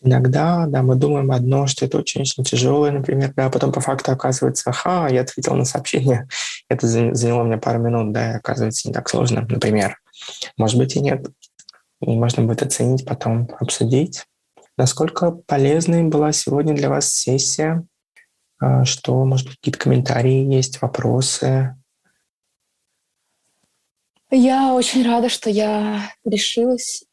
[0.00, 4.12] иногда, да, мы думаем одно, что это очень-очень тяжелое, например, да, а потом по факту
[4.12, 6.28] оказывается, ха, я ответил на сообщение,
[6.68, 9.98] это заняло мне пару минут, да, и оказывается не так сложно, например.
[10.56, 11.26] Может быть и нет.
[12.00, 14.24] И можно будет оценить, потом обсудить.
[14.78, 17.84] Насколько полезной была сегодня для вас сессия?
[18.58, 21.76] А, что, может быть, какие-то комментарии есть, вопросы?
[24.30, 27.04] Я очень рада, что я решилась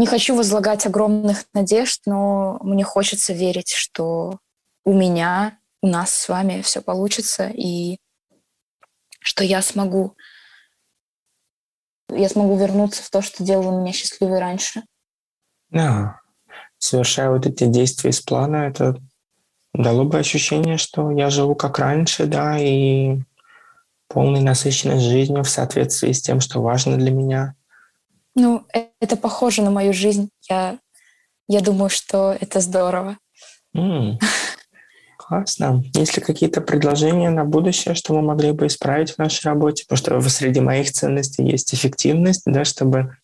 [0.00, 4.38] не хочу возлагать огромных надежд, но мне хочется верить, что
[4.82, 7.98] у меня, у нас с вами все получится, и
[9.20, 10.16] что я смогу,
[12.08, 14.84] я смогу вернуться в то, что делало меня счастливой раньше.
[15.68, 16.18] Да,
[16.78, 18.96] совершая вот эти действия из плана, это
[19.74, 23.20] дало бы ощущение, что я живу как раньше, да, и
[24.08, 27.54] полной насыщенность жизнью в соответствии с тем, что важно для меня.
[28.34, 28.66] Ну,
[29.00, 30.30] это похоже на мою жизнь.
[30.48, 30.78] Я,
[31.48, 33.18] я думаю, что это здорово.
[33.76, 34.18] Mm.
[35.16, 35.82] Классно.
[35.94, 39.84] Есть ли какие-то предложения на будущее, что мы могли бы исправить в нашей работе?
[39.88, 43.16] Потому что среди моих ценностей есть эффективность, да, чтобы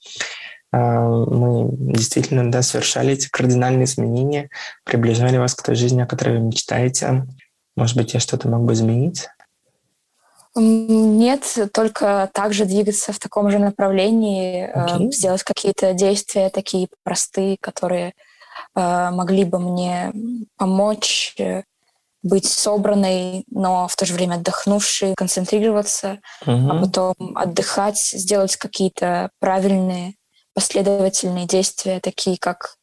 [0.73, 4.51] мы действительно да, совершали эти кардинальные изменения,
[4.85, 7.27] приближали вас к той жизни, о которой вы мечтаете.
[7.77, 9.29] Может быть, я что-то мог бы изменить?
[10.57, 15.11] Нет, только также двигаться в таком же направлении, okay.
[15.13, 18.15] сделать какие-то действия такие простые, которые
[18.75, 20.13] могли бы мне
[20.57, 21.63] помочь э,
[22.23, 26.71] быть собранной, но в то же время отдохнувшей, концентрироваться, угу.
[26.71, 30.15] а потом отдыхать, сделать какие-то правильные,
[30.55, 32.77] последовательные действия, такие как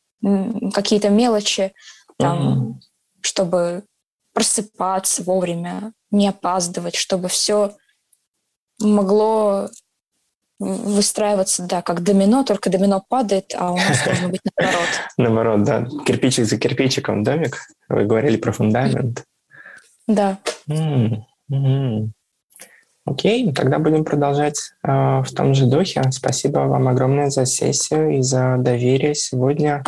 [0.74, 1.74] какие-то мелочи,
[2.18, 2.80] там, угу.
[3.22, 3.84] чтобы
[4.34, 7.76] просыпаться вовремя, не опаздывать, чтобы все
[8.80, 9.69] могло
[10.60, 14.88] выстраиваться, да, как домино, только домино падает, а у нас должно быть наоборот.
[15.18, 15.88] Наоборот, да.
[16.05, 17.57] Кирпичик за кирпичиком домик.
[17.89, 19.23] Вы говорили про фундамент.
[20.07, 20.38] Да.
[23.05, 26.01] Окей, тогда будем продолжать э, в том же духе.
[26.11, 29.14] Спасибо вам огромное за сессию и за доверие.
[29.14, 29.84] Сегодня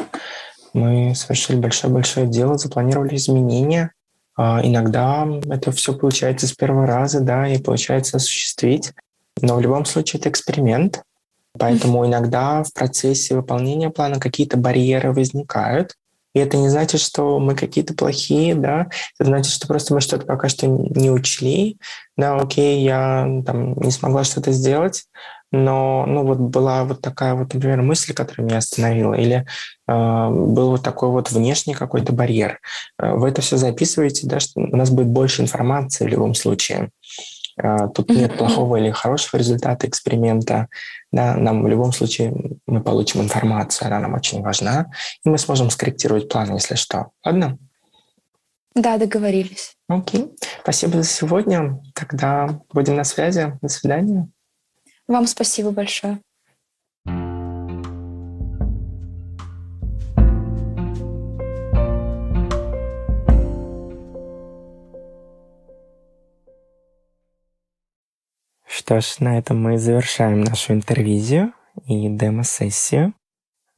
[0.73, 3.91] мы совершили большое-большое дело, запланировали изменения.
[4.37, 8.93] Э, иногда это все получается с первого раза, да, и получается осуществить.
[9.41, 11.03] Но в любом случае это эксперимент.
[11.57, 15.95] Поэтому иногда в процессе выполнения плана какие-то барьеры возникают.
[16.33, 18.87] И это не значит, что мы какие-то плохие, да,
[19.17, 21.77] это значит, что просто мы что-то пока что не учли,
[22.17, 25.05] да, окей, я там не смогла что-то сделать,
[25.51, 29.45] но, ну, вот была вот такая вот, например, мысль, которая меня остановила, или
[29.87, 32.59] э, был вот такой вот внешний какой-то барьер.
[32.99, 36.89] Э, вы это все записываете, да, что у нас будет больше информации в любом случае.
[37.57, 40.67] А, тут нет плохого или хорошего результата эксперимента.
[41.11, 42.33] Да, нам в любом случае
[42.67, 44.87] мы получим информацию, она нам очень важна,
[45.23, 47.11] и мы сможем скорректировать план, если что.
[47.23, 47.57] Ладно?
[48.75, 49.77] Да, договорились.
[49.87, 50.35] Окей.
[50.61, 51.81] Спасибо за сегодня.
[51.93, 53.57] Тогда будем на связи.
[53.61, 54.27] До свидания.
[55.07, 56.19] Вам спасибо большое.
[68.67, 71.53] Что ж, на этом мы завершаем нашу интервизию
[71.85, 73.13] и демо-сессию.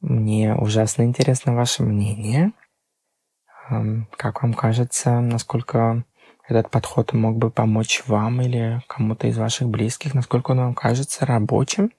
[0.00, 2.52] Мне ужасно интересно ваше мнение.
[4.16, 6.04] Как вам кажется, насколько
[6.48, 11.26] этот подход мог бы помочь вам или кому-то из ваших близких, насколько он вам кажется
[11.26, 11.92] рабочим?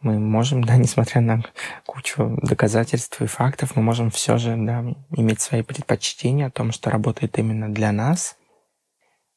[0.00, 1.42] Мы можем, да, несмотря на
[1.86, 4.84] кучу доказательств и фактов, мы можем все же да,
[5.16, 8.36] иметь свои предпочтения о том, что работает именно для нас.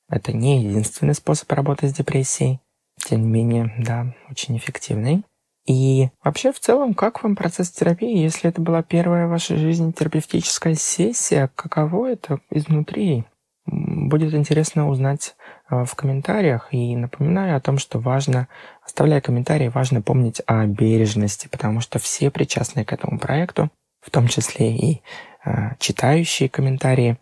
[0.10, 2.60] Это не единственный способ работать с депрессией
[3.06, 5.24] тем не менее, да, очень эффективный.
[5.66, 9.92] И вообще, в целом, как вам процесс терапии, если это была первая в вашей жизни
[9.92, 13.26] терапевтическая сессия, каково это изнутри?
[13.72, 15.36] Будет интересно узнать
[15.70, 16.70] э, в комментариях.
[16.72, 18.48] И напоминаю о том, что важно,
[18.84, 23.70] оставляя комментарии, важно помнить о бережности, потому что все причастные к этому проекту,
[24.02, 25.02] в том числе и
[25.46, 27.18] э, читающие комментарии,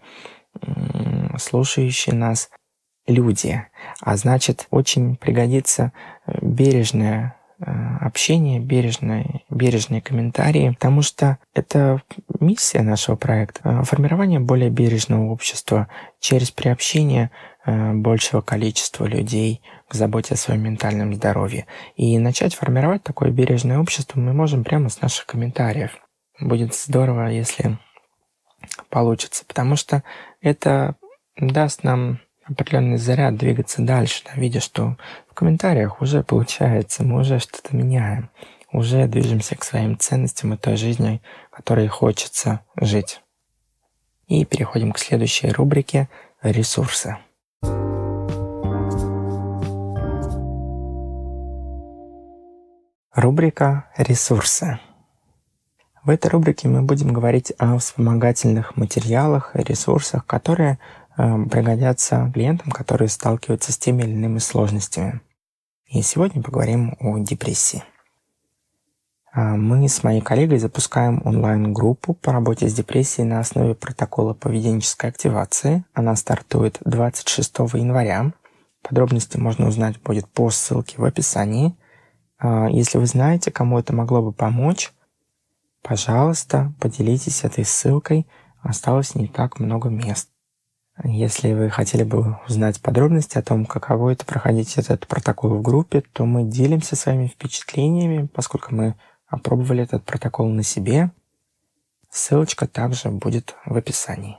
[1.37, 2.49] слушающие нас,
[3.05, 3.63] люди.
[4.01, 5.91] А значит, очень пригодится
[6.25, 12.03] э, бережное общение, бережные, бережные комментарии, потому что это
[12.39, 13.61] миссия нашего проекта.
[13.63, 15.87] Э, формирование более бережного общества
[16.19, 17.31] через приобщение
[17.65, 21.65] большего количества людей к заботе о своем ментальном здоровье.
[21.97, 25.91] И начать формировать такое бережное общество мы можем прямо с наших комментариев.
[26.39, 27.77] Будет здорово, если
[28.89, 30.03] получится, потому что
[30.41, 30.95] это
[31.35, 34.97] даст нам определенный заряд двигаться дальше, да, видя, что
[35.29, 38.29] в комментариях уже получается, мы уже что-то меняем,
[38.71, 41.21] уже движемся к своим ценностям и той жизни,
[41.57, 43.21] которой хочется жить.
[44.27, 46.07] И переходим к следующей рубрике
[46.41, 47.17] «Ресурсы».
[53.13, 54.79] Рубрика «Ресурсы».
[56.03, 60.79] В этой рубрике мы будем говорить о вспомогательных материалах, ресурсах, которые
[61.17, 65.19] Эм, пригодятся клиентам, которые сталкиваются с теми или иными сложностями.
[65.87, 67.83] И сегодня поговорим о депрессии.
[69.37, 75.11] А, мы с моей коллегой запускаем онлайн-группу по работе с депрессией на основе протокола поведенческой
[75.11, 75.85] активации.
[75.93, 78.33] Она стартует 26 января.
[78.81, 81.75] Подробности можно узнать будет по ссылке в описании.
[82.39, 84.91] А, если вы знаете, кому это могло бы помочь,
[85.83, 88.25] пожалуйста, поделитесь этой ссылкой.
[88.63, 90.29] Осталось не так много мест.
[91.03, 96.01] Если вы хотели бы узнать подробности о том, каково это проходить этот протокол в группе,
[96.11, 98.95] то мы делимся своими впечатлениями, поскольку мы
[99.27, 101.11] опробовали этот протокол на себе.
[102.09, 104.37] Ссылочка также будет в описании.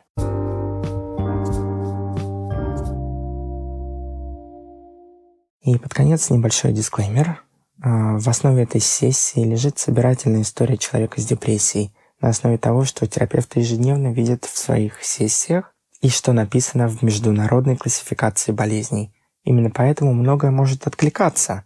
[5.62, 7.42] И под конец небольшой дисклеймер.
[7.82, 13.06] А, в основе этой сессии лежит собирательная история человека с депрессией на основе того, что
[13.06, 19.12] терапевты ежедневно видят в своих сессиях и что написано в международной классификации болезней.
[19.44, 21.64] Именно поэтому многое может откликаться.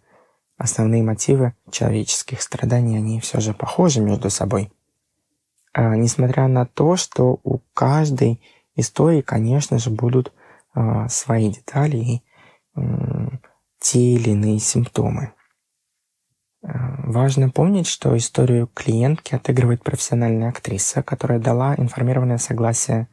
[0.57, 4.71] Основные мотивы человеческих страданий, они все же похожи между собой.
[5.73, 8.41] А, несмотря на то, что у каждой
[8.75, 10.31] истории, конечно же, будут
[10.73, 12.21] а, свои детали и
[12.75, 13.41] м,
[13.79, 15.33] те или иные симптомы.
[16.63, 23.07] А, важно помнить, что историю клиентки отыгрывает профессиональная актриса, которая дала информированное согласие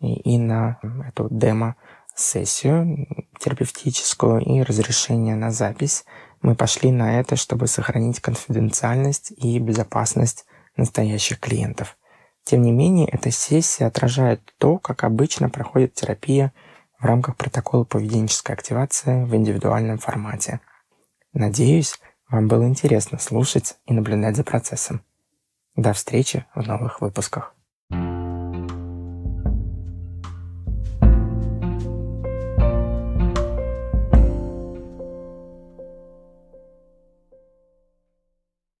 [0.00, 3.06] и, и на эту демо-сессию
[3.38, 6.04] терапевтическую и разрешение на запись.
[6.42, 10.44] Мы пошли на это, чтобы сохранить конфиденциальность и безопасность
[10.76, 11.96] настоящих клиентов.
[12.44, 16.52] Тем не менее, эта сессия отражает то, как обычно проходит терапия
[17.00, 20.60] в рамках протокола поведенческой активации в индивидуальном формате.
[21.32, 21.98] Надеюсь,
[22.28, 25.02] вам было интересно слушать и наблюдать за процессом.
[25.74, 27.55] До встречи в новых выпусках.